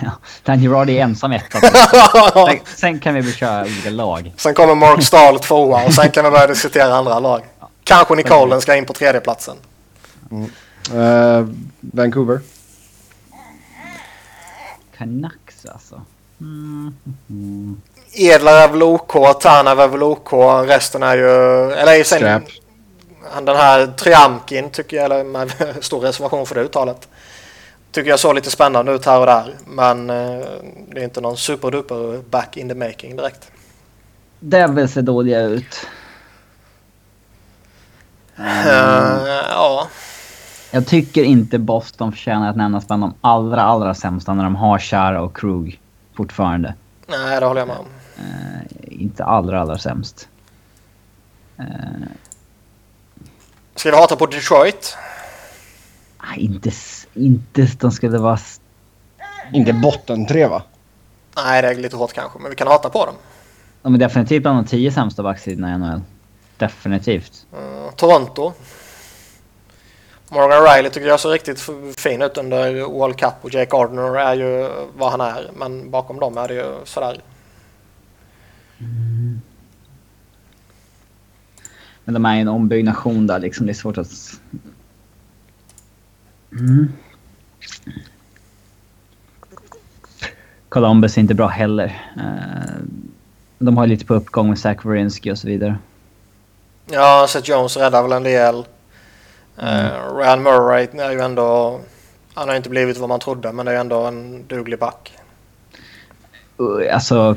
[0.02, 0.12] Ja,
[0.44, 1.60] Dan Girardi är ensam etta.
[1.60, 4.34] Sen, sen kan vi väl köra olika lag.
[4.38, 7.42] Sen kommer Mark Stahl tvåa och sen kan vi börja diskutera andra lag.
[7.84, 9.56] Kanske Nicolen ska in på tredje platsen.
[10.94, 11.46] Eh,
[11.80, 12.40] Vancouver.
[14.98, 16.02] Canucks alltså.
[16.42, 16.94] Mm.
[17.30, 17.82] Mm.
[18.14, 20.34] Edlar är väl OK, Tarnav är väl OK,
[20.68, 21.72] resten är ju...
[21.72, 22.44] Eller sen.
[23.42, 27.08] Den här Triamkin tycker jag, eller med stor reservation för det uttalet.
[27.98, 29.56] Tycker jag såg lite spännande ut här och där.
[29.68, 30.46] Men eh,
[30.92, 33.52] det är inte någon superduper back in the making direkt.
[34.40, 35.88] Devils ser dåliga ut.
[38.36, 38.68] Eh,
[39.50, 39.88] ja,
[40.72, 44.80] Jag tycker inte Boston förtjänar att nämnas bland de allra, allra sämsta när de har
[44.80, 45.80] Chara och Krug
[46.16, 46.74] fortfarande.
[47.08, 47.88] nej det håller jag med om.
[48.18, 50.28] Eh, inte allra, allra sämst.
[51.60, 51.66] Uh,
[53.76, 54.98] Ska vi hata på Detroit?
[56.30, 56.72] nej, inte,
[57.18, 58.40] inte de skulle vara...
[59.54, 60.64] Inte botten tre va?
[61.36, 63.16] Nej, det är lite hårt kanske, men vi kan hata på dem.
[63.82, 66.02] De är definitivt bland de tio sämsta backsidorna i NHL.
[66.58, 67.46] Definitivt.
[67.54, 68.54] Eh, Toronto.
[70.30, 71.60] Morgan Riley tycker jag ser riktigt
[71.98, 75.52] fin ut under World Cup och Jake Gardner är ju vad han är.
[75.56, 77.22] Men bakom dem är det ju sådär.
[82.04, 83.66] Men de är ju en ombyggnation där liksom.
[83.66, 84.40] Det är svårt att...
[86.52, 86.94] Mm.
[90.70, 92.02] Columbus är inte bra heller.
[92.18, 92.84] Eh,
[93.60, 95.78] de har lite på uppgång med Zach Werenski och så vidare.
[96.86, 98.66] Ja, Seth Jones räddar väl en del.
[99.58, 100.16] Mm.
[100.16, 101.80] Ryan Murray är ju ändå...
[102.34, 105.14] Han har inte blivit vad man trodde, men det är ändå en duglig back.
[106.60, 107.36] Uh, Alltså...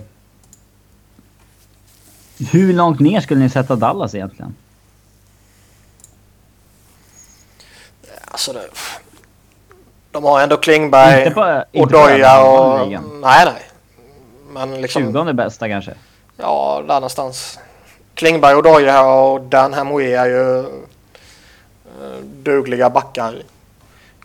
[2.52, 4.54] Hur långt ner skulle ni sätta Dallas egentligen?
[8.24, 8.68] Alltså det,
[10.10, 13.02] de har ändå Klingberg Inte på- och inte på Doja överhalvan i och...
[13.20, 13.62] Nej, nej.
[14.52, 15.02] Men liksom...
[15.12, 15.94] 20 bästa kanske?
[16.36, 17.58] Ja, där någonstans.
[18.14, 20.64] Klingberg och Doja och Dan Hamoué är ju eh,
[22.22, 23.34] dugliga backar.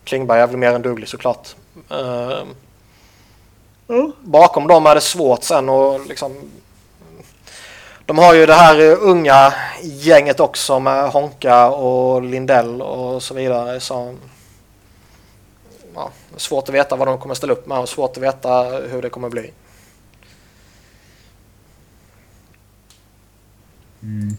[0.03, 1.56] Klingberg är väl mer än duglig såklart.
[1.91, 2.44] Eh,
[4.22, 6.52] Bakom dem är det svårt sen och liksom...
[8.06, 13.34] De har ju det här eh, unga gänget också med Honka och Lindell och så
[13.34, 14.18] vidare som...
[16.38, 19.10] Svårt att veta vad de kommer ställa upp med och svårt att veta hur det
[19.10, 19.52] kommer bli.
[24.03, 24.38] Mm.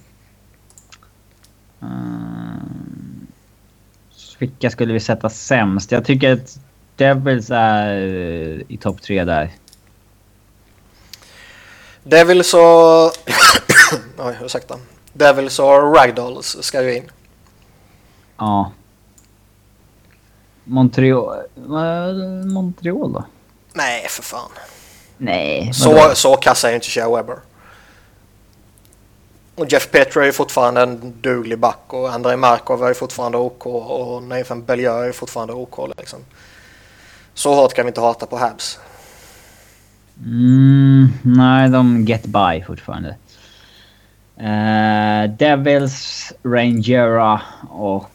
[4.39, 5.93] Vilka skulle vi sätta sämst?
[5.93, 6.59] Jag tycker att
[6.97, 9.51] Devils är eh, i topp tre där.
[12.03, 12.61] Devils och...
[14.27, 14.79] Oj, ursäkta.
[15.13, 17.11] Devils och Ragdolls ska ju in.
[18.37, 18.73] Ja.
[20.67, 21.43] Montreal...
[22.45, 23.25] Montreal då?
[23.73, 24.51] Nej, för fan.
[25.19, 25.73] Nej.
[25.73, 27.37] Så, så kassa är inte Shea Weber.
[29.55, 33.39] Och Jeff Petro är ju fortfarande en duglig back och Andrei Markov är ju fortfarande
[33.39, 36.19] OK och Nathan Bellier är ju fortfarande OK liksom.
[37.35, 38.79] Så hårt kan vi inte hata på Habs.
[40.25, 43.17] Mm, nej, de get by fortfarande.
[44.37, 47.41] Eh, Devils, Rangera
[47.71, 48.11] och...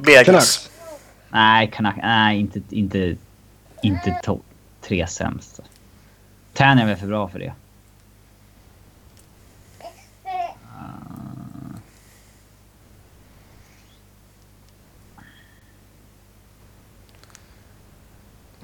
[0.00, 0.26] Vegas.
[0.26, 0.70] Canucks.
[1.28, 3.16] Nej, Canuck, nej inte, inte,
[3.82, 4.44] inte topp
[4.80, 5.60] tre sämst.
[6.52, 7.52] Tän är väl för bra för det.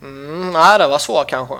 [0.03, 1.55] Mm, nej, det var svårt kanske.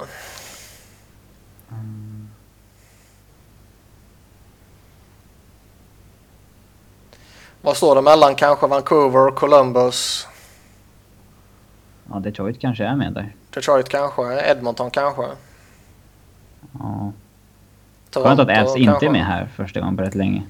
[7.65, 10.29] Vad står det mellan kanske Vancouver, Columbus,
[12.11, 13.35] Ja, Detroit kanske är med där.
[13.51, 15.23] Detroit kanske, Edmonton kanske.
[16.79, 17.13] Ja.
[18.15, 20.43] Skönt att Avs inte är med här första gången på rätt länge.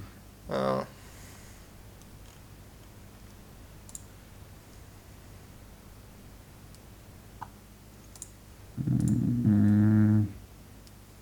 [0.50, 0.80] Ja.
[8.86, 10.26] Mm.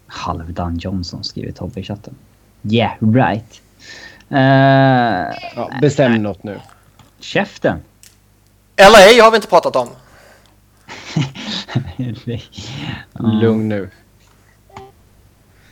[0.06, 2.14] Halvdan Johnson skriver Tobbe i chatten.
[2.62, 3.62] Yeah, right.
[4.32, 4.38] Uh,
[5.56, 6.60] Ja, bestäm något nu.
[7.20, 7.82] käften!
[8.76, 9.88] LA har vi inte pratat om.
[13.40, 13.90] Lugn nu.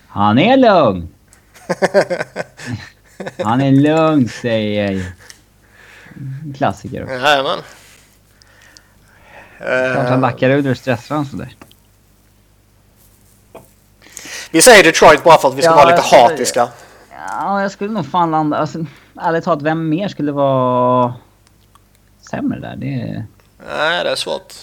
[0.08, 1.08] Han är lugn!
[3.44, 5.02] Han är lugn säger jag.
[6.56, 7.02] Klassiker.
[7.02, 7.14] också.
[7.14, 7.58] Jajamän.
[9.92, 11.54] Klart han lackar ut ur stressran sådär.
[14.50, 16.68] vi säger Detroit bara för att vi ska Ja, vara lite hatiska.
[17.28, 18.56] Ja, jag skulle nog fan landa...
[18.56, 18.84] Alltså,
[19.20, 21.14] ärligt talat, vem mer skulle vara
[22.30, 22.76] sämre där?
[22.76, 23.24] Det är...
[23.66, 24.54] Nej, det är svårt.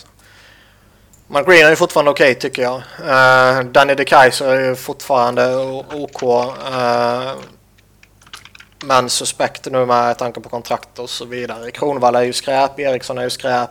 [1.28, 2.76] McGreen är ju fortfarande okej tycker jag.
[2.76, 5.56] Uh, Danny DeKaiser är ju fortfarande
[5.94, 6.24] OK.
[6.24, 7.32] Uh,
[8.86, 11.72] men suspekt nu med tanke på kontrakt och så vidare.
[11.72, 13.70] Kronwall är ju skräp, Eriksson är ju skräp.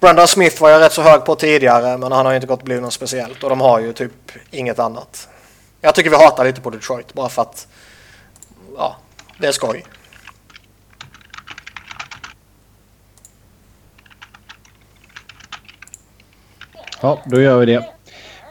[0.00, 2.62] Brandon Smith var jag rätt så hög på tidigare men han har ju inte gått
[2.62, 5.28] bli något speciellt och de har ju typ inget annat.
[5.80, 7.66] Jag tycker vi hatar lite på Detroit bara för att
[9.40, 9.84] det är skoj.
[17.02, 17.84] Ja, då gör vi det.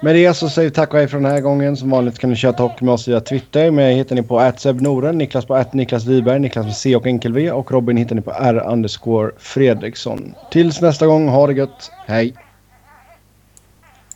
[0.01, 1.77] Med det så säger vi tack och hej för den här gången.
[1.77, 3.71] Som vanligt kan ni köra hockey med oss via Twitter.
[3.71, 7.51] Mig hittar ni på @sebnoren, Niklas på Niklas Wiberg, Niklas med C och enkel V
[7.51, 10.35] och Robin hittar ni på R underscore Fredriksson.
[10.51, 11.91] Tills nästa gång, ha det gött.
[12.07, 12.35] Hej!